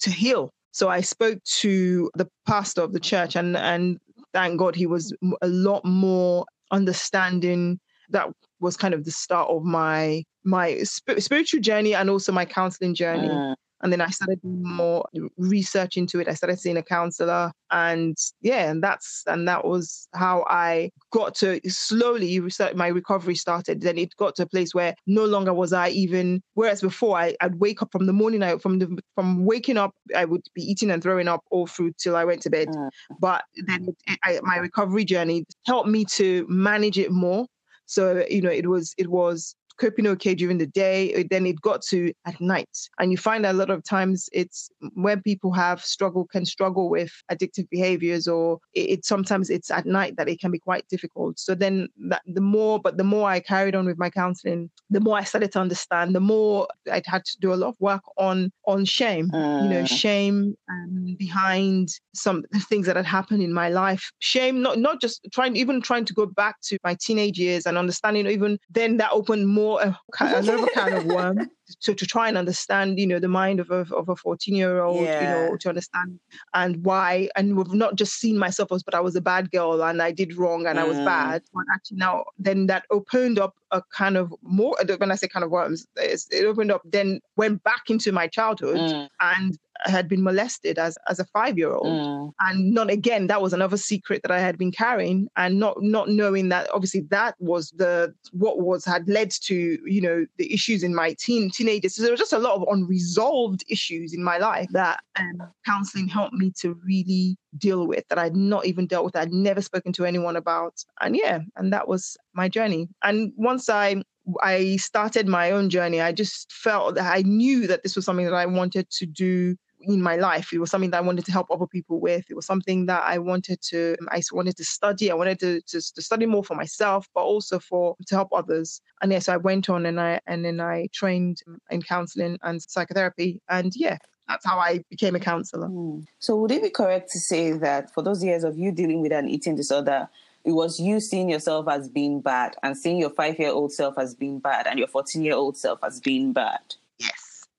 to 0.00 0.10
heal. 0.10 0.52
So 0.72 0.88
I 0.88 1.00
spoke 1.00 1.42
to 1.60 2.10
the 2.14 2.28
pastor 2.46 2.82
of 2.82 2.92
the 2.92 3.00
church, 3.00 3.36
and 3.36 3.56
and 3.56 3.98
thank 4.32 4.58
God 4.58 4.74
he 4.76 4.86
was 4.86 5.14
a 5.42 5.48
lot 5.48 5.84
more 5.84 6.46
understanding. 6.70 7.80
That 8.10 8.28
was 8.60 8.76
kind 8.76 8.94
of 8.94 9.04
the 9.04 9.10
start 9.10 9.50
of 9.50 9.64
my 9.64 10.24
my 10.44 10.82
spiritual 10.82 11.60
journey 11.60 11.94
and 11.94 12.10
also 12.10 12.32
my 12.32 12.44
counseling 12.44 12.94
journey. 12.94 13.28
Mm. 13.28 13.54
And 13.82 13.92
then 13.92 14.00
I 14.00 14.08
started 14.08 14.42
doing 14.42 14.62
more 14.62 15.06
research 15.38 15.96
into 15.96 16.20
it. 16.20 16.28
I 16.28 16.34
started 16.34 16.60
seeing 16.60 16.76
a 16.76 16.82
counselor, 16.82 17.52
and 17.70 18.16
yeah, 18.42 18.70
and 18.70 18.82
that's 18.82 19.22
and 19.26 19.48
that 19.48 19.64
was 19.64 20.08
how 20.14 20.44
I 20.48 20.90
got 21.12 21.34
to 21.36 21.60
slowly. 21.68 22.40
My 22.74 22.88
recovery 22.88 23.34
started. 23.34 23.80
Then 23.80 23.96
it 23.96 24.14
got 24.16 24.36
to 24.36 24.42
a 24.42 24.46
place 24.46 24.74
where 24.74 24.94
no 25.06 25.24
longer 25.24 25.54
was 25.54 25.72
I 25.72 25.88
even. 25.90 26.42
Whereas 26.54 26.82
before, 26.82 27.16
I, 27.16 27.34
I'd 27.40 27.54
wake 27.54 27.80
up 27.80 27.90
from 27.90 28.06
the 28.06 28.12
morning. 28.12 28.42
I 28.42 28.58
from 28.58 28.78
the 28.80 28.98
from 29.14 29.44
waking 29.44 29.78
up, 29.78 29.94
I 30.14 30.26
would 30.26 30.42
be 30.54 30.62
eating 30.62 30.90
and 30.90 31.02
throwing 31.02 31.28
up 31.28 31.42
all 31.50 31.66
through 31.66 31.92
till 31.98 32.16
I 32.16 32.24
went 32.24 32.42
to 32.42 32.50
bed. 32.50 32.68
Mm. 32.68 32.90
But 33.18 33.44
then 33.66 33.88
it, 34.06 34.18
I, 34.24 34.40
my 34.42 34.56
recovery 34.56 35.04
journey 35.04 35.46
helped 35.66 35.88
me 35.88 36.04
to 36.16 36.46
manage 36.48 36.98
it 36.98 37.10
more. 37.10 37.46
So 37.86 38.24
you 38.28 38.42
know, 38.42 38.50
it 38.50 38.68
was 38.68 38.94
it 38.98 39.08
was 39.08 39.56
coping 39.80 40.06
okay 40.06 40.34
during 40.34 40.58
the 40.58 40.66
day. 40.66 41.24
Then 41.30 41.46
it 41.46 41.60
got 41.60 41.82
to 41.90 42.12
at 42.26 42.40
night. 42.40 42.76
And 42.98 43.10
you 43.10 43.16
find 43.16 43.46
a 43.46 43.52
lot 43.52 43.70
of 43.70 43.82
times 43.84 44.28
it's 44.32 44.70
when 44.94 45.22
people 45.22 45.52
have 45.52 45.82
struggle, 45.84 46.26
can 46.26 46.44
struggle 46.44 46.90
with 46.90 47.12
addictive 47.32 47.68
behaviors, 47.70 48.28
or 48.28 48.58
it, 48.74 48.90
it 48.90 49.04
sometimes 49.04 49.50
it's 49.50 49.70
at 49.70 49.86
night 49.86 50.16
that 50.16 50.28
it 50.28 50.40
can 50.40 50.50
be 50.50 50.58
quite 50.58 50.86
difficult. 50.88 51.38
So 51.38 51.54
then 51.54 51.88
that, 52.08 52.22
the 52.26 52.40
more, 52.40 52.78
but 52.78 52.96
the 52.96 53.04
more 53.04 53.28
I 53.28 53.40
carried 53.40 53.74
on 53.74 53.86
with 53.86 53.98
my 53.98 54.10
counseling, 54.10 54.70
the 54.90 55.00
more 55.00 55.16
I 55.16 55.24
started 55.24 55.52
to 55.52 55.60
understand, 55.60 56.14
the 56.14 56.20
more 56.20 56.68
I'd 56.90 57.06
had 57.06 57.24
to 57.24 57.36
do 57.40 57.52
a 57.52 57.56
lot 57.56 57.68
of 57.68 57.76
work 57.80 58.02
on 58.16 58.52
on 58.66 58.84
shame, 58.84 59.30
uh. 59.34 59.62
you 59.62 59.68
know, 59.68 59.82
mm. 59.82 59.88
shame 59.88 60.54
um, 60.70 61.16
behind 61.18 61.88
some 62.14 62.44
things 62.68 62.86
that 62.86 62.96
had 62.96 63.06
happened 63.06 63.42
in 63.42 63.52
my 63.52 63.68
life. 63.68 64.10
Shame, 64.18 64.62
not 64.62 64.78
not 64.78 65.00
just 65.00 65.26
trying, 65.32 65.56
even 65.56 65.80
trying 65.80 66.04
to 66.04 66.14
go 66.14 66.26
back 66.26 66.56
to 66.62 66.78
my 66.84 66.96
teenage 67.00 67.38
years 67.38 67.66
and 67.66 67.78
understanding, 67.78 68.26
even 68.26 68.58
then 68.70 68.96
that 68.98 69.12
opened 69.12 69.48
more 69.48 69.69
uh, 69.76 69.92
another 70.20 70.68
kind 70.68 70.94
of 70.94 71.04
worm 71.06 71.50
to, 71.82 71.94
to 71.94 72.06
try 72.06 72.28
and 72.28 72.36
understand, 72.36 72.98
you 72.98 73.06
know, 73.06 73.18
the 73.18 73.28
mind 73.28 73.60
of 73.60 73.70
a, 73.70 73.86
of 73.94 74.08
a 74.08 74.16
14 74.16 74.54
year 74.54 74.80
old, 74.82 75.06
Yeah. 75.06 75.20
you 75.20 75.28
know, 75.28 75.56
to 75.60 75.68
understand 75.68 76.18
and 76.54 76.84
why. 76.84 77.28
And 77.36 77.56
we've 77.56 77.72
not 77.72 77.96
just 77.96 78.14
seen 78.14 78.38
myself 78.38 78.72
as, 78.72 78.82
but 78.82 78.94
I 78.94 79.00
was 79.00 79.16
a 79.16 79.20
bad 79.20 79.50
girl 79.50 79.82
and 79.82 80.02
I 80.02 80.10
did 80.12 80.36
wrong 80.36 80.66
and 80.66 80.78
I 80.78 80.84
was 80.84 80.98
Mm. 80.98 81.04
bad. 81.04 81.42
But 81.54 81.64
actually 81.72 81.98
now, 81.98 82.24
then 82.38 82.66
that 82.66 82.84
opened 82.90 83.38
up 83.38 83.54
a 83.70 83.82
kind 83.96 84.16
of 84.16 84.34
more, 84.42 84.76
when 84.98 85.10
I 85.12 85.14
say 85.14 85.28
kind 85.28 85.44
of 85.44 85.50
worms, 85.50 85.86
it 85.96 86.44
opened 86.44 86.72
up, 86.72 86.82
then 86.84 87.20
went 87.36 87.62
back 87.62 87.88
into 87.88 88.12
my 88.12 88.26
childhood 88.26 88.80
Mm, 88.80 89.08
and 89.20 89.58
had 89.84 90.08
been 90.08 90.22
molested 90.22 90.78
as, 90.78 90.96
as 91.08 91.18
a 91.18 91.24
five 91.24 91.56
year 91.56 91.72
old 91.72 91.86
mm, 91.86 92.32
and 92.40 92.72
not 92.72 92.90
again 92.90 93.26
that 93.26 93.42
was 93.42 93.52
another 93.52 93.76
secret 93.76 94.22
that 94.22 94.30
i 94.30 94.38
had 94.38 94.58
been 94.58 94.70
carrying. 94.70 95.28
And 95.36 95.58
not 95.58 95.82
not 95.82 96.08
knowing 96.08 96.48
that 96.50 96.70
obviously 96.72 97.02
that 97.10 97.34
was 97.38 97.70
the 97.70 98.14
what 98.32 98.60
was 98.60 98.84
had 98.84 99.08
led 99.08 99.30
to 99.42 99.78
you 99.84 100.00
know 100.00 100.26
the 100.38 100.52
issues 100.52 100.82
in 100.82 100.94
my 100.94 101.14
teen 101.18 101.50
teenagers. 101.50 101.94
So 101.94 102.02
there 102.02 102.12
was 102.12 102.20
just 102.20 102.32
a 102.32 102.38
lot 102.38 102.54
of 102.54 102.64
unresolved 102.68 103.64
issues 103.68 104.12
in 104.12 104.22
my 104.22 104.38
life 104.38 104.68
that 104.72 105.00
um, 105.18 105.42
counseling 105.66 106.08
helped 106.08 106.34
me 106.34 106.52
to 106.60 106.74
really 106.84 107.36
deal 107.58 107.88
with 107.88 108.06
that 108.08 108.16
i'd 108.16 108.36
not 108.36 108.64
even 108.64 108.86
dealt 108.86 109.04
with 109.04 109.16
i'd 109.16 109.32
never 109.32 109.60
spoken 109.60 109.92
to 109.94 110.04
anyone 110.04 110.36
about. 110.36 110.84
And 111.00 111.16
yeah 111.16 111.40
and 111.56 111.72
that 111.72 111.88
was 111.88 112.16
my 112.32 112.48
journey. 112.48 112.88
And 113.02 113.32
once 113.36 113.68
i 113.68 114.02
I 114.42 114.76
started 114.76 115.26
my 115.26 115.50
own 115.50 115.70
journey. 115.70 116.00
I 116.00 116.12
just 116.12 116.52
felt 116.52 116.94
that 116.94 117.10
I 117.12 117.22
knew 117.22 117.66
that 117.66 117.82
this 117.82 117.96
was 117.96 118.04
something 118.04 118.26
that 118.26 118.34
I 118.34 118.46
wanted 118.46 118.88
to 118.90 119.06
do 119.06 119.56
in 119.82 120.02
my 120.02 120.16
life. 120.16 120.52
It 120.52 120.58
was 120.58 120.70
something 120.70 120.90
that 120.90 120.98
I 120.98 121.00
wanted 121.00 121.24
to 121.26 121.32
help 121.32 121.50
other 121.50 121.66
people 121.66 122.00
with. 122.00 122.24
It 122.28 122.34
was 122.34 122.46
something 122.46 122.86
that 122.86 123.02
I 123.04 123.18
wanted 123.18 123.60
to 123.62 123.96
I 124.08 124.20
wanted 124.32 124.56
to 124.56 124.64
study. 124.64 125.10
I 125.10 125.14
wanted 125.14 125.38
to, 125.40 125.60
to, 125.62 125.94
to 125.94 126.02
study 126.02 126.26
more 126.26 126.44
for 126.44 126.54
myself, 126.54 127.08
but 127.14 127.22
also 127.22 127.58
for 127.58 127.96
to 128.06 128.14
help 128.14 128.28
others. 128.32 128.80
And 129.02 129.12
yes, 129.12 129.28
I 129.28 129.36
went 129.36 129.68
on 129.68 129.86
and 129.86 130.00
I 130.00 130.20
and 130.26 130.44
then 130.44 130.60
I 130.60 130.88
trained 130.92 131.42
in 131.70 131.82
counseling 131.82 132.38
and 132.42 132.62
psychotherapy. 132.62 133.40
And 133.48 133.72
yeah, 133.74 133.98
that's 134.28 134.46
how 134.46 134.58
I 134.58 134.84
became 134.90 135.14
a 135.14 135.20
counselor. 135.20 135.68
mm. 135.68 136.06
So, 136.18 136.36
would 136.36 136.52
it 136.52 136.62
be 136.62 136.70
correct 136.70 137.10
to 137.12 137.18
say 137.18 137.52
that 137.52 137.92
for 137.92 138.02
those 138.02 138.22
years 138.22 138.44
of 138.44 138.58
you 138.58 138.72
dealing 138.72 139.00
with 139.00 139.12
an 139.12 139.28
eating 139.28 139.56
disorder, 139.56 140.08
it 140.44 140.52
was 140.52 140.80
you 140.80 141.00
seeing 141.00 141.28
yourself 141.28 141.68
as 141.68 141.88
being 141.88 142.20
bad 142.20 142.56
and 142.62 142.76
seeing 142.76 142.98
your 142.98 143.10
five 143.10 143.38
year 143.38 143.50
old 143.50 143.72
self 143.72 143.98
as 143.98 144.14
being 144.14 144.38
bad 144.38 144.66
and 144.66 144.78
your 144.78 144.88
14 144.88 145.22
year 145.22 145.34
old 145.34 145.56
self 145.56 145.80
as 145.82 146.00
being 146.00 146.32
bad? 146.32 146.60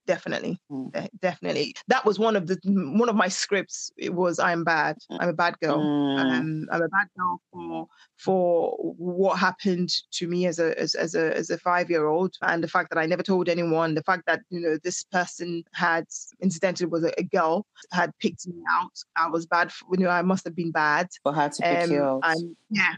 Definitely, 0.06 0.60
Mm. 0.70 0.92
De- 0.92 1.10
definitely. 1.20 1.74
That 1.86 2.04
was 2.04 2.18
one 2.18 2.34
of 2.34 2.48
the 2.48 2.58
one 2.64 3.08
of 3.08 3.14
my 3.14 3.28
scripts. 3.28 3.92
It 3.96 4.12
was 4.12 4.38
I'm 4.40 4.64
bad. 4.64 4.96
I'm 5.20 5.28
a 5.28 5.32
bad 5.32 5.54
girl. 5.60 5.78
Mm, 5.78 6.18
Um, 6.20 6.66
I'm 6.72 6.82
a 6.82 6.88
bad 6.88 7.06
girl 7.16 7.40
for 7.52 7.86
for 8.18 8.76
what 8.78 9.38
happened 9.38 9.90
to 10.12 10.26
me 10.26 10.46
as 10.46 10.58
a 10.58 10.78
as, 10.78 10.94
as 10.96 11.14
a 11.14 11.36
as 11.36 11.50
a 11.50 11.58
five 11.58 11.88
year 11.88 12.06
old, 12.06 12.34
and 12.42 12.62
the 12.64 12.68
fact 12.68 12.90
that 12.90 12.98
I 12.98 13.06
never 13.06 13.22
told 13.22 13.48
anyone. 13.48 13.94
The 13.94 14.02
fact 14.02 14.24
that 14.26 14.40
you 14.50 14.60
know 14.60 14.76
this 14.82 15.04
person 15.04 15.62
had 15.72 16.06
incidentally 16.40 16.86
was 16.88 17.04
a, 17.04 17.12
a 17.20 17.22
girl 17.24 17.64
had 17.92 18.10
picked 18.18 18.46
me 18.48 18.60
out. 18.70 18.92
I 19.16 19.28
was 19.28 19.46
bad. 19.46 19.70
For, 19.72 19.86
you 19.96 20.04
know, 20.04 20.10
I 20.10 20.22
must 20.22 20.44
have 20.44 20.56
been 20.56 20.72
bad. 20.72 21.08
for 21.22 21.32
her 21.32 21.48
to 21.48 21.62
pick 21.62 21.84
Um, 21.84 21.90
you 21.92 22.02
out. 22.02 22.20
and 22.24 22.56
yeah. 22.70 22.94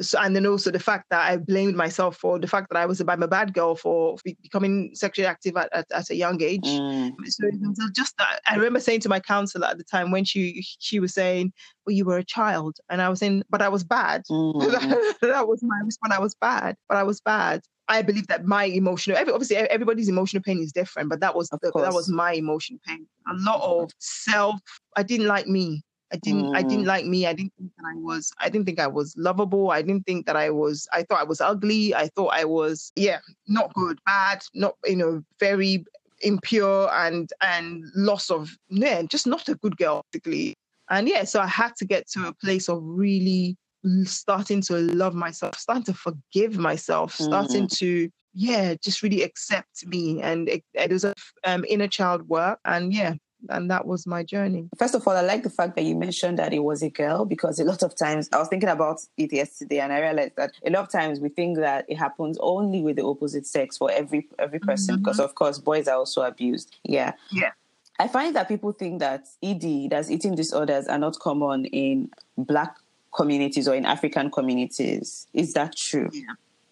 So, 0.00 0.18
and 0.20 0.34
then 0.34 0.46
also 0.46 0.70
the 0.70 0.78
fact 0.78 1.06
that 1.10 1.30
I 1.30 1.36
blamed 1.36 1.76
myself 1.76 2.16
for 2.16 2.38
the 2.38 2.46
fact 2.46 2.68
that 2.70 2.78
I 2.78 2.86
was 2.86 3.00
a, 3.00 3.10
I'm 3.10 3.22
a 3.22 3.28
bad 3.28 3.54
girl 3.54 3.74
for 3.74 4.16
becoming 4.42 4.90
sexually 4.94 5.26
active 5.26 5.56
at, 5.56 5.68
at, 5.72 5.86
at 5.92 6.10
a 6.10 6.14
young 6.14 6.42
age. 6.42 6.64
Mm, 6.64 7.12
So 7.26 7.46
just 7.94 8.14
I 8.18 8.54
remember 8.56 8.80
saying 8.80 9.00
to 9.00 9.08
my 9.08 9.20
counselor 9.20 9.66
at 9.66 9.78
the 9.78 9.84
time 9.84 10.10
when 10.10 10.24
she 10.24 10.64
she 10.78 11.00
was 11.00 11.14
saying, 11.14 11.52
"Well, 11.86 11.94
you 11.94 12.04
were 12.04 12.18
a 12.18 12.24
child," 12.24 12.76
and 12.88 13.02
I 13.02 13.08
was 13.08 13.18
saying, 13.20 13.42
"But 13.50 13.62
I 13.62 13.68
was 13.68 13.84
bad." 13.84 14.22
mm, 14.30 15.14
that 15.20 15.48
was 15.48 15.60
my 15.62 15.78
response. 15.84 16.14
I 16.14 16.20
was 16.20 16.34
bad, 16.34 16.76
but 16.88 16.96
I 16.96 17.02
was 17.02 17.20
bad. 17.20 17.62
I 17.88 18.00
believe 18.02 18.28
that 18.28 18.46
my 18.46 18.64
emotional, 18.64 19.18
every, 19.18 19.32
obviously 19.32 19.56
everybody's 19.56 20.08
emotional 20.08 20.42
pain 20.42 20.58
is 20.58 20.72
different, 20.72 21.10
but 21.10 21.20
that 21.20 21.34
was 21.36 21.48
the, 21.50 21.58
that 21.82 21.92
was 21.92 22.08
my 22.08 22.32
emotional 22.32 22.80
pain. 22.86 23.06
A 23.28 23.34
lot 23.34 23.60
of 23.60 23.90
self. 23.98 24.58
I 24.96 25.02
didn't 25.02 25.26
like 25.26 25.46
me. 25.46 25.82
I 26.12 26.16
didn't. 26.16 26.54
I 26.54 26.62
didn't 26.62 26.84
Mm. 26.84 26.88
like 26.88 27.06
me. 27.06 27.26
I 27.26 27.32
didn't 27.32 27.52
think 27.58 27.72
that 27.76 27.86
I 27.90 27.96
was. 27.96 28.32
I 28.38 28.48
didn't 28.48 28.66
think 28.66 28.78
I 28.78 28.86
was 28.86 29.14
lovable. 29.16 29.70
I 29.70 29.82
didn't 29.82 30.06
think 30.06 30.26
that 30.26 30.36
I 30.36 30.50
was. 30.50 30.86
I 30.92 31.02
thought 31.02 31.20
I 31.20 31.24
was 31.24 31.40
ugly. 31.40 31.94
I 31.94 32.08
thought 32.08 32.32
I 32.34 32.44
was. 32.44 32.92
Yeah, 32.96 33.18
not 33.48 33.72
good, 33.74 33.98
bad. 34.06 34.42
Not 34.54 34.76
you 34.84 34.96
know 34.96 35.22
very 35.40 35.84
impure 36.20 36.90
and 36.92 37.30
and 37.40 37.84
loss 37.96 38.30
of 38.30 38.56
yeah, 38.68 39.02
just 39.02 39.26
not 39.26 39.48
a 39.48 39.54
good 39.56 39.76
girl 39.76 40.02
basically. 40.12 40.54
And 40.90 41.08
yeah, 41.08 41.24
so 41.24 41.40
I 41.40 41.46
had 41.46 41.74
to 41.76 41.84
get 41.84 42.08
to 42.10 42.28
a 42.28 42.34
place 42.34 42.68
of 42.68 42.80
really 42.82 43.56
starting 44.04 44.60
to 44.62 44.74
love 44.76 45.14
myself, 45.14 45.58
starting 45.58 45.84
to 45.84 45.94
forgive 45.94 46.58
myself, 46.58 47.14
starting 47.14 47.68
to 47.74 48.08
yeah, 48.34 48.74
just 48.82 49.02
really 49.02 49.22
accept 49.22 49.86
me. 49.86 50.20
And 50.20 50.48
it, 50.48 50.62
it 50.74 50.90
was 50.90 51.04
a 51.04 51.14
um, 51.44 51.64
inner 51.68 51.86
child 51.88 52.28
work, 52.28 52.58
and 52.64 52.92
yeah, 52.92 53.14
and 53.48 53.70
that 53.70 53.86
was 53.86 54.06
my 54.06 54.22
journey. 54.22 54.68
First 54.78 54.94
of 54.94 55.06
all, 55.06 55.16
I 55.16 55.20
like 55.20 55.42
the 55.42 55.50
fact 55.50 55.76
that 55.76 55.84
you 55.84 55.94
mentioned 55.94 56.38
that 56.38 56.52
it 56.52 56.60
was 56.62 56.82
a 56.82 56.90
girl 56.90 57.24
because 57.24 57.58
a 57.58 57.64
lot 57.64 57.82
of 57.82 57.94
times 57.94 58.28
I 58.32 58.38
was 58.38 58.48
thinking 58.48 58.68
about 58.68 59.00
it 59.16 59.32
yesterday 59.32 59.80
and 59.80 59.92
I 59.92 60.00
realized 60.00 60.36
that 60.36 60.52
a 60.64 60.70
lot 60.70 60.82
of 60.82 60.90
times 60.90 61.20
we 61.20 61.28
think 61.28 61.58
that 61.58 61.84
it 61.88 61.96
happens 61.96 62.38
only 62.40 62.82
with 62.82 62.96
the 62.96 63.04
opposite 63.04 63.46
sex 63.46 63.76
for 63.76 63.90
every 63.90 64.28
every 64.38 64.58
person 64.58 64.94
mm-hmm. 64.94 65.04
because 65.04 65.20
of 65.20 65.34
course 65.34 65.58
boys 65.58 65.88
are 65.88 65.96
also 65.96 66.22
abused. 66.22 66.76
Yeah. 66.84 67.12
Yeah. 67.30 67.52
I 67.98 68.08
find 68.08 68.34
that 68.34 68.48
people 68.48 68.72
think 68.72 68.98
that 69.00 69.28
ED, 69.42 69.90
that's 69.90 70.10
eating 70.10 70.34
disorders, 70.34 70.88
are 70.88 70.98
not 70.98 71.18
common 71.20 71.66
in 71.66 72.10
black 72.36 72.76
communities 73.14 73.68
or 73.68 73.74
in 73.74 73.84
African 73.84 74.30
communities. 74.30 75.28
Is 75.32 75.52
that 75.54 75.76
true? 75.76 76.10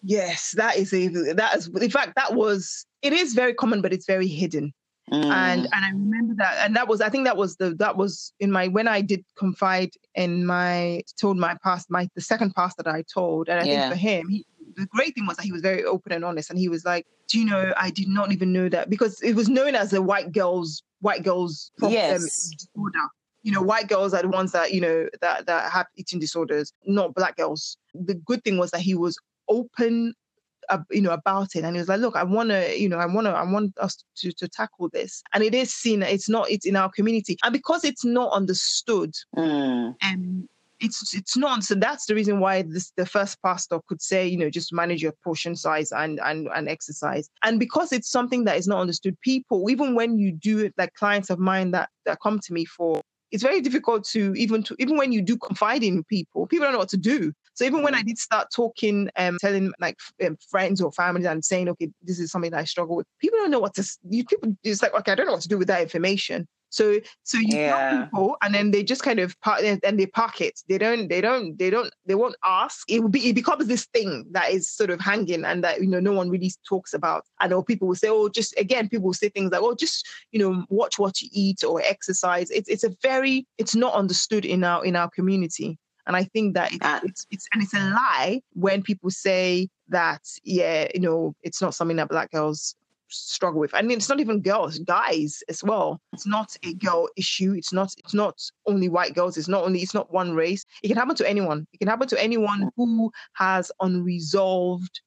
Yes, 0.03 0.51
that 0.57 0.75
is 0.75 0.93
a 0.93 1.07
that 1.33 1.55
is 1.55 1.67
in 1.67 1.89
fact 1.89 2.15
that 2.15 2.33
was 2.35 2.85
it 3.01 3.13
is 3.13 3.33
very 3.33 3.53
common, 3.53 3.81
but 3.81 3.93
it's 3.93 4.05
very 4.05 4.27
hidden. 4.27 4.73
Mm, 5.11 5.31
and 5.31 5.67
and 5.73 5.85
I 5.85 5.89
remember 5.89 6.33
that, 6.35 6.65
and 6.65 6.75
that 6.75 6.87
was 6.87 7.01
I 7.01 7.09
think 7.09 7.25
that 7.25 7.37
was 7.37 7.57
the 7.57 7.75
that 7.75 7.97
was 7.97 8.33
in 8.39 8.51
my 8.51 8.67
when 8.69 8.87
I 8.87 9.01
did 9.01 9.23
confide 9.37 9.91
in 10.15 10.45
my 10.45 11.01
told 11.19 11.37
my 11.37 11.57
past 11.63 11.89
my 11.89 12.07
the 12.15 12.21
second 12.21 12.55
past 12.55 12.77
that 12.77 12.87
I 12.87 13.03
told, 13.13 13.49
and 13.49 13.59
I 13.59 13.65
Yeah. 13.65 13.71
think 13.71 13.87
for 13.87 13.95
him, 13.95 14.29
he, 14.29 14.45
the 14.75 14.85
great 14.87 15.13
thing 15.15 15.25
was 15.27 15.37
that 15.37 15.43
he 15.45 15.51
was 15.51 15.61
very 15.61 15.83
open 15.83 16.11
and 16.13 16.23
honest, 16.23 16.49
and 16.49 16.57
he 16.57 16.69
was 16.69 16.85
like, 16.85 17.05
"Do 17.27 17.39
you 17.39 17.45
know? 17.45 17.73
I 17.77 17.89
did 17.89 18.07
not 18.07 18.31
even 18.31 18.53
know 18.53 18.69
that 18.69 18.89
because 18.89 19.21
it 19.21 19.33
was 19.35 19.49
known 19.49 19.75
as 19.75 19.91
the 19.91 20.01
white 20.01 20.31
girls 20.31 20.83
white 21.01 21.23
girls 21.23 21.71
um, 21.81 21.91
Yes. 21.91 22.51
disorder." 22.57 23.07
You 23.43 23.51
know, 23.51 23.61
white 23.61 23.89
girls 23.89 24.13
are 24.13 24.21
the 24.21 24.29
ones 24.29 24.53
that 24.53 24.71
you 24.73 24.79
know 24.79 25.09
that 25.19 25.47
that 25.47 25.71
have 25.71 25.87
eating 25.97 26.19
disorders, 26.19 26.71
not 26.85 27.13
black 27.13 27.35
girls. 27.35 27.75
The 27.93 28.15
good 28.15 28.41
thing 28.45 28.57
was 28.57 28.71
that 28.71 28.79
he 28.81 28.95
was 28.95 29.17
open 29.49 30.13
you 30.91 31.01
know 31.01 31.11
about 31.11 31.55
it. 31.55 31.63
And 31.63 31.75
he 31.75 31.79
was 31.79 31.89
like 31.89 31.99
look 31.99 32.15
i 32.15 32.23
want 32.23 32.49
to 32.49 32.79
you 32.79 32.89
know 32.89 32.97
i 32.97 33.05
want 33.05 33.25
to 33.25 33.31
i 33.31 33.43
want 33.43 33.77
us 33.77 34.03
to 34.17 34.31
to 34.33 34.47
tackle 34.47 34.89
this. 34.89 35.23
And 35.33 35.43
it 35.43 35.53
is 35.53 35.73
seen 35.73 36.03
it's 36.03 36.29
not 36.29 36.49
it's 36.49 36.65
in 36.65 36.75
our 36.75 36.89
community. 36.89 37.37
And 37.43 37.53
because 37.53 37.83
it's 37.83 38.05
not 38.05 38.31
understood 38.33 39.13
mm, 39.35 39.95
and 40.01 40.47
it's 40.79 41.13
it's 41.13 41.37
not 41.37 41.63
so 41.63 41.75
that's 41.75 42.05
the 42.07 42.15
reason 42.15 42.39
why 42.39 42.61
this 42.63 42.91
the 42.97 43.05
first 43.05 43.41
pastor 43.41 43.79
could 43.87 44.01
say 44.01 44.27
you 44.27 44.37
know 44.37 44.49
just 44.49 44.73
manage 44.73 45.01
your 45.01 45.13
portion 45.23 45.55
size 45.55 45.91
and 45.91 46.19
and 46.23 46.49
and 46.53 46.67
exercise. 46.67 47.29
And 47.43 47.59
because 47.59 47.91
it's 47.91 48.09
something 48.09 48.43
that 48.45 48.57
is 48.57 48.67
not 48.67 48.79
understood 48.79 49.19
people 49.21 49.69
even 49.69 49.95
when 49.95 50.19
you 50.19 50.31
do 50.31 50.59
it 50.59 50.73
like 50.77 50.93
clients 50.93 51.29
of 51.29 51.39
mine 51.39 51.71
that 51.71 51.89
that 52.05 52.19
come 52.21 52.39
to 52.39 52.53
me 52.53 52.65
for 52.65 53.01
it's 53.31 53.43
very 53.43 53.61
difficult 53.61 54.05
to 54.05 54.33
even 54.35 54.61
to 54.63 54.75
even 54.79 54.95
when 54.95 55.11
you 55.11 55.21
do 55.21 55.35
confide 55.37 55.83
in 55.83 56.03
people 56.03 56.45
people 56.47 56.65
don't 56.65 56.73
know 56.73 56.79
what 56.79 56.89
to 56.89 56.97
do 56.97 57.33
so 57.53 57.65
even 57.65 57.83
when 57.83 57.95
i 57.95 58.01
did 58.01 58.17
start 58.17 58.47
talking 58.53 59.09
um 59.17 59.37
telling 59.39 59.71
like 59.79 59.97
um, 60.25 60.37
friends 60.49 60.81
or 60.81 60.91
family 60.91 61.25
and 61.25 61.43
saying 61.43 61.69
okay 61.69 61.89
this 62.03 62.19
is 62.19 62.31
something 62.31 62.51
that 62.51 62.59
i 62.59 62.63
struggle 62.63 62.95
with 62.95 63.07
people 63.19 63.37
don't 63.39 63.51
know 63.51 63.59
what 63.59 63.73
to 63.73 63.83
you 64.09 64.23
people 64.25 64.55
it's 64.63 64.81
like 64.81 64.93
okay 64.93 65.11
i 65.11 65.15
don't 65.15 65.25
know 65.25 65.33
what 65.33 65.41
to 65.41 65.47
do 65.47 65.57
with 65.57 65.67
that 65.67 65.81
information. 65.81 66.47
So 66.69 66.99
so 67.21 67.37
you 67.37 67.55
Yeah. 67.55 67.67
tell 67.67 67.85
people 67.87 68.35
and 68.41 68.53
then 68.55 68.71
they 68.71 68.83
just 68.83 69.03
kind 69.03 69.19
of 69.19 69.39
park 69.41 69.61
and 69.63 69.99
they 69.99 70.07
park 70.07 70.41
it. 70.41 70.59
They 70.67 70.79
don't 70.79 71.07
they 71.07 71.21
don't 71.21 71.55
they 71.59 71.69
don't 71.69 71.93
they 72.07 72.15
won't 72.15 72.35
ask. 72.43 72.89
It 72.89 73.01
will 73.01 73.09
be 73.09 73.29
it 73.29 73.35
becomes 73.35 73.67
this 73.67 73.85
thing 73.85 74.25
that 74.31 74.49
is 74.49 74.67
sort 74.67 74.89
of 74.89 74.99
hanging 74.99 75.45
and 75.45 75.63
that 75.63 75.81
you 75.81 75.87
know 75.87 75.99
no 75.99 76.13
one 76.13 76.31
really 76.31 76.51
talks 76.67 76.95
about. 76.95 77.25
I 77.39 77.47
know 77.47 77.61
people 77.61 77.87
will 77.87 77.95
say 77.95 78.09
oh 78.09 78.27
just 78.27 78.57
again 78.59 78.89
people 78.89 79.05
will 79.05 79.13
say 79.13 79.29
things 79.29 79.51
like 79.51 79.61
oh 79.61 79.75
just 79.75 80.07
you 80.31 80.39
know 80.39 80.65
watch 80.69 80.97
what 80.97 81.21
you 81.21 81.29
eat 81.31 81.63
or 81.63 81.79
exercise. 81.81 82.49
It's 82.49 82.67
it's 82.67 82.83
a 82.83 82.95
very 83.03 83.45
it's 83.59 83.75
not 83.75 83.93
understood 83.93 84.43
in 84.43 84.63
our 84.63 84.83
in 84.83 84.95
our 84.95 85.11
community 85.11 85.77
and 86.07 86.15
i 86.15 86.23
think 86.23 86.53
that 86.53 86.71
it, 86.73 86.81
it's 87.03 87.25
it's 87.31 87.47
and 87.53 87.61
it's 87.63 87.73
a 87.73 87.79
lie 87.91 88.41
when 88.53 88.81
people 88.81 89.09
say 89.09 89.67
that 89.87 90.21
yeah 90.43 90.87
you 90.93 90.99
know 90.99 91.35
it's 91.43 91.61
not 91.61 91.73
something 91.73 91.97
that 91.97 92.09
black 92.09 92.31
girls 92.31 92.75
struggle 93.13 93.59
with. 93.59 93.73
And 93.73 93.91
it's 93.91 94.09
not 94.09 94.19
even 94.19 94.41
girls 94.41 94.79
guys 94.79 95.43
as 95.49 95.63
well. 95.63 96.01
It's 96.11 96.25
not 96.25 96.55
a 96.63 96.73
girl 96.73 97.07
issue. 97.15 97.53
It's 97.53 97.71
not 97.71 97.93
it's 97.97 98.13
not 98.13 98.39
only 98.65 98.89
white 98.89 99.13
girls. 99.13 99.37
It's 99.37 99.47
not 99.47 99.63
only 99.63 99.81
it's 99.81 99.93
not 99.93 100.11
one 100.11 100.33
race. 100.33 100.65
It 100.81 100.87
can 100.87 100.97
happen 100.97 101.15
to 101.15 101.29
anyone. 101.29 101.67
It 101.73 101.77
can 101.77 101.87
happen 101.87 102.07
to 102.09 102.21
anyone 102.21 102.69
who 102.75 103.11
has 103.33 103.71
unresolved 103.79 105.01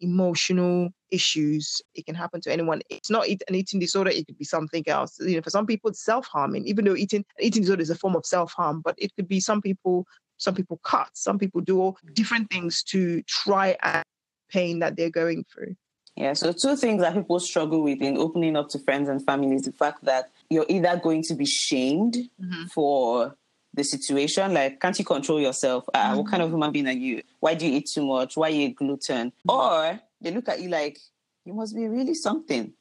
emotional 0.00 0.90
issues. 1.10 1.82
It 1.94 2.06
can 2.06 2.14
happen 2.14 2.40
to 2.42 2.52
anyone. 2.52 2.82
It's 2.90 3.10
not 3.10 3.26
an 3.26 3.54
eating 3.54 3.80
disorder. 3.80 4.10
It 4.10 4.26
could 4.26 4.38
be 4.38 4.44
something 4.44 4.84
else. 4.86 5.18
You 5.20 5.36
know 5.36 5.42
for 5.42 5.50
some 5.50 5.66
people 5.66 5.90
it's 5.90 6.04
self-harming. 6.04 6.66
Even 6.66 6.84
though 6.84 6.96
eating 6.96 7.24
eating 7.40 7.62
disorder 7.62 7.82
is 7.82 7.90
a 7.90 7.96
form 7.96 8.16
of 8.16 8.26
self-harm 8.26 8.82
but 8.84 8.94
it 8.98 9.14
could 9.16 9.28
be 9.28 9.40
some 9.40 9.60
people 9.60 10.06
some 10.38 10.54
people 10.54 10.78
cut 10.82 11.10
some 11.12 11.38
people 11.38 11.60
do 11.60 11.80
all 11.80 11.98
different 12.14 12.48
things 12.50 12.82
to 12.82 13.22
try 13.22 13.76
and 13.82 14.04
pain 14.50 14.78
that 14.78 14.96
they're 14.96 15.10
going 15.10 15.44
through 15.52 15.74
Yeah, 16.16 16.32
so 16.34 16.52
two 16.52 16.74
things 16.74 17.00
that 17.02 17.14
people 17.14 17.38
struggle 17.38 17.80
with 17.82 18.00
in 18.02 18.16
opening 18.16 18.56
up 18.56 18.68
to 18.70 18.78
friends 18.80 19.08
and 19.08 19.24
family 19.24 19.54
is 19.54 19.62
the 19.70 19.72
fact 19.72 20.02
that 20.04 20.30
you're 20.50 20.66
either 20.68 20.96
going 20.98 21.22
to 21.30 21.34
be 21.34 21.44
shamed 21.46 22.16
Mm-hmm. 22.42 22.64
for 22.74 23.36
the 23.74 23.84
situation, 23.84 24.54
like 24.54 24.80
can't 24.80 24.98
you 24.98 25.04
control 25.04 25.38
yourself? 25.40 25.84
What 25.86 25.94
Mm-hmm. 25.94 26.30
kind 26.30 26.42
of 26.42 26.50
human 26.50 26.72
being 26.72 26.88
are 26.88 26.92
you? 27.06 27.22
Why 27.38 27.54
do 27.54 27.66
you 27.66 27.72
eat 27.78 27.86
too 27.94 28.04
much? 28.04 28.36
Why 28.36 28.48
are 28.48 28.58
you 28.62 28.74
gluten? 28.74 29.30
Mm-hmm. 29.30 29.50
Or 29.50 30.00
they 30.20 30.30
look 30.32 30.48
at 30.48 30.60
you 30.60 30.68
like 30.70 30.98
you 31.44 31.52
must 31.54 31.76
be 31.76 31.86
really 31.86 32.14
something. 32.14 32.72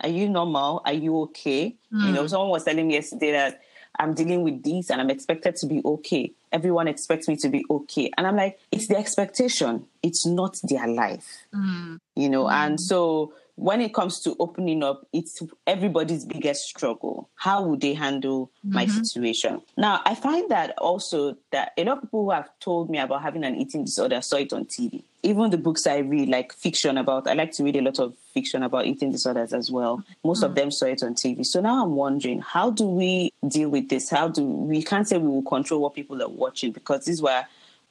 Are 0.00 0.08
you 0.18 0.28
normal? 0.28 0.82
Are 0.84 0.92
you 0.92 1.12
okay? 1.22 1.76
You 1.90 2.10
Mm. 2.10 2.14
know, 2.14 2.26
someone 2.26 2.50
was 2.50 2.64
telling 2.64 2.86
me 2.86 2.94
yesterday 2.94 3.32
that 3.32 3.60
I'm 3.98 4.14
dealing 4.14 4.42
with 4.42 4.62
this 4.62 4.90
and 4.90 5.00
I'm 5.00 5.10
expected 5.10 5.56
to 5.56 5.66
be 5.66 5.80
okay. 5.84 6.32
Everyone 6.52 6.88
expects 6.88 7.28
me 7.28 7.36
to 7.36 7.48
be 7.48 7.64
okay. 7.70 8.10
And 8.16 8.26
I'm 8.26 8.36
like, 8.36 8.58
it's 8.72 8.88
the 8.88 8.96
expectation, 8.96 9.86
it's 10.02 10.26
not 10.26 10.56
their 10.64 10.86
life 10.88 11.26
Mm. 11.54 11.98
you 12.16 12.28
know 12.28 12.48
and 12.48 12.80
so 12.80 13.32
when 13.56 13.80
it 13.80 13.94
comes 13.94 14.20
to 14.20 14.34
opening 14.38 14.82
up 14.82 15.06
it's 15.12 15.42
everybody's 15.66 16.24
biggest 16.24 16.64
struggle. 16.68 17.28
How 17.36 17.62
would 17.62 17.80
they 17.80 17.94
handle 17.94 18.50
my 18.62 18.86
mm-hmm. 18.86 19.02
situation? 19.02 19.62
Now 19.76 20.00
i 20.04 20.14
find 20.14 20.50
that 20.50 20.76
also 20.78 21.36
that 21.52 21.72
a 21.76 21.84
lot 21.84 21.98
of 21.98 22.02
people 22.02 22.24
who 22.24 22.30
have 22.30 22.48
told 22.60 22.90
me 22.90 22.98
about 22.98 23.22
having 23.22 23.44
an 23.44 23.56
eating 23.56 23.84
disorder 23.84 24.20
saw 24.22 24.36
it 24.36 24.52
on 24.52 24.64
tv 24.64 25.02
even 25.22 25.50
the 25.50 25.58
books 25.58 25.86
i 25.86 25.98
read 25.98 26.28
like 26.28 26.52
fiction 26.52 26.98
about 26.98 27.26
i 27.26 27.32
like 27.32 27.52
to 27.52 27.64
read 27.64 27.76
a 27.76 27.80
lot 27.80 27.98
of 27.98 28.14
fiction 28.32 28.62
about 28.62 28.86
eating 28.86 29.12
disorders 29.12 29.52
as 29.52 29.70
well. 29.70 30.02
Most 30.24 30.42
of 30.42 30.52
mm. 30.52 30.56
them 30.56 30.70
saw 30.70 30.86
it 30.86 31.02
on 31.02 31.14
tv 31.14 31.44
so 31.46 31.60
now 31.60 31.84
i'm 31.84 31.94
wondering 31.94 32.40
how 32.40 32.70
do 32.70 32.84
we 32.86 33.32
deal 33.46 33.68
with 33.68 33.88
this? 33.88 34.10
How 34.10 34.28
do 34.28 34.44
we 34.44 34.82
can't 34.82 35.06
say 35.06 35.18
we 35.18 35.28
will 35.28 35.42
control 35.42 35.80
what 35.80 35.94
people 35.94 36.22
are 36.22 36.28
watching 36.28 36.72
because 36.72 37.04
these 37.04 37.22
were 37.22 37.44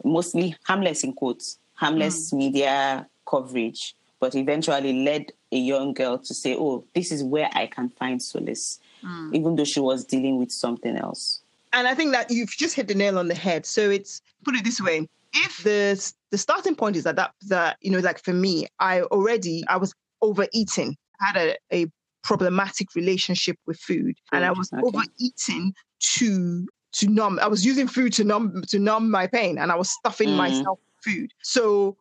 mostly 0.03 0.55
harmless 0.63 1.03
in 1.03 1.13
quotes 1.13 1.57
harmless 1.75 2.31
mm. 2.31 2.37
media 2.37 3.07
coverage 3.25 3.95
but 4.19 4.35
eventually 4.35 5.03
led 5.03 5.31
a 5.53 5.57
young 5.57 5.93
girl 5.93 6.17
to 6.17 6.33
say 6.33 6.55
oh 6.55 6.83
this 6.95 7.11
is 7.11 7.23
where 7.23 7.49
i 7.53 7.65
can 7.67 7.87
find 7.89 8.21
solace 8.21 8.79
even 9.33 9.55
though 9.55 9.65
she 9.65 9.81
was 9.81 10.05
dealing 10.05 10.37
with 10.37 10.51
something 10.51 10.95
else 10.95 11.43
and 11.73 11.87
I 11.87 11.95
think 11.95 12.11
that 12.11 12.29
you've 12.29 12.51
just 12.51 12.75
hit 12.75 12.87
the 12.87 12.93
nail 12.93 13.17
on 13.17 13.27
the 13.27 13.35
head. 13.35 13.65
So 13.65 13.89
it's 13.89 14.21
put 14.45 14.55
it 14.55 14.63
this 14.63 14.79
way: 14.79 15.07
if 15.33 15.63
the 15.63 16.13
the 16.29 16.37
starting 16.37 16.75
point 16.75 16.95
is 16.95 17.03
that 17.03 17.15
that 17.17 17.33
that 17.47 17.77
you 17.81 17.91
know, 17.91 17.99
like 17.99 18.23
for 18.23 18.33
me, 18.33 18.67
I 18.79 19.01
already 19.01 19.63
I 19.67 19.77
was 19.77 19.93
overeating, 20.21 20.95
had 21.19 21.35
a, 21.35 21.57
a 21.73 21.87
problematic 22.23 22.93
relationship 22.95 23.57
with 23.65 23.79
food, 23.79 24.15
and 24.31 24.45
I 24.45 24.51
was 24.51 24.71
okay. 24.71 24.83
overeating 24.83 25.73
to 26.17 26.67
to 26.93 27.07
numb. 27.07 27.39
I 27.41 27.47
was 27.47 27.65
using 27.65 27.87
food 27.87 28.13
to 28.13 28.23
numb 28.23 28.61
to 28.67 28.79
numb 28.79 29.09
my 29.09 29.25
pain, 29.27 29.57
and 29.57 29.71
I 29.71 29.75
was 29.75 29.89
stuffing 29.89 30.29
Mm. 30.29 30.37
myself 30.37 30.79
with 30.79 31.13
food. 31.13 31.31
So. 31.41 31.97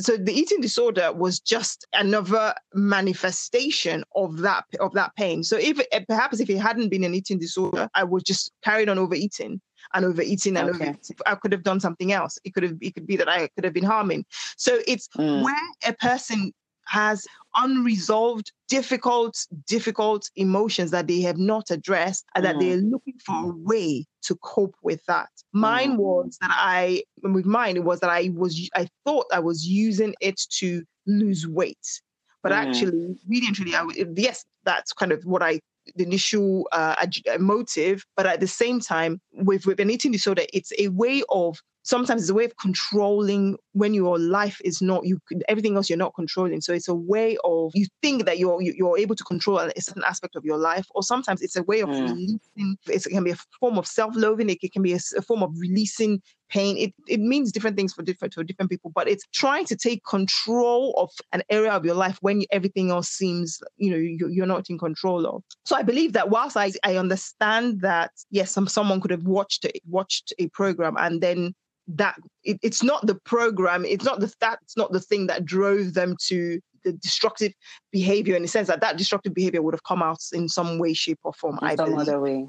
So 0.00 0.16
the 0.16 0.32
eating 0.32 0.60
disorder 0.60 1.12
was 1.12 1.40
just 1.40 1.86
another 1.92 2.54
manifestation 2.74 4.04
of 4.14 4.38
that 4.38 4.64
of 4.80 4.92
that 4.94 5.14
pain. 5.16 5.42
So 5.42 5.56
if 5.56 5.80
perhaps 6.08 6.40
if 6.40 6.50
it 6.50 6.58
hadn't 6.58 6.88
been 6.88 7.04
an 7.04 7.14
eating 7.14 7.38
disorder, 7.38 7.88
I 7.94 8.04
would 8.04 8.24
just 8.24 8.52
carried 8.64 8.88
on 8.88 8.98
overeating 8.98 9.60
and 9.94 10.04
overeating 10.04 10.56
and 10.56 10.68
Okay. 10.70 10.84
overeating. 10.86 11.16
I 11.26 11.34
could 11.36 11.52
have 11.52 11.62
done 11.62 11.80
something 11.80 12.12
else. 12.12 12.38
It 12.44 12.54
could 12.54 12.62
have 12.64 12.76
it 12.80 12.94
could 12.94 13.06
be 13.06 13.16
that 13.16 13.28
I 13.28 13.48
could 13.48 13.64
have 13.64 13.74
been 13.74 13.84
harming. 13.84 14.24
So 14.56 14.80
it's 14.86 15.08
Mm. 15.16 15.42
where 15.42 15.68
a 15.86 15.92
person 15.94 16.52
has 16.86 17.26
unresolved, 17.54 18.52
difficult, 18.68 19.46
difficult 19.66 20.30
emotions 20.36 20.90
that 20.90 21.06
they 21.06 21.20
have 21.20 21.38
not 21.38 21.70
addressed 21.70 22.24
and 22.34 22.44
that 22.44 22.58
they're 22.60 22.76
looking 22.76 23.18
for 23.24 23.34
a 23.50 23.54
way 23.64 24.04
to 24.22 24.34
cope 24.36 24.74
with 24.82 25.04
that. 25.06 25.28
Mine 25.52 25.96
was 25.96 26.36
that 26.40 26.50
I, 26.52 27.02
with 27.22 27.46
mine, 27.46 27.76
it 27.76 27.84
was 27.84 28.00
that 28.00 28.10
I 28.10 28.30
was, 28.34 28.68
I 28.74 28.88
thought 29.04 29.26
I 29.32 29.40
was 29.40 29.66
using 29.66 30.14
it 30.20 30.40
to 30.58 30.84
lose 31.06 31.46
weight. 31.46 32.02
But 32.42 32.52
Mm. 32.52 32.56
actually, 32.56 33.16
really 33.28 33.46
and 33.48 33.56
truly, 33.56 33.74
I, 33.74 33.82
would- 33.82 34.18
yes, 34.18 34.44
that's 34.64 34.92
kind 34.92 35.12
of 35.12 35.24
what 35.24 35.42
I 35.42 35.60
the 35.94 36.02
initial 36.02 36.68
uh, 36.72 36.96
uh, 37.30 37.38
motive, 37.38 38.04
but 38.16 38.26
at 38.26 38.40
the 38.40 38.48
same 38.48 38.80
time, 38.80 39.20
with 39.32 39.66
with 39.66 39.78
an 39.78 39.88
eating 39.88 40.10
disorder, 40.10 40.42
it's 40.52 40.72
a 40.78 40.88
way 40.88 41.22
of 41.28 41.60
sometimes 41.86 42.20
it's 42.22 42.30
a 42.30 42.34
way 42.34 42.44
of 42.44 42.56
controlling 42.56 43.56
when 43.72 43.94
your 43.94 44.18
life 44.18 44.60
is 44.64 44.82
not 44.82 45.06
you 45.06 45.18
everything 45.48 45.76
else 45.76 45.88
you're 45.88 45.96
not 45.96 46.14
controlling. 46.14 46.60
So 46.60 46.72
it's 46.72 46.88
a 46.88 46.94
way 46.94 47.36
of 47.44 47.70
you 47.74 47.86
think 48.02 48.24
that 48.26 48.38
you're 48.38 48.60
you- 48.60 48.74
you're 48.76 48.98
able 48.98 49.14
to 49.14 49.24
control 49.24 49.58
a 49.58 49.80
certain 49.80 50.02
aspect 50.04 50.34
of 50.36 50.44
your 50.44 50.58
life, 50.58 50.86
or 50.94 51.02
sometimes 51.02 51.40
it's 51.42 51.56
a 51.56 51.62
way 51.62 51.80
of 51.80 51.88
Mm. 51.90 52.02
releasing. 52.02 52.78
It's, 52.88 53.06
it 53.06 53.10
can 53.10 53.24
be 53.24 53.30
a 53.30 53.38
form 53.60 53.78
of 53.78 53.86
self-loathing. 53.86 54.50
It, 54.50 54.72
can 54.72 54.82
be 54.82 54.92
a 54.94 55.22
form 55.22 55.42
of 55.42 55.52
releasing 55.58 56.20
pain. 56.48 56.76
It 56.76 56.92
it 57.08 57.20
means 57.20 57.52
different 57.52 57.76
things 57.76 57.92
for 57.94 58.02
different 58.02 58.34
for 58.34 58.42
different 58.42 58.70
people, 58.70 58.90
but 58.94 59.08
it's 59.08 59.24
trying 59.32 59.64
to 59.66 59.76
take 59.76 60.02
control 60.04 60.92
of 60.96 61.10
an 61.32 61.42
area 61.50 61.70
of 61.72 61.84
your 61.84 61.94
life 61.94 62.18
when 62.20 62.42
everything 62.50 62.90
else 62.90 63.08
seems 63.08 63.60
you 63.76 63.90
know 63.90 63.96
you, 63.96 64.28
you're 64.28 64.46
not 64.54 64.68
in 64.70 64.78
control 64.78 65.24
of. 65.26 65.42
So 65.64 65.76
I 65.76 65.82
believe 65.82 66.12
that 66.14 66.30
whilst 66.30 66.56
I 66.56 66.72
I 66.82 66.96
understand 66.96 67.80
that 67.82 68.10
yes, 68.30 68.50
some 68.50 68.66
someone 68.66 69.00
could 69.00 69.12
have 69.12 69.24
watched 69.38 69.64
it, 69.64 69.80
watched 69.86 70.32
a 70.38 70.48
program 70.48 70.96
and 70.98 71.20
then 71.20 71.54
that 71.88 72.16
it, 72.44 72.58
it's 72.62 72.82
not 72.82 73.06
the 73.06 73.14
program, 73.14 73.84
it's 73.84 74.04
not 74.04 74.20
the 74.20 74.32
that's 74.40 74.76
not 74.76 74.92
the 74.92 75.00
thing 75.00 75.26
that 75.28 75.44
drove 75.44 75.94
them 75.94 76.16
to 76.26 76.60
the 76.84 76.92
destructive 76.92 77.52
behavior 77.90 78.36
in 78.36 78.42
the 78.42 78.48
sense 78.48 78.68
that 78.68 78.80
that 78.80 78.96
destructive 78.96 79.34
behavior 79.34 79.60
would 79.62 79.74
have 79.74 79.82
come 79.84 80.02
out 80.02 80.18
in 80.32 80.48
some 80.48 80.78
way, 80.78 80.94
shape, 80.94 81.18
or 81.24 81.32
form. 81.32 81.58
I 81.62 81.74
some 81.76 81.90
believe. 81.90 82.08
other 82.08 82.20
way 82.20 82.46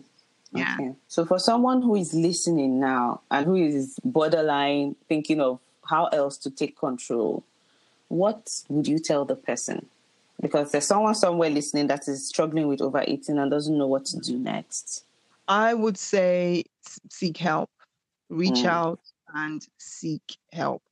Yeah. 0.53 0.75
Okay. 0.79 0.93
So 1.07 1.25
for 1.25 1.39
someone 1.39 1.81
who 1.81 1.95
is 1.95 2.13
listening 2.13 2.79
now 2.79 3.21
and 3.31 3.45
who 3.45 3.55
is 3.55 3.97
borderline 4.03 4.95
thinking 5.09 5.41
of 5.41 5.59
how 5.89 6.05
else 6.07 6.37
to 6.37 6.51
take 6.51 6.77
control, 6.77 7.43
what 8.09 8.61
would 8.69 8.87
you 8.87 8.99
tell 8.99 9.25
the 9.25 9.35
person? 9.35 9.87
Because 10.39 10.71
there's 10.71 10.85
someone 10.87 11.15
somewhere 11.15 11.49
listening 11.49 11.87
that 11.87 12.07
is 12.07 12.27
struggling 12.27 12.67
with 12.67 12.81
overeating 12.81 13.37
and 13.39 13.49
doesn't 13.49 13.77
know 13.77 13.87
what 13.87 14.05
to 14.05 14.19
do 14.19 14.37
next. 14.37 15.03
I 15.47 15.73
would 15.73 15.97
say 15.97 16.65
seek 17.09 17.37
help, 17.37 17.69
reach 18.29 18.63
Mm. 18.63 18.65
out 18.65 18.99
and 19.33 19.65
seek 19.77 20.37
help. 20.51 20.83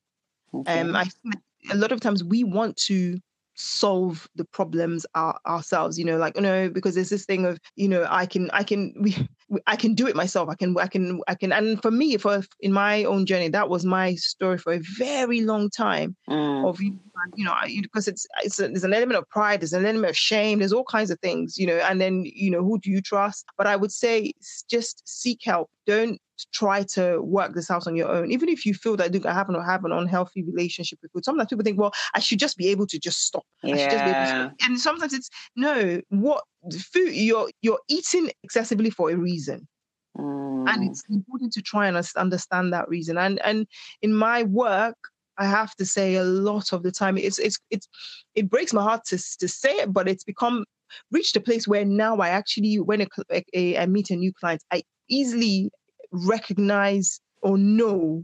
Okay. 0.54 0.80
Um, 0.80 0.96
I 0.96 1.06
think 1.06 1.36
a 1.72 1.76
lot 1.76 1.92
of 1.92 2.00
times 2.00 2.24
we 2.24 2.44
want 2.44 2.78
to 2.78 3.20
solve 3.56 4.28
the 4.36 4.46
problems 4.46 5.06
our, 5.16 5.40
ourselves. 5.46 5.98
You 5.98 6.06
know, 6.06 6.18
like 6.18 6.36
you 6.36 6.42
know, 6.42 6.70
because 6.70 6.96
there's 6.96 7.10
this 7.10 7.26
thing 7.26 7.46
of 7.46 7.60
you 7.76 7.88
know, 7.88 8.06
I 8.10 8.26
can, 8.26 8.50
I 8.52 8.64
can, 8.64 8.94
we- 9.00 9.28
I 9.68 9.76
can 9.76 9.94
do 9.94 10.08
it 10.08 10.16
myself. 10.16 10.50
I 10.50 10.56
can, 10.56 10.76
I 10.80 10.88
can, 10.88 11.22
I 11.28 11.36
can. 11.36 11.52
And 11.52 11.80
for 11.82 11.92
me, 11.92 12.18
for 12.18 12.42
in 12.62 12.74
my 12.74 13.04
own 13.04 13.26
journey, 13.26 13.50
that 13.50 13.70
was 13.70 13.86
my 13.86 14.16
story 14.16 14.58
for 14.58 14.74
a 14.74 14.82
very 14.98 15.42
long 15.42 15.70
time 15.70 16.16
Mm. 16.30 16.68
of 16.68 16.82
you 16.82 17.46
know 17.46 17.52
I- 17.54 17.80
because 17.82 18.08
it's 18.08 18.26
it's 18.44 18.60
a, 18.60 18.68
there's 18.68 18.84
an 18.84 18.94
element 18.94 19.18
of 19.18 19.30
pride 19.30 19.62
there's 19.62 19.74
an 19.74 19.86
element 19.86 20.10
of 20.10 20.18
shame 20.18 20.60
there's 20.60 20.74
all 20.74 20.84
kinds 20.84 21.10
of 21.12 21.20
things 21.20 21.58
you 21.58 21.66
know 21.68 21.78
and 21.78 22.02
then 22.02 22.24
you 22.26 22.50
know 22.52 22.62
who 22.64 22.78
do 22.80 22.90
you 22.90 23.02
trust 23.02 23.46
but 23.58 23.68
i 23.68 23.76
would 23.76 23.92
say 23.92 24.34
just 24.70 25.02
seek 25.08 25.40
help 25.44 25.70
don't 25.88 26.20
try 26.54 26.84
to 26.84 27.22
work 27.22 27.54
this 27.56 27.72
out 27.72 27.88
on 27.88 27.96
your 27.96 28.10
own 28.10 28.32
even 28.32 28.50
if 28.50 28.66
you 28.66 28.74
feel 28.74 28.98
that 28.98 29.14
you 29.14 29.22
have 29.22 29.48
an, 29.50 29.56
have 29.64 29.86
an 29.86 29.92
unhealthy 29.94 30.44
relationship 30.44 31.00
with 31.02 31.12
food 31.14 31.24
sometimes 31.24 31.48
people 31.50 31.64
think 31.64 31.80
well 31.80 31.94
i 32.16 32.20
should 32.20 32.40
just 32.40 32.58
be 32.58 32.68
able 32.68 32.86
to 32.88 33.00
just 33.00 33.22
stop 33.22 33.44
I 33.64 33.78
should 33.78 33.92
just 33.92 34.04
be 34.04 34.10
able 34.12 34.26
to 34.26 34.28
Yeah. 34.28 34.42
stop. 34.50 34.54
and 34.66 34.80
sometimes 34.80 35.14
it's 35.14 35.30
no 35.56 36.02
what 36.10 36.44
food 36.72 37.14
you're 37.14 37.50
you're 37.62 37.80
eating 37.90 38.30
excessively 38.44 38.90
for 38.90 39.10
a 39.12 39.16
reason 39.18 39.68
and 40.68 40.84
Mm. 40.84 40.90
it's 40.90 41.04
important 41.10 41.54
to 41.54 41.62
try 41.62 41.88
and 41.88 41.98
understand 42.16 42.74
that 42.74 42.88
reason 42.90 43.18
and 43.18 43.40
and 43.44 43.68
in 44.02 44.14
my 44.14 44.44
work 44.44 44.96
i 45.38 45.46
have 45.46 45.76
to 45.76 45.86
say 45.86 46.16
a 46.16 46.24
lot 46.24 46.74
of 46.74 46.84
the 46.84 46.92
time 46.92 47.18
it's 47.18 47.40
it's 47.40 47.58
it's 47.70 47.88
it 48.36 48.50
breaks 48.50 48.74
my 48.74 48.82
heart 48.84 49.02
to 49.06 49.18
to 49.40 49.48
say 49.48 49.72
it 49.72 49.94
but 49.94 50.08
it's 50.08 50.24
become 50.24 50.66
reached 51.12 51.36
a 51.36 51.42
place 51.42 51.68
where 51.68 51.86
now 51.86 52.18
i 52.18 52.30
actually 52.30 52.80
when 52.80 53.02
a, 53.02 53.08
cl- 53.14 53.26
a, 53.32 53.44
a- 53.54 53.78
I 53.82 53.86
meet 53.86 54.10
a 54.10 54.16
new 54.16 54.32
client 54.34 54.64
i 54.72 54.84
easily 55.10 55.70
recognize 56.12 57.20
or 57.42 57.58
know 57.58 58.24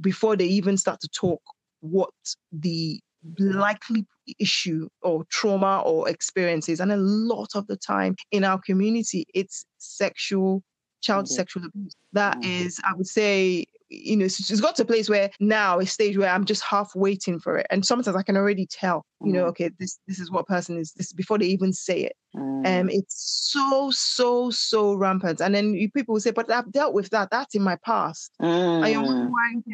before 0.00 0.36
they 0.36 0.46
even 0.46 0.76
start 0.76 1.00
to 1.00 1.08
talk 1.08 1.40
what 1.80 2.10
the 2.52 3.00
likely 3.38 4.06
issue 4.38 4.88
or 5.02 5.24
trauma 5.30 5.80
or 5.84 6.08
experiences 6.08 6.80
and 6.80 6.92
a 6.92 6.96
lot 6.96 7.50
of 7.54 7.66
the 7.66 7.76
time 7.76 8.14
in 8.32 8.44
our 8.44 8.60
community 8.60 9.24
it's 9.34 9.64
sexual 9.78 10.62
child 11.00 11.28
Mhm. 11.28 11.28
sexual 11.28 11.64
abuse 11.64 11.94
That 12.12 12.38
Mhm. 12.38 12.42
is, 12.42 12.80
i 12.84 12.92
would 12.94 13.06
say 13.06 13.64
you 13.90 14.16
know 14.16 14.24
it's, 14.26 14.50
it's 14.50 14.60
got 14.60 14.76
to 14.76 14.82
a 14.82 14.86
place 14.86 15.08
where 15.08 15.30
now 15.40 15.78
a 15.78 15.86
stage 15.86 16.16
where 16.18 16.28
i'm 16.30 16.44
just 16.44 16.62
half 16.62 16.90
waiting 16.94 17.38
for 17.38 17.56
it 17.58 17.66
and 17.70 17.84
sometimes 17.86 18.16
i 18.16 18.22
can 18.22 18.36
already 18.36 18.66
tell 18.66 19.04
you 19.24 19.32
know 19.32 19.44
Mhm. 19.44 19.48
okay 19.48 19.70
this 19.78 19.98
this 20.06 20.18
is 20.18 20.30
what 20.30 20.46
person 20.46 20.76
is 20.76 20.92
this 20.92 21.12
before 21.12 21.38
they 21.38 21.46
even 21.46 21.72
say 21.72 22.00
it 22.02 22.12
Mm. 22.36 22.80
um 22.80 22.90
it's 22.90 23.48
so 23.50 23.90
so 23.90 24.50
so 24.50 24.92
rampant 24.92 25.40
and 25.40 25.54
then 25.54 25.72
you, 25.74 25.90
people 25.90 26.12
will 26.12 26.20
say 26.20 26.30
but 26.30 26.50
i've 26.50 26.70
dealt 26.70 26.92
with 26.92 27.08
that 27.08 27.30
that's 27.30 27.54
in 27.54 27.62
my 27.62 27.76
past 27.76 28.32
and 28.40 28.92
you're 28.92 29.02
wondering 29.02 29.28
Mm. 29.28 29.28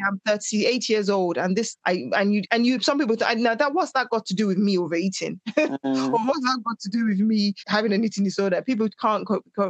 I'm 0.07 0.21
38 0.25 0.89
years 0.89 1.09
old, 1.09 1.37
and 1.37 1.55
this 1.55 1.77
I 1.85 2.09
and 2.15 2.33
you 2.33 2.43
and 2.51 2.65
you. 2.65 2.79
Some 2.79 2.99
people 2.99 3.15
I, 3.25 3.35
now 3.35 3.55
that 3.55 3.73
what's 3.73 3.91
that 3.93 4.09
got 4.09 4.25
to 4.27 4.33
do 4.33 4.47
with 4.47 4.57
me 4.57 4.77
overeating, 4.77 5.39
Mm. 5.49 6.13
or 6.13 6.19
what's 6.25 6.41
that 6.41 6.59
got 6.65 6.79
to 6.81 6.89
do 6.89 7.05
with 7.05 7.19
me 7.19 7.53
having 7.67 7.93
an 7.93 8.03
eating 8.03 8.23
disorder? 8.23 8.61
People 8.61 8.87
can't 9.01 9.27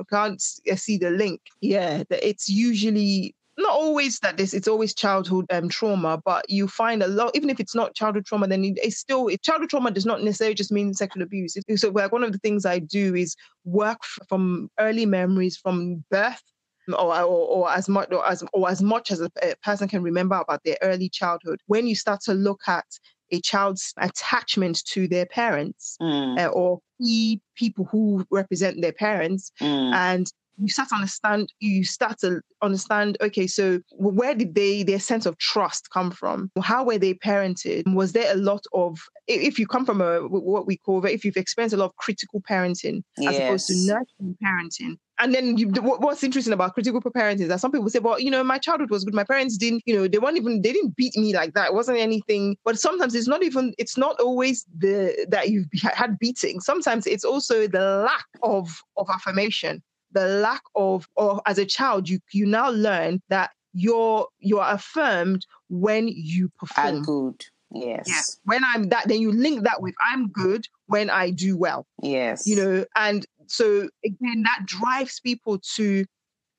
can't 0.09 0.43
uh, 0.71 0.75
see 0.75 0.97
the 0.97 1.11
link. 1.11 1.41
Yeah, 1.61 2.03
that 2.09 2.27
it's 2.27 2.49
usually 2.49 3.35
not 3.57 3.71
always 3.71 4.19
that 4.19 4.37
this 4.37 4.53
it's 4.53 4.67
always 4.67 4.93
childhood 4.93 5.45
um, 5.49 5.69
trauma, 5.69 6.21
but 6.23 6.49
you 6.49 6.67
find 6.67 7.01
a 7.01 7.07
lot, 7.07 7.31
even 7.35 7.49
if 7.49 7.59
it's 7.59 7.75
not 7.75 7.95
childhood 7.95 8.25
trauma, 8.25 8.47
then 8.47 8.75
it's 8.77 8.97
still 8.97 9.29
childhood 9.43 9.69
trauma 9.69 9.91
does 9.91 10.05
not 10.05 10.21
necessarily 10.21 10.55
just 10.55 10.71
mean 10.71 10.93
sexual 10.93 11.23
abuse. 11.23 11.55
So 11.75 11.89
like 11.89 12.11
one 12.11 12.23
of 12.23 12.31
the 12.31 12.39
things 12.39 12.65
I 12.65 12.79
do 12.79 13.15
is 13.15 13.35
work 13.63 13.99
from 14.27 14.69
early 14.79 15.05
memories 15.05 15.57
from 15.57 16.03
birth 16.09 16.41
or, 16.87 17.15
or, 17.15 17.23
or, 17.23 17.71
as 17.71 17.89
much 17.89 18.11
or 18.11 18.27
as 18.27 18.43
or 18.53 18.69
as 18.69 18.81
much 18.81 19.11
as 19.11 19.21
a, 19.21 19.29
a, 19.41 19.55
person 19.63 19.87
can 19.87 20.03
remember 20.03 20.35
about 20.35 20.61
their 20.63 20.77
early 20.81 21.09
childhood 21.09 21.59
when 21.67 21.87
you 21.87 21.95
start 21.95 22.21
to 22.21 22.33
look 22.33 22.61
at 22.67 22.85
a 23.31 23.41
child's 23.41 23.93
attachment 23.97 24.83
to 24.85 25.07
their 25.07 25.25
parents 25.25 25.97
mm. 26.01 26.39
uh, 26.39 26.47
or 26.49 26.79
key 27.01 27.41
people 27.55 27.85
who 27.85 28.25
represent 28.29 28.81
their 28.81 28.93
parents 28.93 29.51
mm. 29.59 29.93
and 29.93 30.31
you 30.57 30.69
start 30.69 30.89
to 30.89 30.95
understand 30.95 31.51
you 31.59 31.83
start 31.83 32.17
to 32.19 32.41
understand 32.61 33.17
okay 33.21 33.47
so 33.47 33.79
where 33.91 34.33
did 34.33 34.55
they 34.55 34.83
their 34.83 34.99
sense 34.99 35.25
of 35.25 35.37
trust 35.37 35.89
come 35.91 36.11
from 36.11 36.49
how 36.61 36.83
were 36.83 36.97
they 36.97 37.13
parented 37.13 37.83
was 37.93 38.13
there 38.13 38.31
a 38.33 38.37
lot 38.37 38.63
of 38.73 38.99
if 39.27 39.59
you 39.59 39.67
come 39.67 39.85
from 39.85 40.01
a 40.01 40.21
what 40.27 40.65
we 40.65 40.77
call 40.77 41.03
if 41.05 41.23
you've 41.23 41.37
experienced 41.37 41.73
a 41.73 41.77
lot 41.77 41.85
of 41.85 41.95
critical 41.97 42.41
parenting 42.41 43.01
yes. 43.17 43.33
as 43.33 43.39
opposed 43.39 43.67
to 43.67 43.75
nurturing 43.87 44.37
parenting 44.43 44.97
and 45.17 45.33
then 45.33 45.57
you, 45.57 45.69
what's 45.69 46.23
interesting 46.23 46.53
about 46.53 46.73
critical 46.73 46.99
parenting 46.99 47.41
is 47.41 47.47
that 47.47 47.61
some 47.61 47.71
people 47.71 47.89
say, 47.89 47.99
well, 47.99 48.19
you 48.19 48.29
know, 48.29 48.43
my 48.43 48.57
childhood 48.57 48.89
was 48.89 49.05
good. 49.05 49.13
My 49.13 49.23
parents 49.23 49.57
didn't, 49.57 49.83
you 49.85 49.95
know, 49.95 50.07
they 50.07 50.17
weren't 50.17 50.35
even, 50.35 50.61
they 50.61 50.73
didn't 50.73 50.95
beat 50.97 51.15
me 51.15 51.33
like 51.33 51.53
that. 51.53 51.67
It 51.67 51.73
wasn't 51.73 51.99
anything. 51.99 52.57
But 52.65 52.77
sometimes 52.77 53.15
it's 53.15 53.27
not 53.27 53.41
even, 53.41 53.73
it's 53.77 53.97
not 53.97 54.19
always 54.19 54.65
the 54.77 55.25
that 55.29 55.49
you've 55.49 55.67
had 55.81 56.19
beating. 56.19 56.59
Sometimes 56.59 57.07
it's 57.07 57.23
also 57.23 57.65
the 57.67 58.03
lack 58.05 58.25
of 58.43 58.81
of 58.97 59.09
affirmation, 59.09 59.81
the 60.11 60.25
lack 60.25 60.61
of, 60.75 61.07
or 61.15 61.41
as 61.45 61.57
a 61.57 61.65
child, 61.65 62.09
you 62.09 62.19
you 62.31 62.45
now 62.45 62.69
learn 62.69 63.21
that 63.29 63.51
you're 63.73 64.27
you're 64.39 64.65
affirmed 64.65 65.45
when 65.69 66.07
you 66.07 66.49
perform. 66.57 66.87
I'm 66.87 67.01
good. 67.03 67.45
Yes. 67.71 68.05
Yes. 68.07 68.39
When 68.45 68.63
I'm 68.63 68.89
that, 68.89 69.07
then 69.07 69.19
you 69.19 69.31
link 69.31 69.63
that 69.63 69.81
with 69.81 69.95
I'm 69.99 70.29
good 70.29 70.67
when 70.87 71.09
I 71.09 71.29
do 71.31 71.57
well. 71.57 71.85
Yes. 72.01 72.47
You 72.47 72.55
know, 72.55 72.85
and 72.95 73.25
so 73.47 73.89
again, 74.03 74.43
that 74.43 74.61
drives 74.65 75.19
people 75.19 75.59
to 75.75 76.05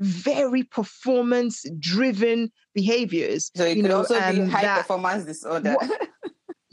very 0.01 0.62
performance 0.62 1.64
driven 1.78 2.53
behaviors. 2.74 3.51
So 3.57 3.64
it 3.64 3.78
you 3.78 3.82
could 3.82 3.90
know, 3.90 3.99
also 3.99 4.14
be 4.32 4.44
high 4.47 4.78
performance 4.78 5.24
disorder. 5.24 5.76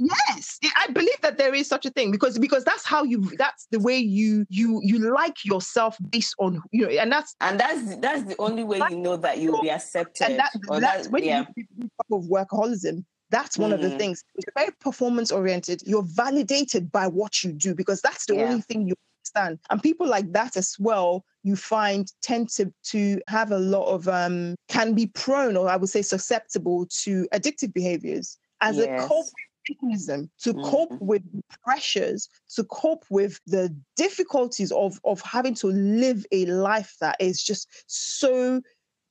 yes 0.03 0.59
i 0.75 0.87
believe 0.87 1.19
that 1.21 1.37
there 1.37 1.53
is 1.53 1.67
such 1.67 1.85
a 1.85 1.89
thing 1.89 2.11
because 2.11 2.37
because 2.39 2.63
that's 2.63 2.85
how 2.85 3.03
you 3.03 3.31
that's 3.37 3.67
the 3.71 3.79
way 3.79 3.97
you 3.97 4.45
you 4.49 4.79
you 4.83 4.99
like 5.13 5.45
yourself 5.45 5.97
based 6.09 6.35
on 6.39 6.61
you 6.71 6.83
know 6.85 6.89
and 6.89 7.11
that's 7.11 7.35
and 7.41 7.59
that's 7.59 7.95
that's 7.97 8.23
the 8.23 8.35
only 8.39 8.63
way 8.63 8.79
you 8.89 8.97
know 8.97 9.17
that 9.17 9.37
you'll 9.37 9.61
be 9.61 9.71
accepted 9.71 10.29
and 10.29 10.39
that, 10.39 10.51
that's 10.79 11.07
when 11.09 11.23
yeah. 11.23 11.45
you 11.55 11.89
of 12.11 12.23
workaholism 12.25 13.03
that's 13.33 13.57
one 13.57 13.71
mm. 13.71 13.73
of 13.73 13.81
the 13.81 13.89
mm. 13.89 13.97
things. 13.97 14.23
It's 14.35 14.45
very 14.55 14.69
performance 14.79 15.31
oriented. 15.31 15.81
You're 15.87 16.05
validated 16.05 16.91
by 16.91 17.07
what 17.07 17.43
you 17.43 17.51
do 17.51 17.73
because 17.73 17.99
that's 17.99 18.27
the 18.27 18.35
yeah. 18.35 18.43
only 18.43 18.61
thing 18.61 18.87
you 18.87 18.93
understand. 19.19 19.57
And 19.71 19.81
people 19.81 20.07
like 20.07 20.31
that 20.33 20.55
as 20.55 20.75
well, 20.79 21.25
you 21.41 21.55
find 21.55 22.07
tend 22.21 22.49
to, 22.49 22.71
to 22.91 23.19
have 23.27 23.51
a 23.51 23.57
lot 23.57 23.87
of, 23.91 24.07
um, 24.07 24.53
can 24.69 24.93
be 24.93 25.07
prone 25.07 25.57
or 25.57 25.67
I 25.67 25.77
would 25.77 25.89
say 25.89 26.03
susceptible 26.03 26.85
to 27.01 27.27
addictive 27.33 27.73
behaviors 27.73 28.37
as 28.61 28.77
yes. 28.77 29.03
a 29.03 29.07
coping 29.07 29.33
mechanism 29.69 30.29
to 30.41 30.53
cope 30.53 30.91
mm-hmm. 30.91 31.05
with 31.05 31.23
pressures, 31.63 32.29
to 32.55 32.63
cope 32.65 33.05
with 33.09 33.39
the 33.47 33.75
difficulties 33.95 34.71
of, 34.71 34.99
of 35.03 35.21
having 35.21 35.53
to 35.55 35.67
live 35.67 36.25
a 36.31 36.45
life 36.45 36.95
that 36.99 37.17
is 37.19 37.43
just 37.43 37.67
so 37.87 38.61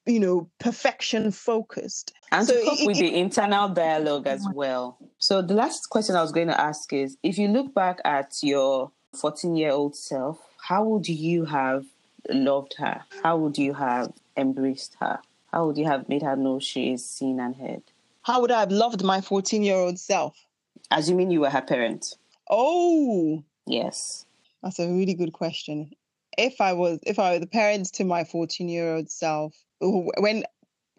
you 0.06 0.18
know, 0.18 0.50
perfection 0.58 1.30
focused. 1.30 2.12
And 2.32 2.46
so 2.46 2.54
to 2.54 2.64
cope 2.70 2.80
it, 2.80 2.86
with 2.86 2.96
it, 2.96 3.00
the 3.00 3.14
internal 3.14 3.68
dialogue 3.68 4.26
as 4.26 4.44
well. 4.52 4.98
So 5.18 5.42
the 5.42 5.54
last 5.54 5.90
question 5.90 6.16
I 6.16 6.22
was 6.22 6.32
going 6.32 6.48
to 6.48 6.60
ask 6.60 6.92
is 6.92 7.16
if 7.22 7.38
you 7.38 7.48
look 7.48 7.72
back 7.74 8.00
at 8.04 8.34
your 8.42 8.90
14 9.14 9.54
year 9.56 9.70
old 9.70 9.96
self, 9.96 10.38
how 10.60 10.84
would 10.84 11.08
you 11.08 11.44
have 11.44 11.84
loved 12.28 12.74
her? 12.78 13.02
How 13.22 13.36
would 13.36 13.58
you 13.58 13.74
have 13.74 14.12
embraced 14.36 14.96
her? 15.00 15.20
How 15.52 15.66
would 15.66 15.76
you 15.76 15.84
have 15.86 16.08
made 16.08 16.22
her 16.22 16.34
know 16.34 16.58
she 16.58 16.92
is 16.92 17.04
seen 17.04 17.38
and 17.38 17.54
heard? 17.54 17.82
How 18.22 18.40
would 18.40 18.50
I 18.50 18.60
have 18.60 18.70
loved 18.70 19.02
my 19.02 19.20
14 19.20 19.62
year 19.62 19.76
old 19.76 19.98
self? 19.98 20.36
Assuming 20.90 21.30
you 21.30 21.40
were 21.40 21.50
her 21.50 21.62
parent. 21.62 22.16
Oh. 22.50 23.42
Yes. 23.66 24.26
That's 24.62 24.78
a 24.78 24.88
really 24.88 25.14
good 25.14 25.32
question. 25.32 25.90
If 26.38 26.60
I 26.60 26.72
was 26.72 26.98
if 27.02 27.18
I 27.18 27.32
were 27.32 27.38
the 27.40 27.46
parents 27.46 27.90
to 27.92 28.04
my 28.04 28.24
14 28.24 28.68
year 28.68 28.94
old 28.94 29.10
self, 29.10 29.54
when 29.80 30.44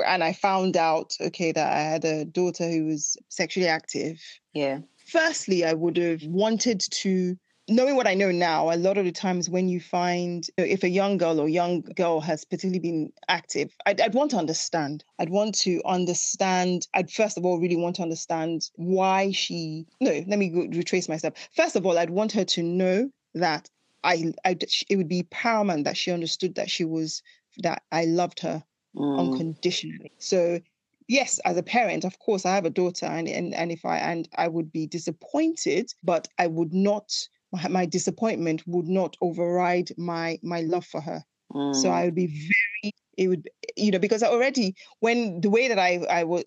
and 0.05 0.23
I 0.23 0.33
found 0.33 0.75
out, 0.75 1.15
okay, 1.21 1.51
that 1.51 1.71
I 1.71 1.81
had 1.81 2.05
a 2.05 2.25
daughter 2.25 2.69
who 2.69 2.85
was 2.85 3.17
sexually 3.29 3.67
active. 3.67 4.19
Yeah. 4.53 4.79
Firstly, 5.07 5.65
I 5.65 5.73
would 5.73 5.97
have 5.97 6.23
wanted 6.23 6.79
to, 6.79 7.37
knowing 7.69 7.95
what 7.95 8.07
I 8.07 8.13
know 8.13 8.31
now, 8.31 8.71
a 8.71 8.75
lot 8.75 8.97
of 8.97 9.05
the 9.05 9.11
times 9.11 9.49
when 9.49 9.69
you 9.69 9.79
find 9.79 10.47
if 10.57 10.83
a 10.83 10.89
young 10.89 11.17
girl 11.17 11.39
or 11.39 11.47
young 11.47 11.81
girl 11.81 12.19
has 12.21 12.43
particularly 12.43 12.79
been 12.79 13.13
active, 13.27 13.75
I'd, 13.85 14.01
I'd 14.01 14.13
want 14.13 14.31
to 14.31 14.37
understand. 14.37 15.03
I'd 15.19 15.29
want 15.29 15.55
to 15.59 15.81
understand. 15.85 16.87
I'd 16.93 17.11
first 17.11 17.37
of 17.37 17.45
all 17.45 17.59
really 17.59 17.77
want 17.77 17.95
to 17.97 18.01
understand 18.01 18.69
why 18.75 19.31
she. 19.31 19.85
No, 20.01 20.11
let 20.27 20.39
me 20.39 20.49
go, 20.49 20.61
retrace 20.77 21.07
myself. 21.07 21.35
First 21.55 21.75
of 21.75 21.85
all, 21.85 21.97
I'd 21.97 22.09
want 22.09 22.31
her 22.33 22.45
to 22.45 22.63
know 22.63 23.09
that 23.35 23.69
I, 24.03 24.33
I, 24.43 24.57
it 24.89 24.97
would 24.97 25.07
be 25.07 25.23
paramount 25.23 25.85
that 25.85 25.97
she 25.97 26.11
understood 26.11 26.55
that 26.55 26.69
she 26.69 26.83
was 26.83 27.21
that 27.59 27.83
I 27.91 28.05
loved 28.05 28.39
her 28.41 28.63
mm. 28.95 29.19
unconditionally. 29.19 30.11
So 30.17 30.59
yes, 31.07 31.39
as 31.45 31.57
a 31.57 31.63
parent, 31.63 32.03
of 32.03 32.19
course, 32.19 32.45
I 32.45 32.55
have 32.55 32.65
a 32.65 32.69
daughter, 32.69 33.05
and 33.05 33.27
and, 33.27 33.53
and 33.53 33.71
if 33.71 33.85
I 33.85 33.97
and 33.97 34.27
I 34.35 34.47
would 34.47 34.71
be 34.71 34.87
disappointed, 34.87 35.93
but 36.03 36.27
I 36.37 36.47
would 36.47 36.73
not. 36.73 37.13
My, 37.53 37.67
my 37.69 37.85
disappointment 37.85 38.63
would 38.67 38.87
not 38.87 39.15
override 39.21 39.91
my 39.97 40.39
my 40.43 40.61
love 40.61 40.85
for 40.85 41.01
her. 41.01 41.23
Mm. 41.53 41.75
So 41.75 41.89
I 41.89 42.05
would 42.05 42.15
be 42.15 42.27
very 42.27 42.93
it 43.17 43.27
would 43.27 43.49
you 43.75 43.91
know 43.91 43.99
because 43.99 44.23
already 44.23 44.75
when 44.99 45.39
the 45.41 45.49
way 45.49 45.67
that 45.67 45.79
i 45.79 46.03
i 46.09 46.23
was 46.23 46.43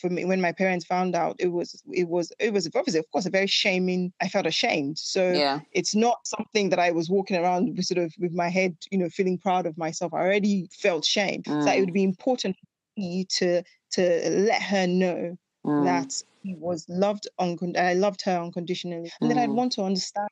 for 0.00 0.10
me 0.10 0.24
when 0.24 0.40
my 0.40 0.52
parents 0.52 0.84
found 0.84 1.14
out 1.14 1.36
it 1.38 1.48
was 1.48 1.80
it 1.92 2.08
was 2.08 2.32
it 2.38 2.52
was 2.52 2.68
obviously 2.74 2.98
of 2.98 3.10
course 3.10 3.26
a 3.26 3.30
very 3.30 3.46
shaming 3.46 4.12
i 4.20 4.28
felt 4.28 4.46
ashamed 4.46 4.98
so 4.98 5.30
yeah 5.32 5.60
it's 5.72 5.94
not 5.94 6.18
something 6.26 6.70
that 6.70 6.78
i 6.78 6.90
was 6.90 7.08
walking 7.08 7.36
around 7.36 7.76
with 7.76 7.86
sort 7.86 7.98
of 7.98 8.12
with 8.18 8.32
my 8.32 8.48
head 8.48 8.76
you 8.90 8.98
know 8.98 9.08
feeling 9.08 9.38
proud 9.38 9.66
of 9.66 9.76
myself 9.78 10.12
i 10.12 10.18
already 10.18 10.68
felt 10.72 11.04
shame 11.04 11.42
mm. 11.42 11.64
so 11.64 11.70
it 11.70 11.80
would 11.80 11.94
be 11.94 12.04
important 12.04 12.56
for 12.56 13.00
me 13.00 13.24
to 13.28 13.62
to 13.90 14.30
let 14.30 14.62
her 14.62 14.86
know 14.86 15.36
mm. 15.64 15.84
that 15.84 16.22
he 16.48 16.54
was 16.56 16.84
loved 16.88 17.28
uncon- 17.40 17.76
i 17.76 17.94
loved 17.94 18.22
her 18.22 18.38
unconditionally 18.38 19.10
and 19.20 19.22
mm. 19.22 19.28
then 19.28 19.38
i'd 19.38 19.50
want 19.50 19.72
to 19.72 19.82
understand 19.82 20.28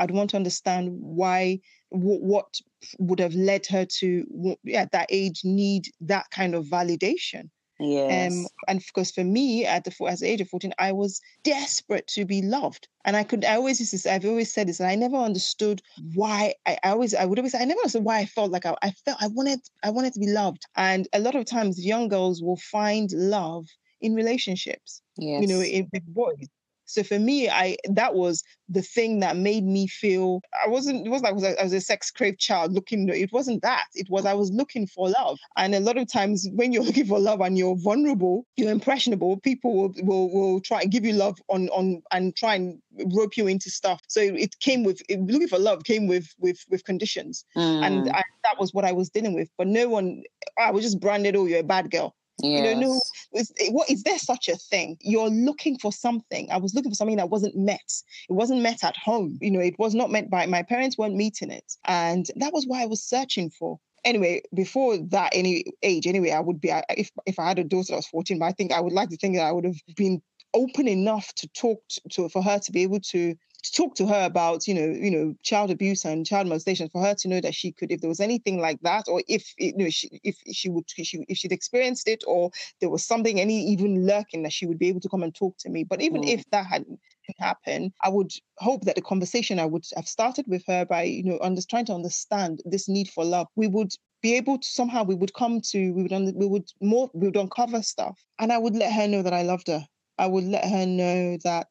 I'd 0.00 0.10
want 0.10 0.30
to 0.30 0.36
understand 0.36 0.96
why, 0.98 1.60
w- 1.92 2.20
what 2.20 2.58
would 2.98 3.20
have 3.20 3.34
led 3.34 3.66
her 3.66 3.84
to, 3.84 4.56
at 4.74 4.92
that 4.92 5.08
age, 5.10 5.42
need 5.44 5.88
that 6.00 6.30
kind 6.30 6.54
of 6.54 6.64
validation. 6.64 7.50
Yes. 7.78 8.32
Um, 8.32 8.46
and 8.68 8.82
because 8.86 9.10
for 9.10 9.24
me, 9.24 9.64
at 9.64 9.84
the 9.84 9.94
as 10.06 10.20
the 10.20 10.28
age 10.28 10.42
of 10.42 10.50
fourteen, 10.50 10.74
I 10.78 10.92
was 10.92 11.18
desperate 11.44 12.06
to 12.08 12.26
be 12.26 12.42
loved, 12.42 12.88
and 13.06 13.16
I 13.16 13.24
could. 13.24 13.42
I 13.42 13.54
always 13.54 13.80
used 13.80 14.02
to. 14.02 14.12
I've 14.12 14.26
always 14.26 14.52
said 14.52 14.68
this, 14.68 14.80
and 14.80 14.88
I 14.90 14.96
never 14.96 15.16
understood 15.16 15.80
why. 16.14 16.52
I, 16.66 16.76
I 16.84 16.90
always. 16.90 17.14
I 17.14 17.24
would 17.24 17.38
always. 17.38 17.52
Say, 17.52 17.60
I 17.60 17.64
never 17.64 17.80
understood 17.80 18.04
why 18.04 18.18
I 18.18 18.26
felt 18.26 18.50
like 18.50 18.66
I, 18.66 18.76
I 18.82 18.90
felt. 18.90 19.16
I 19.22 19.28
wanted. 19.28 19.60
I 19.82 19.88
wanted 19.88 20.12
to 20.12 20.20
be 20.20 20.26
loved, 20.26 20.62
and 20.76 21.08
a 21.14 21.20
lot 21.20 21.34
of 21.34 21.46
times, 21.46 21.82
young 21.82 22.08
girls 22.08 22.42
will 22.42 22.58
find 22.58 23.10
love 23.12 23.64
in 24.00 24.14
relationships. 24.14 25.02
Yes. 25.16 25.42
You 25.42 25.48
know, 25.48 25.60
in, 25.60 25.88
with 25.92 26.06
boys. 26.06 26.48
So 26.90 27.04
for 27.04 27.18
me, 27.18 27.48
I 27.48 27.76
that 27.88 28.14
was 28.14 28.42
the 28.68 28.82
thing 28.82 29.20
that 29.20 29.36
made 29.36 29.64
me 29.64 29.86
feel 29.86 30.40
I 30.64 30.68
wasn't. 30.68 31.06
It 31.06 31.10
wasn't 31.10 31.40
like 31.40 31.58
I 31.58 31.62
was 31.62 31.72
a 31.72 31.80
sex 31.80 32.10
craved 32.10 32.40
child 32.40 32.72
looking. 32.72 33.08
It 33.08 33.32
wasn't 33.32 33.62
that. 33.62 33.84
It 33.94 34.08
was 34.10 34.26
I 34.26 34.34
was 34.34 34.50
looking 34.50 34.88
for 34.88 35.08
love. 35.08 35.38
And 35.56 35.74
a 35.74 35.80
lot 35.80 35.96
of 35.98 36.10
times 36.10 36.48
when 36.52 36.72
you're 36.72 36.82
looking 36.90 37.06
for 37.06 37.20
love 37.20 37.40
and 37.40 37.56
you're 37.56 37.76
vulnerable, 37.76 38.44
you're 38.56 38.72
impressionable. 38.72 39.38
People 39.38 39.74
will 39.74 39.94
will, 40.02 40.30
will 40.30 40.60
try 40.60 40.82
and 40.82 40.90
give 40.90 41.04
you 41.04 41.12
love 41.12 41.38
on 41.48 41.68
on 41.68 42.02
and 42.10 42.34
try 42.34 42.56
and 42.56 42.82
rope 43.14 43.36
you 43.36 43.46
into 43.46 43.70
stuff. 43.70 44.00
So 44.08 44.20
it 44.20 44.58
came 44.58 44.82
with 44.82 45.00
it, 45.08 45.20
looking 45.20 45.48
for 45.48 45.60
love 45.60 45.84
came 45.84 46.08
with 46.08 46.34
with 46.38 46.58
with 46.68 46.84
conditions, 46.84 47.44
mm. 47.56 47.86
and 47.86 48.10
I, 48.10 48.24
that 48.42 48.58
was 48.58 48.74
what 48.74 48.84
I 48.84 48.92
was 48.92 49.10
dealing 49.10 49.34
with. 49.34 49.48
But 49.56 49.68
no 49.68 49.88
one, 49.88 50.24
I 50.58 50.72
was 50.72 50.82
just 50.82 50.98
branded. 50.98 51.36
Oh, 51.36 51.46
you're 51.46 51.60
a 51.60 51.64
bad 51.64 51.90
girl. 51.90 52.16
Yes. 52.42 52.74
You 52.74 52.74
know, 52.74 52.80
no, 52.80 53.00
is, 53.32 53.52
what 53.70 53.90
is 53.90 54.02
there 54.02 54.18
such 54.18 54.48
a 54.48 54.56
thing? 54.56 54.96
You're 55.00 55.30
looking 55.30 55.78
for 55.78 55.92
something. 55.92 56.50
I 56.50 56.58
was 56.58 56.74
looking 56.74 56.90
for 56.90 56.96
something 56.96 57.16
that 57.16 57.30
wasn't 57.30 57.56
met. 57.56 57.92
It 58.28 58.32
wasn't 58.32 58.62
met 58.62 58.84
at 58.84 58.96
home. 58.96 59.38
You 59.40 59.50
know, 59.50 59.60
it 59.60 59.78
was 59.78 59.94
not 59.94 60.10
met 60.10 60.30
by 60.30 60.46
my 60.46 60.62
parents 60.62 60.98
weren't 60.98 61.16
meeting 61.16 61.50
it, 61.50 61.72
and 61.86 62.26
that 62.36 62.52
was 62.52 62.66
why 62.66 62.82
I 62.82 62.86
was 62.86 63.02
searching 63.02 63.50
for. 63.50 63.78
Anyway, 64.04 64.42
before 64.54 64.96
that 64.96 65.30
any 65.34 65.64
age, 65.82 66.06
anyway, 66.06 66.30
I 66.30 66.40
would 66.40 66.60
be 66.60 66.70
if 66.96 67.10
if 67.26 67.38
I 67.38 67.48
had 67.48 67.58
a 67.58 67.64
daughter 67.64 67.92
that 67.92 67.96
was 67.96 68.06
14, 68.06 68.38
but 68.38 68.46
I 68.46 68.52
think 68.52 68.72
I 68.72 68.80
would 68.80 68.92
like 68.92 69.10
to 69.10 69.16
think 69.16 69.36
that 69.36 69.46
I 69.46 69.52
would 69.52 69.64
have 69.64 69.80
been 69.96 70.22
open 70.54 70.88
enough 70.88 71.32
to 71.34 71.48
talk 71.48 71.80
to, 71.88 72.00
to, 72.10 72.28
for 72.28 72.42
her 72.42 72.58
to 72.58 72.72
be 72.72 72.82
able 72.82 73.00
to 73.00 73.36
to 73.62 73.72
talk 73.72 73.94
to 73.94 74.06
her 74.06 74.24
about 74.24 74.66
you 74.66 74.74
know 74.74 74.86
you 74.86 75.10
know 75.10 75.34
child 75.42 75.70
abuse 75.70 76.04
and 76.04 76.26
child 76.26 76.46
molestation 76.46 76.88
for 76.88 77.02
her 77.02 77.14
to 77.14 77.28
know 77.28 77.40
that 77.40 77.54
she 77.54 77.72
could 77.72 77.92
if 77.92 78.00
there 78.00 78.08
was 78.08 78.20
anything 78.20 78.60
like 78.60 78.80
that 78.82 79.04
or 79.08 79.22
if 79.28 79.54
you 79.58 79.76
know 79.76 79.90
she, 79.90 80.20
if 80.24 80.36
she 80.52 80.68
would 80.68 80.84
if, 80.96 81.06
she, 81.06 81.24
if 81.28 81.38
she'd 81.38 81.52
experienced 81.52 82.08
it 82.08 82.22
or 82.26 82.50
there 82.80 82.90
was 82.90 83.04
something 83.04 83.40
any 83.40 83.64
even 83.64 84.06
lurking 84.06 84.42
that 84.42 84.52
she 84.52 84.66
would 84.66 84.78
be 84.78 84.88
able 84.88 85.00
to 85.00 85.08
come 85.08 85.22
and 85.22 85.34
talk 85.34 85.56
to 85.58 85.68
me. 85.68 85.84
But 85.84 86.00
even 86.00 86.22
mm. 86.22 86.28
if 86.28 86.44
that 86.50 86.66
hadn't 86.66 86.98
happen 87.38 87.92
i 88.02 88.08
would 88.08 88.32
hope 88.58 88.84
that 88.84 88.96
the 88.96 89.00
conversation 89.00 89.60
i 89.60 89.64
would 89.64 89.84
have 89.94 90.08
started 90.08 90.44
with 90.48 90.64
her 90.66 90.84
by 90.84 91.04
you 91.04 91.22
know 91.22 91.38
under, 91.40 91.62
trying 91.62 91.84
to 91.84 91.94
understand 91.94 92.60
this 92.64 92.88
need 92.88 93.08
for 93.08 93.24
love 93.24 93.46
we 93.54 93.68
would 93.68 93.92
be 94.22 94.34
able 94.36 94.58
to 94.58 94.68
somehow 94.68 95.02
we 95.02 95.14
would 95.14 95.32
come 95.34 95.60
to 95.60 95.92
we 95.92 96.02
would 96.02 96.12
we 96.34 96.46
would 96.46 96.68
more 96.80 97.10
we 97.14 97.28
would 97.28 97.36
uncover 97.36 97.82
stuff. 97.82 98.18
And 98.38 98.52
i 98.52 98.58
would 98.58 98.74
let 98.74 98.92
her 98.92 99.08
know 99.08 99.22
that 99.22 99.32
i 99.32 99.42
loved 99.42 99.68
her. 99.68 99.84
I 100.18 100.26
would 100.26 100.44
let 100.44 100.64
her 100.64 100.84
know 100.84 101.38
that 101.44 101.68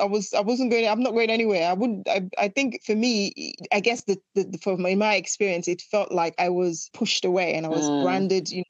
I 0.00 0.04
was 0.04 0.32
I 0.34 0.40
wasn't 0.40 0.70
going. 0.70 0.86
I'm 0.88 1.02
not 1.02 1.12
going 1.12 1.30
anywhere. 1.30 1.68
I 1.68 1.72
wouldn't. 1.72 2.08
I, 2.08 2.28
I 2.38 2.48
think 2.48 2.82
for 2.84 2.94
me, 2.94 3.54
I 3.72 3.80
guess 3.80 4.02
the, 4.02 4.18
the, 4.34 4.58
from 4.62 4.82
my, 4.82 4.94
my 4.94 5.14
experience, 5.14 5.68
it 5.68 5.82
felt 5.82 6.12
like 6.12 6.34
I 6.38 6.48
was 6.48 6.90
pushed 6.92 7.24
away 7.24 7.54
and 7.54 7.66
I 7.66 7.68
was 7.68 7.88
mm. 7.88 8.02
branded, 8.02 8.50
you 8.50 8.58
know, 8.58 8.64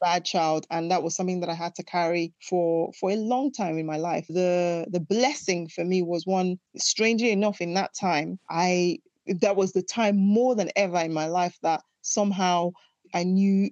bad 0.00 0.24
child, 0.24 0.66
and 0.70 0.90
that 0.90 1.02
was 1.02 1.14
something 1.16 1.40
that 1.40 1.48
I 1.48 1.54
had 1.54 1.74
to 1.76 1.82
carry 1.82 2.32
for 2.40 2.92
for 2.98 3.10
a 3.10 3.16
long 3.16 3.52
time 3.52 3.78
in 3.78 3.86
my 3.86 3.96
life. 3.96 4.26
The 4.28 4.86
the 4.88 5.00
blessing 5.00 5.68
for 5.68 5.84
me 5.84 6.02
was 6.02 6.26
one. 6.26 6.58
Strangely 6.76 7.30
enough, 7.30 7.60
in 7.60 7.74
that 7.74 7.94
time, 7.94 8.38
I 8.50 8.98
that 9.40 9.56
was 9.56 9.72
the 9.72 9.82
time 9.82 10.16
more 10.16 10.54
than 10.54 10.70
ever 10.76 10.98
in 10.98 11.12
my 11.12 11.26
life 11.26 11.58
that 11.62 11.82
somehow 12.02 12.72
I 13.14 13.24
knew 13.24 13.70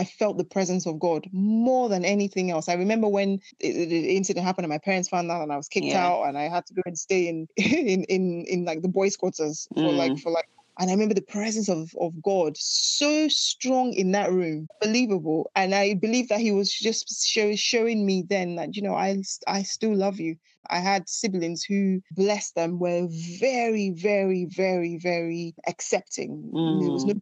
I 0.00 0.04
felt 0.04 0.38
the 0.38 0.44
presence 0.44 0.86
of 0.86 0.98
God 0.98 1.28
more 1.30 1.90
than 1.90 2.06
anything 2.06 2.50
else. 2.50 2.70
I 2.70 2.74
remember 2.74 3.06
when 3.06 3.38
the 3.60 4.16
incident 4.16 4.46
happened 4.46 4.64
and 4.64 4.70
my 4.70 4.78
parents 4.78 5.10
found 5.10 5.30
out 5.30 5.42
and 5.42 5.52
I 5.52 5.58
was 5.58 5.68
kicked 5.68 5.86
yeah. 5.86 6.06
out 6.06 6.22
and 6.22 6.38
I 6.38 6.48
had 6.48 6.64
to 6.68 6.74
go 6.74 6.82
and 6.86 6.98
stay 6.98 7.28
in 7.28 7.46
in 7.56 8.04
in, 8.04 8.44
in 8.48 8.64
like 8.64 8.80
the 8.80 8.88
boys' 8.88 9.16
quarters 9.16 9.68
for 9.74 9.92
mm. 9.92 9.96
like 9.96 10.18
for 10.18 10.30
like 10.32 10.48
and 10.78 10.88
I 10.88 10.94
remember 10.94 11.14
the 11.14 11.20
presence 11.20 11.68
of, 11.68 11.94
of 12.00 12.22
God 12.22 12.56
so 12.56 13.28
strong 13.28 13.92
in 13.92 14.12
that 14.12 14.32
room, 14.32 14.66
believable. 14.80 15.50
And 15.54 15.74
I 15.74 15.92
believe 15.92 16.28
that 16.28 16.40
He 16.40 16.52
was 16.52 16.72
just 16.72 17.26
show, 17.26 17.54
showing 17.54 18.06
me 18.06 18.24
then 18.26 18.56
that, 18.56 18.74
you 18.74 18.80
know, 18.80 18.94
I, 18.94 19.22
I 19.46 19.62
still 19.62 19.94
love 19.94 20.18
you. 20.18 20.36
I 20.68 20.78
had 20.78 21.08
siblings 21.08 21.64
who, 21.64 22.00
bless 22.12 22.52
them, 22.52 22.78
were 22.78 23.06
very, 23.40 23.90
very, 23.90 24.46
very, 24.46 24.98
very 24.98 25.54
accepting. 25.66 26.50
Mm. 26.54 26.80
There 26.80 26.90
was 26.90 27.04
no, 27.04 27.14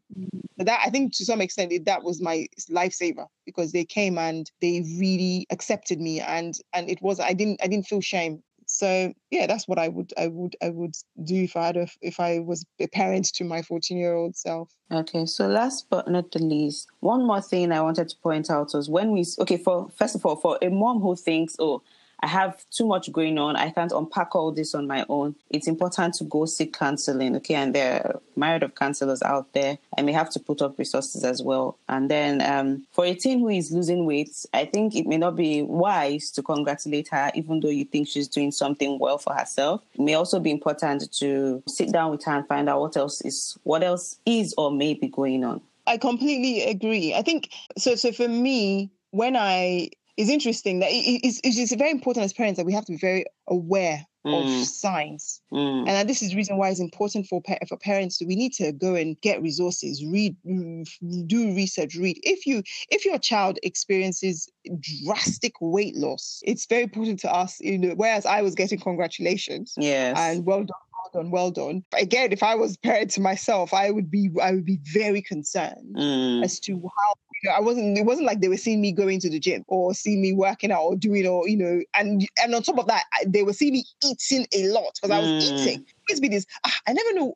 that 0.58 0.80
I 0.84 0.90
think 0.90 1.14
to 1.16 1.24
some 1.24 1.40
extent 1.40 1.72
that 1.84 2.02
was 2.02 2.20
my 2.20 2.46
lifesaver 2.70 3.26
because 3.46 3.72
they 3.72 3.84
came 3.84 4.18
and 4.18 4.50
they 4.60 4.82
really 4.98 5.46
accepted 5.50 6.00
me 6.00 6.20
and 6.20 6.54
and 6.72 6.90
it 6.90 7.00
was 7.00 7.20
I 7.20 7.32
didn't 7.32 7.62
I 7.62 7.68
didn't 7.68 7.86
feel 7.86 8.00
shame 8.00 8.42
so 8.70 9.14
yeah, 9.30 9.46
that's 9.46 9.66
what 9.66 9.78
I 9.78 9.88
would 9.88 10.12
I 10.18 10.28
would 10.28 10.54
I 10.62 10.68
would 10.68 10.94
do 11.24 11.42
if 11.42 11.56
I 11.56 11.66
had 11.66 11.76
a, 11.78 11.88
if 12.02 12.20
I 12.20 12.40
was 12.40 12.66
a 12.78 12.86
parent 12.86 13.32
to 13.34 13.44
my 13.44 13.62
14 13.62 13.96
year 13.96 14.14
old 14.14 14.36
self. 14.36 14.68
Okay, 14.92 15.24
so 15.24 15.48
last 15.48 15.88
but 15.88 16.08
not 16.08 16.30
the 16.32 16.38
least, 16.38 16.86
one 17.00 17.26
more 17.26 17.40
thing 17.40 17.72
I 17.72 17.80
wanted 17.80 18.10
to 18.10 18.16
point 18.22 18.50
out 18.50 18.74
was 18.74 18.90
when 18.90 19.10
we 19.10 19.24
okay 19.40 19.56
for 19.56 19.88
first 19.96 20.14
of 20.14 20.24
all 20.26 20.36
for 20.36 20.58
a 20.60 20.68
mom 20.68 21.00
who 21.00 21.16
thinks 21.16 21.56
oh 21.58 21.82
I 22.20 22.26
have 22.26 22.64
too 22.70 22.86
much 22.86 23.12
going 23.12 23.38
on. 23.38 23.56
I 23.56 23.70
can't 23.70 23.92
unpack 23.92 24.34
all 24.34 24.52
this 24.52 24.74
on 24.74 24.86
my 24.86 25.04
own. 25.08 25.36
It's 25.50 25.68
important 25.68 26.14
to 26.14 26.24
go 26.24 26.46
seek 26.46 26.76
counseling. 26.76 27.36
Okay. 27.36 27.54
And 27.54 27.74
there 27.74 28.06
are 28.06 28.20
myriad 28.36 28.62
of 28.62 28.74
counselors 28.74 29.22
out 29.22 29.52
there. 29.52 29.78
I 29.96 30.02
may 30.02 30.12
have 30.12 30.30
to 30.30 30.40
put 30.40 30.60
up 30.62 30.78
resources 30.78 31.24
as 31.24 31.42
well. 31.42 31.78
And 31.88 32.10
then 32.10 32.42
um, 32.42 32.86
for 32.92 33.04
a 33.04 33.14
teen 33.14 33.40
who 33.40 33.48
is 33.48 33.70
losing 33.70 34.04
weight, 34.04 34.46
I 34.52 34.64
think 34.64 34.96
it 34.96 35.06
may 35.06 35.16
not 35.16 35.36
be 35.36 35.62
wise 35.62 36.30
to 36.32 36.42
congratulate 36.42 37.08
her, 37.08 37.30
even 37.34 37.60
though 37.60 37.68
you 37.68 37.84
think 37.84 38.08
she's 38.08 38.28
doing 38.28 38.50
something 38.50 38.98
well 38.98 39.18
for 39.18 39.34
herself. 39.34 39.82
It 39.94 40.00
may 40.00 40.14
also 40.14 40.40
be 40.40 40.50
important 40.50 41.12
to 41.18 41.62
sit 41.68 41.92
down 41.92 42.10
with 42.10 42.24
her 42.24 42.32
and 42.32 42.48
find 42.48 42.68
out 42.68 42.80
what 42.80 42.96
else 42.96 43.20
is 43.20 43.56
what 43.62 43.82
else 43.82 44.18
is 44.26 44.54
or 44.58 44.70
may 44.70 44.94
be 44.94 45.08
going 45.08 45.44
on. 45.44 45.60
I 45.86 45.96
completely 45.96 46.64
agree. 46.64 47.14
I 47.14 47.22
think 47.22 47.50
so. 47.76 47.94
So 47.94 48.12
for 48.12 48.28
me, 48.28 48.90
when 49.10 49.36
I 49.36 49.90
it's 50.18 50.30
interesting 50.30 50.80
that 50.80 50.88
it's, 50.90 51.40
it's 51.44 51.72
very 51.74 51.92
important 51.92 52.24
as 52.24 52.32
parents 52.32 52.58
that 52.58 52.66
we 52.66 52.72
have 52.72 52.84
to 52.86 52.92
be 52.92 52.98
very 52.98 53.24
aware 53.46 54.04
mm. 54.26 54.60
of 54.60 54.66
signs. 54.66 55.40
Mm. 55.52 55.88
And 55.88 56.08
this 56.08 56.22
is 56.22 56.30
the 56.30 56.36
reason 56.36 56.56
why 56.56 56.70
it's 56.70 56.80
important 56.80 57.28
for 57.28 57.40
for 57.68 57.76
parents. 57.76 58.20
We 58.26 58.34
need 58.34 58.52
to 58.54 58.72
go 58.72 58.96
and 58.96 59.18
get 59.20 59.40
resources, 59.40 60.04
read, 60.04 60.36
do 61.28 61.54
research, 61.54 61.94
read. 61.94 62.18
If 62.24 62.46
you 62.46 62.64
if 62.90 63.04
your 63.04 63.18
child 63.20 63.60
experiences 63.62 64.50
drastic 65.04 65.52
weight 65.60 65.94
loss, 65.94 66.42
it's 66.44 66.66
very 66.66 66.82
important 66.82 67.20
to 67.20 67.32
us. 67.32 67.60
You 67.60 67.78
know, 67.78 67.94
whereas 67.94 68.26
I 68.26 68.42
was 68.42 68.56
getting 68.56 68.80
congratulations, 68.80 69.74
yes, 69.78 70.18
and 70.18 70.44
well 70.44 70.64
done 70.64 70.74
well 71.12 71.22
done, 71.22 71.30
well 71.30 71.50
done. 71.50 71.84
Again, 71.92 72.32
if 72.32 72.42
I 72.42 72.56
was 72.56 72.76
parent 72.76 73.10
to 73.12 73.20
myself, 73.20 73.72
I 73.72 73.90
would 73.90 74.10
be 74.10 74.30
I 74.42 74.52
would 74.52 74.64
be 74.64 74.80
very 74.92 75.22
concerned 75.22 75.94
mm. 75.96 76.44
as 76.44 76.58
to 76.60 76.74
how 76.74 77.14
you 77.42 77.50
know, 77.50 77.56
I 77.56 77.60
wasn't. 77.60 77.96
It 77.96 78.04
wasn't 78.04 78.26
like 78.26 78.40
they 78.40 78.48
were 78.48 78.56
seeing 78.56 78.80
me 78.80 78.92
going 78.92 79.20
to 79.20 79.30
the 79.30 79.38
gym 79.38 79.64
or 79.68 79.94
seeing 79.94 80.20
me 80.20 80.32
working 80.32 80.72
out 80.72 80.82
or 80.82 80.96
doing 80.96 81.26
or 81.26 81.48
you 81.48 81.56
know. 81.56 81.82
And 81.94 82.28
and 82.42 82.54
on 82.54 82.62
top 82.62 82.78
of 82.78 82.86
that, 82.86 83.04
they 83.26 83.42
were 83.42 83.52
seeing 83.52 83.74
me 83.74 83.84
eating 84.04 84.46
a 84.52 84.68
lot 84.68 84.94
because 84.94 85.10
I 85.10 85.20
was 85.20 85.28
mm. 85.28 85.58
eating. 85.58 85.86
Always 86.08 86.20
be 86.20 86.28
this. 86.28 86.46
Ah, 86.64 86.74
I 86.86 86.92
never 86.92 87.14
know 87.14 87.34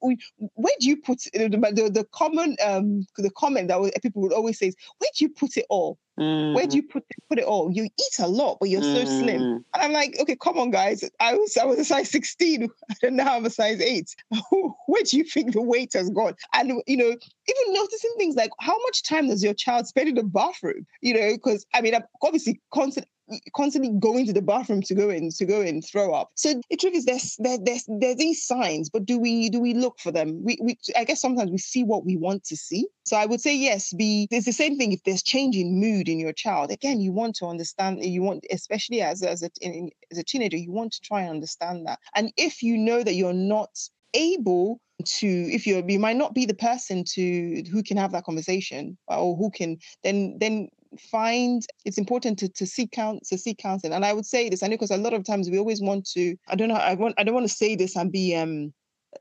where 0.54 0.74
do 0.80 0.88
you 0.88 0.96
put 0.96 1.22
the 1.34 1.48
the, 1.48 1.90
the 1.90 2.06
common 2.12 2.56
um 2.64 3.06
the 3.16 3.30
comment 3.30 3.68
that 3.68 4.02
people 4.02 4.22
would 4.22 4.32
always 4.32 4.58
say 4.58 4.68
is 4.68 4.76
where 4.98 5.10
do 5.16 5.24
you 5.24 5.28
put 5.28 5.56
it 5.56 5.66
all? 5.68 5.98
Mm. 6.18 6.54
Where 6.54 6.66
do 6.66 6.76
you 6.76 6.82
put 6.82 7.04
put 7.28 7.38
it 7.38 7.44
all? 7.44 7.70
You 7.72 7.84
eat 7.84 8.18
a 8.18 8.28
lot, 8.28 8.58
but 8.60 8.68
you're 8.68 8.82
so 8.82 9.04
slim. 9.04 9.40
Mm. 9.40 9.64
And 9.74 9.82
I'm 9.82 9.92
like, 9.92 10.16
okay, 10.20 10.36
come 10.36 10.58
on, 10.58 10.70
guys. 10.70 11.08
I 11.20 11.34
was 11.34 11.56
I 11.56 11.64
was 11.64 11.78
a 11.78 11.84
size 11.84 12.10
16, 12.10 12.68
and 13.02 13.16
now 13.16 13.36
I'm 13.36 13.46
a 13.46 13.50
size 13.50 13.80
eight. 13.80 14.14
Where 14.86 15.02
do 15.02 15.16
you 15.16 15.24
think 15.24 15.52
the 15.52 15.62
weight 15.62 15.92
has 15.94 16.10
gone? 16.10 16.34
And 16.52 16.82
you 16.86 16.96
know, 16.96 17.08
even 17.10 17.72
noticing 17.72 18.14
things 18.18 18.36
like 18.36 18.50
how 18.60 18.76
much 18.82 19.02
time 19.02 19.28
does 19.28 19.42
your 19.42 19.54
child 19.54 19.86
spend 19.86 20.10
in 20.10 20.14
the 20.16 20.22
bathroom? 20.22 20.86
You 21.00 21.14
know, 21.14 21.32
because 21.32 21.66
I 21.74 21.80
mean, 21.80 21.94
I'm 21.94 22.04
obviously 22.22 22.60
constant 22.72 23.06
constantly 23.54 23.90
going 23.98 24.26
to 24.26 24.32
the 24.32 24.42
bathroom 24.42 24.82
to 24.82 24.94
go 24.94 25.10
in 25.10 25.30
to 25.30 25.44
go 25.44 25.60
and 25.60 25.84
throw 25.84 26.12
up. 26.12 26.30
So 26.34 26.60
the 26.70 26.76
truth 26.76 26.94
is 26.94 27.04
there's 27.04 27.36
there, 27.38 27.58
there's 27.62 27.84
there's 27.88 28.16
these 28.16 28.44
signs, 28.44 28.90
but 28.90 29.04
do 29.04 29.18
we 29.18 29.48
do 29.48 29.60
we 29.60 29.74
look 29.74 29.98
for 30.00 30.10
them? 30.10 30.42
We 30.42 30.58
we 30.62 30.78
I 30.96 31.04
guess 31.04 31.20
sometimes 31.20 31.50
we 31.50 31.58
see 31.58 31.84
what 31.84 32.04
we 32.04 32.16
want 32.16 32.44
to 32.44 32.56
see. 32.56 32.86
So 33.04 33.16
I 33.16 33.26
would 33.26 33.40
say 33.40 33.54
yes, 33.54 33.92
be 33.92 34.28
it's 34.30 34.46
the 34.46 34.52
same 34.52 34.76
thing 34.76 34.92
if 34.92 35.02
there's 35.04 35.22
change 35.22 35.56
in 35.56 35.80
mood 35.80 36.08
in 36.08 36.18
your 36.18 36.32
child. 36.32 36.70
Again, 36.70 37.00
you 37.00 37.12
want 37.12 37.36
to 37.36 37.46
understand 37.46 38.04
you 38.04 38.22
want 38.22 38.44
especially 38.50 39.00
as 39.02 39.22
as 39.22 39.42
a 39.42 39.50
in, 39.60 39.90
as 40.10 40.18
a 40.18 40.24
teenager, 40.24 40.56
you 40.56 40.72
want 40.72 40.92
to 40.92 41.00
try 41.00 41.22
and 41.22 41.30
understand 41.30 41.86
that. 41.86 41.98
And 42.14 42.32
if 42.36 42.62
you 42.62 42.76
know 42.76 43.02
that 43.02 43.14
you're 43.14 43.32
not 43.32 43.70
able 44.14 44.80
to 45.04 45.26
if 45.26 45.66
you're 45.66 45.82
you 45.88 45.98
might 45.98 46.16
not 46.16 46.34
be 46.34 46.46
the 46.46 46.54
person 46.54 47.02
to 47.02 47.64
who 47.70 47.82
can 47.82 47.96
have 47.96 48.12
that 48.12 48.24
conversation 48.24 48.96
or 49.08 49.34
who 49.36 49.50
can 49.50 49.78
then 50.04 50.36
then 50.38 50.68
find 50.98 51.62
it's 51.84 51.98
important 51.98 52.38
to, 52.40 52.48
to 52.48 52.66
seek 52.66 52.92
count 52.92 53.24
to 53.26 53.38
seek 53.38 53.58
counseling. 53.58 53.92
And 53.92 54.04
I 54.04 54.12
would 54.12 54.26
say 54.26 54.48
this, 54.48 54.62
I 54.62 54.66
know 54.66 54.76
because 54.76 54.90
a 54.90 54.96
lot 54.96 55.12
of 55.12 55.24
times 55.24 55.50
we 55.50 55.58
always 55.58 55.80
want 55.80 56.06
to, 56.10 56.36
I 56.48 56.54
don't 56.54 56.68
know, 56.68 56.74
I 56.74 56.94
want 56.94 57.14
I 57.18 57.24
don't 57.24 57.34
want 57.34 57.48
to 57.48 57.54
say 57.54 57.76
this 57.76 57.96
and 57.96 58.10
be 58.10 58.34
um 58.36 58.72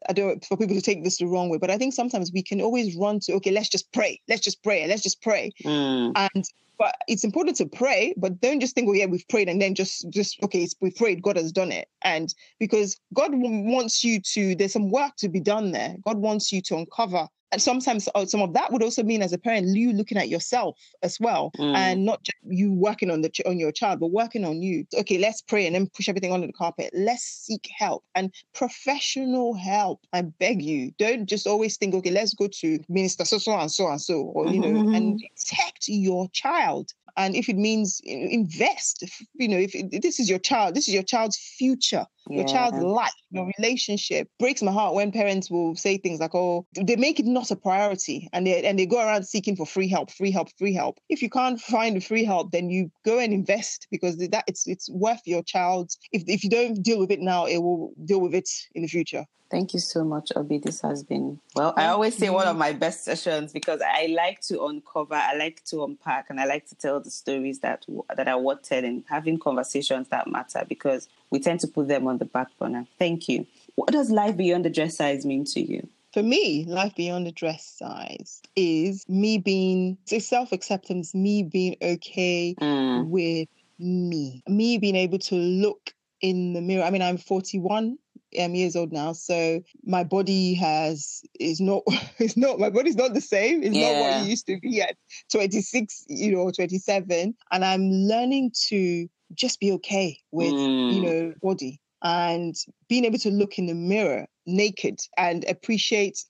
I 0.08 0.14
don't 0.14 0.44
for 0.46 0.58
people 0.58 0.76
to 0.76 0.82
take 0.82 1.04
this 1.04 1.18
the 1.18 1.28
wrong 1.28 1.50
way, 1.50 1.58
but 1.58 1.70
I 1.70 1.78
think 1.78 1.94
sometimes 1.94 2.32
we 2.34 2.44
can 2.44 2.62
always 2.62 2.96
run 2.96 3.20
to 3.22 3.34
okay, 3.34 3.52
let's 3.52 3.70
just 3.70 3.92
pray, 3.92 4.22
let's 4.28 4.42
just 4.42 4.64
pray, 4.64 4.88
let's 4.88 5.04
just 5.04 5.22
pray, 5.22 5.52
mm. 5.64 6.12
and 6.16 6.46
but 6.78 6.96
it's 7.08 7.24
important 7.24 7.58
to 7.58 7.68
pray, 7.68 8.14
but 8.18 8.42
don't 8.42 8.60
just 8.60 8.74
think, 8.74 8.90
oh 8.90 8.94
yeah, 8.94 9.06
we've 9.06 9.28
prayed 9.30 9.50
and 9.50 9.62
then 9.62 9.76
just 9.76 10.10
just 10.10 10.42
okay, 10.44 10.68
we've 10.80 10.96
prayed, 10.96 11.22
God 11.22 11.38
has 11.38 11.52
done 11.52 11.72
it, 11.72 11.88
and 12.04 12.34
because 12.60 12.98
God 13.14 13.32
wants 13.34 14.04
you 14.04 14.20
to, 14.34 14.56
there's 14.56 14.74
some 14.74 14.90
work 14.90 15.16
to 15.18 15.30
be 15.30 15.40
done 15.40 15.72
there. 15.72 15.96
God 16.06 16.18
wants 16.18 16.52
you 16.52 16.62
to 16.64 16.78
uncover 16.78 17.28
and 17.52 17.62
sometimes 17.62 18.08
uh, 18.16 18.26
some 18.26 18.42
of 18.42 18.54
that 18.54 18.72
would 18.72 18.84
also 18.84 19.04
mean 19.04 19.22
as 19.22 19.34
a 19.34 19.38
parent 19.38 19.68
you 19.76 19.94
looking 19.94 20.18
at 20.18 20.30
yourself 20.30 20.78
as 21.04 21.20
well 21.20 21.52
mm. 21.58 21.76
and 21.76 22.06
not 22.06 22.24
just 22.24 22.38
you 22.48 22.74
working 22.74 23.10
on 23.10 23.22
the 23.22 23.32
on 23.46 23.58
your 23.58 23.72
child 23.72 24.00
but 24.00 24.12
working 24.12 24.46
on 24.46 24.62
you 24.62 24.86
okay 24.98 25.18
let's 25.18 25.42
pray 25.42 25.66
and 25.66 25.76
then 25.76 25.88
push 25.96 26.10
everything 26.10 26.32
under 26.32 26.48
the 26.48 26.54
carpet 26.54 26.90
let's 26.94 27.24
seek 27.24 27.68
help 27.78 28.04
and 28.16 28.34
professional 28.54 29.54
help 29.54 30.02
i 30.14 30.22
beg 30.22 30.62
you 30.62 30.92
don't 30.98 31.26
just 31.26 31.48
always 31.48 31.78
think 31.78 31.94
okay 31.94 32.12
let's 32.12 32.34
go 32.34 32.48
to 32.48 32.80
minister 32.90 33.26
so 33.26 33.38
so 33.38 33.52
and 33.54 33.72
so 33.72 33.88
and 33.88 34.02
so 34.02 34.22
or 34.22 34.48
you 34.48 34.60
know 34.60 34.68
mm-hmm. 34.68 34.96
and 34.96 35.24
protect 35.36 35.88
your 35.88 36.28
child 36.30 36.92
and 37.18 37.36
if 37.36 37.50
it 37.50 37.58
means 37.58 38.02
invest 38.04 39.04
if, 39.04 39.22
you 39.34 39.48
know 39.48 39.58
if 39.58 39.74
this 40.02 40.20
is 40.20 40.30
your 40.30 40.40
child 40.40 40.76
this 40.76 40.88
is 40.88 40.94
your 40.94 41.04
child's 41.04 41.38
future 41.38 42.06
yeah. 42.30 42.38
your 42.38 42.48
child's 42.48 42.78
life 42.78 43.12
your 43.32 43.50
relationship. 43.58 44.28
Breaks 44.40 44.62
my 44.62 44.72
heart 44.72 44.94
when 44.94 45.12
parents 45.12 45.50
will 45.50 45.76
say 45.76 45.98
things 45.98 46.20
like 46.20 46.36
oh 46.36 46.66
they 46.76 46.96
make 46.96 47.20
it 47.20 47.26
not 47.26 47.50
a 47.52 47.56
priority 47.56 48.30
and 48.34 48.46
they 48.46 48.64
and 48.64 48.78
they 48.78 48.86
go 48.86 49.00
around 49.00 49.24
seeking 49.24 49.56
for 49.56 49.66
free 49.66 49.88
help 49.88 50.12
free 50.12 50.32
help 50.32 50.50
free 50.58 50.74
help. 50.74 51.00
If 51.10 51.22
you 51.22 51.30
can't 51.30 51.60
find 51.60 51.96
the 51.96 52.02
free 52.02 52.24
help 52.24 52.52
then 52.52 52.70
you 52.70 52.92
go 53.06 53.20
and 53.20 53.34
invest 53.34 53.88
because 53.90 54.18
that 54.18 54.44
it's 54.48 54.68
it's 54.68 54.90
worth 54.90 55.22
your 55.26 55.44
child's 55.44 55.98
if, 56.12 56.24
if 56.28 56.44
you 56.44 56.50
don't 56.50 56.82
deal 56.84 57.00
with 57.00 57.12
it 57.12 57.22
now 57.22 57.46
it 57.46 57.58
will 57.58 57.94
deal 58.06 58.22
with 58.22 58.36
it 58.36 58.50
in 58.76 58.82
the 58.82 58.88
future 58.88 59.26
Thank 59.52 59.74
you 59.74 59.82
so 59.82 60.06
much, 60.06 60.32
Obi. 60.38 60.60
This 60.60 60.80
has 60.80 61.04
been 61.04 61.42
well. 61.56 61.74
I 61.76 61.88
always 61.88 62.16
say 62.16 62.30
one 62.30 62.48
of 62.48 62.56
my 62.56 62.72
best 62.72 63.04
sessions 63.04 63.52
because 63.52 63.82
I 63.86 64.06
like 64.06 64.40
to 64.44 64.64
uncover, 64.64 65.16
I 65.16 65.36
like 65.36 65.62
to 65.66 65.84
unpack, 65.84 66.30
and 66.30 66.40
I 66.40 66.46
like 66.46 66.68
to 66.70 66.76
tell 66.76 67.02
the 67.02 67.12
stories 67.12 67.60
that 67.60 67.86
that 68.16 68.30
are 68.30 68.40
worth 68.40 68.62
telling, 68.62 69.04
having 69.10 69.38
conversations 69.38 70.08
that 70.08 70.28
matter 70.28 70.64
because 70.70 71.10
we 71.32 71.40
tend 71.42 71.60
to 71.60 71.68
put 71.68 71.90
them 71.90 72.08
on 72.08 72.18
the 72.18 72.26
back 72.26 72.48
burner. 72.58 72.88
Thank 72.98 73.28
you. 73.28 73.46
what 73.76 73.92
does 73.92 74.10
life 74.10 74.38
beyond 74.38 74.64
the 74.64 74.70
dress 74.70 74.96
size 74.96 75.26
mean 75.26 75.44
to 75.46 75.60
you? 75.60 75.86
For 76.14 76.24
me, 76.24 76.64
life 76.66 76.96
beyond 76.96 77.28
the 77.28 77.34
dress 77.34 77.66
size 77.66 78.42
is 78.56 79.08
me 79.10 79.38
being 79.38 79.98
self 80.06 80.54
acceptance, 80.54 81.14
me 81.14 81.44
being 81.44 81.76
okay 81.82 82.56
mm. 82.56 83.06
with 83.06 83.50
me, 83.80 84.44
me 84.48 84.78
being 84.78 84.96
able 84.96 85.20
to 85.20 85.36
look 85.36 85.94
in 86.22 86.54
the 86.54 86.62
mirror. 86.62 86.84
I 86.84 86.90
mean, 86.90 87.02
I'm 87.02 87.18
41 87.18 87.98
um, 88.40 88.56
years 88.56 88.76
old 88.76 88.92
now, 88.92 89.14
so 89.14 89.62
my 89.84 90.04
body 90.04 90.54
has 90.56 91.22
is 91.40 91.60
not 91.60 91.84
it's 92.18 92.38
not 92.38 92.60
my 92.60 92.70
body's 92.70 92.96
not 92.96 93.14
the 93.14 93.22
same. 93.22 93.64
It's 93.64 93.76
yeah. 93.76 93.94
not 93.94 94.02
what 94.02 94.24
it 94.24 94.30
used 94.30 94.48
to 94.48 94.60
be 94.60 94.82
at 94.82 94.96
26, 95.32 96.06
you 96.08 96.32
know, 96.32 96.52
27, 96.52 97.36
and 97.52 97.66
I'm 97.66 97.90
learning 97.90 98.52
to 98.68 99.08
just 99.34 99.60
be 99.60 99.72
okay 99.72 100.18
with 100.32 100.52
mm. 100.52 100.94
you 100.94 101.02
know 101.02 101.34
body 101.42 101.80
and 102.04 102.56
being 102.90 103.06
able 103.06 103.20
to 103.20 103.30
look 103.30 103.58
in 103.58 103.68
the 103.68 103.74
mirror 103.74 104.26
naked 104.46 105.00
and 105.18 105.46
appreciate 105.48 106.24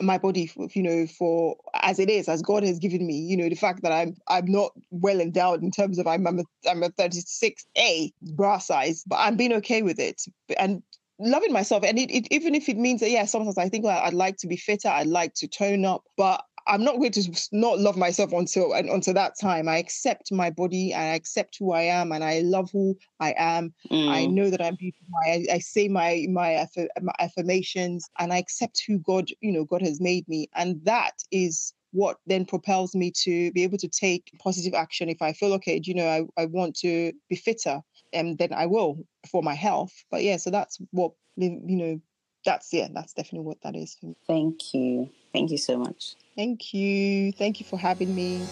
my 0.00 0.18
body 0.18 0.50
you 0.72 0.82
know 0.82 1.06
for 1.06 1.56
as 1.80 1.98
it 1.98 2.10
is 2.10 2.28
as 2.28 2.42
god 2.42 2.64
has 2.64 2.78
given 2.80 3.06
me 3.06 3.16
you 3.16 3.36
know 3.36 3.48
the 3.48 3.54
fact 3.54 3.82
that 3.82 3.92
i'm 3.92 4.14
i'm 4.28 4.46
not 4.46 4.72
well 4.90 5.20
endowed 5.20 5.62
in 5.62 5.70
terms 5.70 5.98
of 5.98 6.06
i'm 6.06 6.26
i'm 6.26 6.40
a, 6.40 6.44
I'm 6.68 6.82
a 6.82 6.90
36a 6.90 8.12
bra 8.32 8.58
size 8.58 9.04
but 9.06 9.16
i'm 9.16 9.36
being 9.36 9.52
okay 9.52 9.82
with 9.82 10.00
it 10.00 10.22
and 10.58 10.82
loving 11.18 11.52
myself 11.52 11.84
and 11.84 11.98
it, 11.98 12.10
it, 12.10 12.26
even 12.30 12.54
if 12.54 12.68
it 12.68 12.76
means 12.76 13.00
that 13.00 13.10
yeah 13.10 13.24
sometimes 13.24 13.58
i 13.58 13.68
think 13.68 13.84
well, 13.84 14.00
i'd 14.04 14.14
like 14.14 14.36
to 14.36 14.46
be 14.46 14.56
fitter 14.56 14.88
i'd 14.88 15.06
like 15.06 15.32
to 15.34 15.46
tone 15.46 15.84
up 15.84 16.02
but 16.16 16.42
I'm 16.66 16.82
not 16.82 16.96
going 16.96 17.12
to 17.12 17.48
not 17.52 17.78
love 17.78 17.96
myself 17.96 18.32
until 18.32 18.72
and 18.72 18.88
until 18.88 19.14
that 19.14 19.34
time. 19.38 19.68
I 19.68 19.76
accept 19.78 20.32
my 20.32 20.50
body 20.50 20.92
and 20.92 21.02
I 21.02 21.14
accept 21.14 21.56
who 21.58 21.72
I 21.72 21.82
am 21.82 22.10
and 22.10 22.24
I 22.24 22.40
love 22.40 22.70
who 22.72 22.96
I 23.20 23.34
am. 23.36 23.74
Mm. 23.90 24.08
I 24.08 24.26
know 24.26 24.50
that 24.50 24.62
I'm 24.62 24.76
beautiful. 24.76 25.06
I, 25.26 25.44
I 25.52 25.58
say 25.58 25.88
my, 25.88 26.26
my 26.30 26.66
my 27.02 27.12
affirmations 27.18 28.08
and 28.18 28.32
I 28.32 28.38
accept 28.38 28.82
who 28.86 28.98
God 28.98 29.28
you 29.40 29.52
know 29.52 29.64
God 29.64 29.82
has 29.82 30.00
made 30.00 30.26
me, 30.28 30.48
and 30.54 30.82
that 30.84 31.12
is 31.30 31.74
what 31.94 32.18
then 32.26 32.44
propels 32.44 32.94
me 32.94 33.12
to 33.22 33.52
be 33.52 33.62
able 33.62 33.78
to 33.78 33.88
take 33.88 34.32
positive 34.42 34.74
action 34.74 35.08
if 35.08 35.22
I 35.22 35.32
feel 35.32 35.52
okay. 35.54 35.80
You 35.82 35.94
know, 35.94 36.08
I, 36.08 36.42
I 36.42 36.46
want 36.46 36.76
to 36.78 37.12
be 37.30 37.36
fitter, 37.36 37.80
and 38.12 38.36
then 38.36 38.52
I 38.52 38.66
will 38.66 38.98
for 39.30 39.42
my 39.42 39.54
health. 39.54 39.92
But 40.10 40.24
yeah, 40.24 40.36
so 40.36 40.50
that's 40.50 40.78
what 40.90 41.12
you 41.36 41.60
know. 41.62 42.00
That's 42.44 42.70
yeah, 42.72 42.88
that's 42.92 43.14
definitely 43.14 43.46
what 43.46 43.62
that 43.62 43.74
is 43.74 43.96
for 43.98 44.06
me. 44.06 44.16
Thank 44.26 44.74
you. 44.74 45.08
Thank 45.32 45.50
you 45.50 45.56
so 45.56 45.78
much. 45.78 46.14
Thank 46.36 46.74
you. 46.74 47.32
Thank 47.32 47.60
you 47.60 47.64
for 47.64 47.78
having 47.78 48.14
me. 48.14 48.46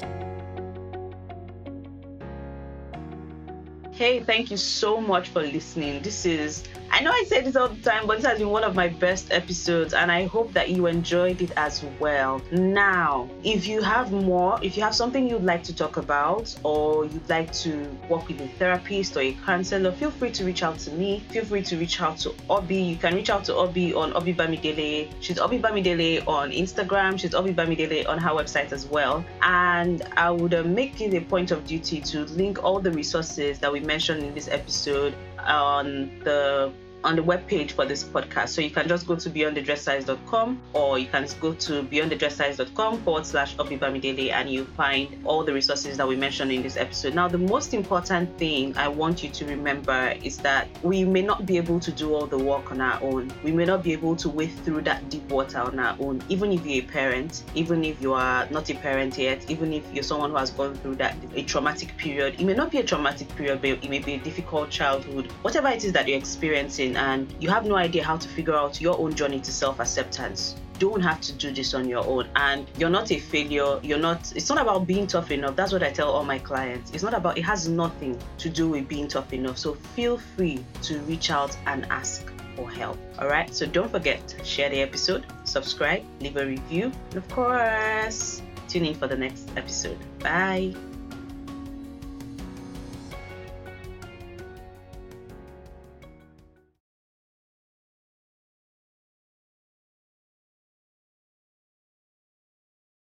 Hey, 3.93 4.21
thank 4.21 4.51
you 4.51 4.57
so 4.57 5.03
much 5.03 5.29
for 5.29 5.43
listening. 5.43 6.01
This 6.01 6.25
is 6.25 6.65
I 6.95 7.01
know 7.01 7.11
I 7.11 7.25
say 7.27 7.41
this 7.41 7.57
all 7.57 7.69
the 7.69 7.81
time, 7.81 8.07
but 8.07 8.19
this 8.19 8.27
has 8.27 8.39
been 8.39 8.51
one 8.51 8.65
of 8.65 8.75
my 8.75 8.89
best 8.89 9.33
episodes, 9.33 9.95
and 9.95 10.13
I 10.13 10.27
hope 10.27 10.53
that 10.53 10.69
you 10.69 10.87
enjoyed 10.89 11.41
it 11.41 11.51
as 11.57 11.83
well. 11.99 12.43
Now, 12.53 13.31
if 13.43 13.67
you 13.67 13.81
have 13.81 14.13
more, 14.13 14.59
if 14.63 14.77
you 14.77 14.83
have 14.83 14.95
something 14.95 15.27
you'd 15.27 15.43
like 15.43 15.63
to 15.65 15.75
talk 15.75 15.97
about, 15.97 16.55
or 16.65 17.07
you'd 17.07 17.29
like 17.31 17.51
to 17.65 17.89
work 18.11 18.29
with 18.29 18.43
a 18.43 18.49
therapist 18.59 19.17
or 19.17 19.21
a 19.21 19.33
counselor, 19.47 19.91
feel 19.93 20.11
free 20.11 20.33
to 20.33 20.45
reach 20.45 20.63
out 20.63 20.79
to 20.81 20.91
me. 20.91 21.21
Feel 21.31 21.47
free 21.47 21.63
to 21.63 21.79
reach 21.79 21.99
out 22.03 22.19
to 22.19 22.35
Obi. 22.51 22.77
You 22.77 22.97
can 22.97 23.15
reach 23.15 23.31
out 23.31 23.45
to 23.45 23.55
Obi 23.55 23.95
on 23.95 24.13
Obi 24.13 24.35
Bamidele. 24.35 25.11
She's 25.21 25.39
Obi 25.39 25.59
Bamidele 25.59 26.29
on 26.29 26.51
Instagram. 26.51 27.19
She's 27.19 27.35
Obi 27.35 27.55
Bamidele 27.55 28.07
on 28.07 28.19
her 28.19 28.33
website 28.33 28.71
as 28.71 28.85
well. 28.85 29.25
And 29.41 30.03
I 30.19 30.31
would 30.31 30.53
uh, 30.53 30.63
make 30.63 31.01
it 31.01 31.15
a 31.15 31.23
point 31.23 31.53
of 31.53 31.67
duty 31.67 32.03
to 32.03 32.27
link 32.27 32.63
all 32.63 32.81
the 32.81 32.93
resources 32.93 33.59
that 33.61 33.73
we 33.73 33.81
mentioned 33.81 33.92
in 33.93 34.33
this 34.35 34.49
episode 34.49 35.15
on 35.39 36.19
the 36.25 36.73
on 37.05 37.17
the 37.17 37.23
webpage 37.23 37.73
for 37.73 37.85
this 37.85 38.05
podcast. 38.05 38.51
So 38.51 38.61
you 38.61 38.71
can 38.71 38.89
just 38.89 39.07
go 39.07 39.17
to 39.17 39.31
beyondthedresssize.com 39.31 40.61
or 40.73 40.99
you 40.99 41.07
can 41.07 41.27
go 41.41 41.55
to 41.55 41.83
beyondthedresssize.com 41.83 43.03
forward 43.03 43.27
slash 43.27 43.57
Obibamidele 43.57 44.31
and 44.33 44.51
you 44.51 44.65
find 44.65 45.09
all 45.25 45.45
the 45.45 45.53
resources 45.53 45.97
that 45.97 46.07
we 46.07 46.17
mentioned 46.17 46.53
in 46.53 46.63
this 46.63 46.77
episode. 46.77 47.15
Now, 47.15 47.29
the 47.29 47.39
most 47.39 47.75
important 47.75 48.37
thing 48.39 48.77
I 48.77 48.89
want 48.89 49.23
you 49.23 49.31
to 49.31 49.47
remember 49.47 50.15
is 50.23 50.39
that 50.39 50.69
we 50.83 51.05
may 51.05 51.23
not 51.23 51.47
be 51.47 51.57
able 51.57 51.81
to 51.81 51.91
do 51.93 52.15
all 52.15 52.27
the 52.27 52.39
work 52.39 52.71
on 52.71 52.81
our 52.81 53.03
own. 53.03 53.33
We 53.43 53.53
may 53.53 53.65
not 53.65 53.83
be 53.83 53.93
able 53.93 54.17
to 54.17 54.29
wade 54.29 54.53
through 54.65 54.83
that 54.83 55.09
deep 55.11 55.29
water 55.29 55.59
on 55.59 55.79
our 55.79 55.97
own, 56.01 56.23
even 56.29 56.53
if 56.53 56.65
you're 56.67 56.85
a 56.85 56.87
parent, 56.87 57.43
even 57.55 57.85
if 57.85 58.01
you 58.01 58.15
are 58.15 58.47
not 58.51 58.69
a 58.71 58.75
parent 58.75 59.19
yet, 59.19 59.51
even 59.51 59.73
if 59.73 59.85
you're 59.93 60.03
someone 60.03 60.31
who 60.31 60.37
has 60.37 60.51
gone 60.51 60.75
through 60.77 60.97
that 60.97 61.17
a 61.35 61.43
traumatic 61.43 61.97
period. 61.97 62.41
It 62.41 62.45
may 62.45 62.55
not 62.55 62.71
be 62.71 62.79
a 62.79 62.85
traumatic 62.85 63.29
period, 63.37 63.61
but 63.61 63.71
it 63.71 63.89
may 63.89 63.99
be 63.99 64.15
a 64.15 64.19
difficult 64.19 64.71
childhood. 64.71 65.31
Whatever 65.43 65.69
it 65.69 65.85
is 65.85 65.93
that 65.93 66.09
you're 66.09 66.19
experiencing, 66.19 66.92
and 66.97 67.33
you 67.41 67.49
have 67.51 67.67
no 67.67 67.77
idea 67.77 68.05
how 68.05 68.17
to 68.17 68.29
figure 68.29 68.55
out 68.55 68.81
your 68.81 68.99
own 68.99 69.15
journey 69.15 69.41
to 69.41 69.53
self 69.53 69.81
acceptance 69.81 70.57
don't 70.83 71.01
have 71.01 71.21
to 71.21 71.33
do 71.35 71.53
this 71.53 71.75
on 71.75 71.89
your 71.89 72.05
own. 72.05 72.29
And 72.35 72.67
you're 72.77 72.91
not 72.91 73.13
a 73.13 73.19
failure. 73.19 73.79
You're 73.83 74.01
not 74.01 74.33
it's 74.35 74.49
not 74.49 74.61
about 74.61 74.87
being 74.87 75.07
tough 75.07 75.31
enough. 75.31 75.55
That's 75.55 75.73
what 75.73 75.83
i 75.85 75.93
tell 75.93 76.11
all 76.11 76.25
my 76.25 76.41
clients. 76.41 76.91
It's 76.91 77.05
not 77.05 77.15
about 77.15 77.39
it 77.39 77.43
has 77.43 77.69
nothing 77.69 78.19
to 78.39 78.51
do 78.51 78.69
with 78.69 78.89
being 78.89 79.07
tough 79.07 79.33
enough. 79.33 79.59
So 79.59 79.75
feel 79.95 80.19
free 80.19 80.65
to 80.83 80.99
reach 81.03 81.31
out 81.31 81.57
and 81.67 81.87
ask 81.87 82.33
for 82.57 82.69
help. 82.69 82.99
All 83.21 83.29
right? 83.29 83.55
So 83.55 83.65
don't 83.65 83.91
forget 83.91 84.35
share 84.45 84.71
the 84.71 84.81
episode 84.81 85.25
subscribe 85.45 86.03
leave 86.21 86.37
a 86.37 86.47
review 86.47 86.91
and 87.11 87.17
of 87.17 87.29
course 87.29 88.43
tune 88.69 88.85
in 88.85 88.95
for 88.95 89.07
the 89.07 89.17
next 89.17 89.51
episode. 89.57 89.99
Bye 90.19 90.92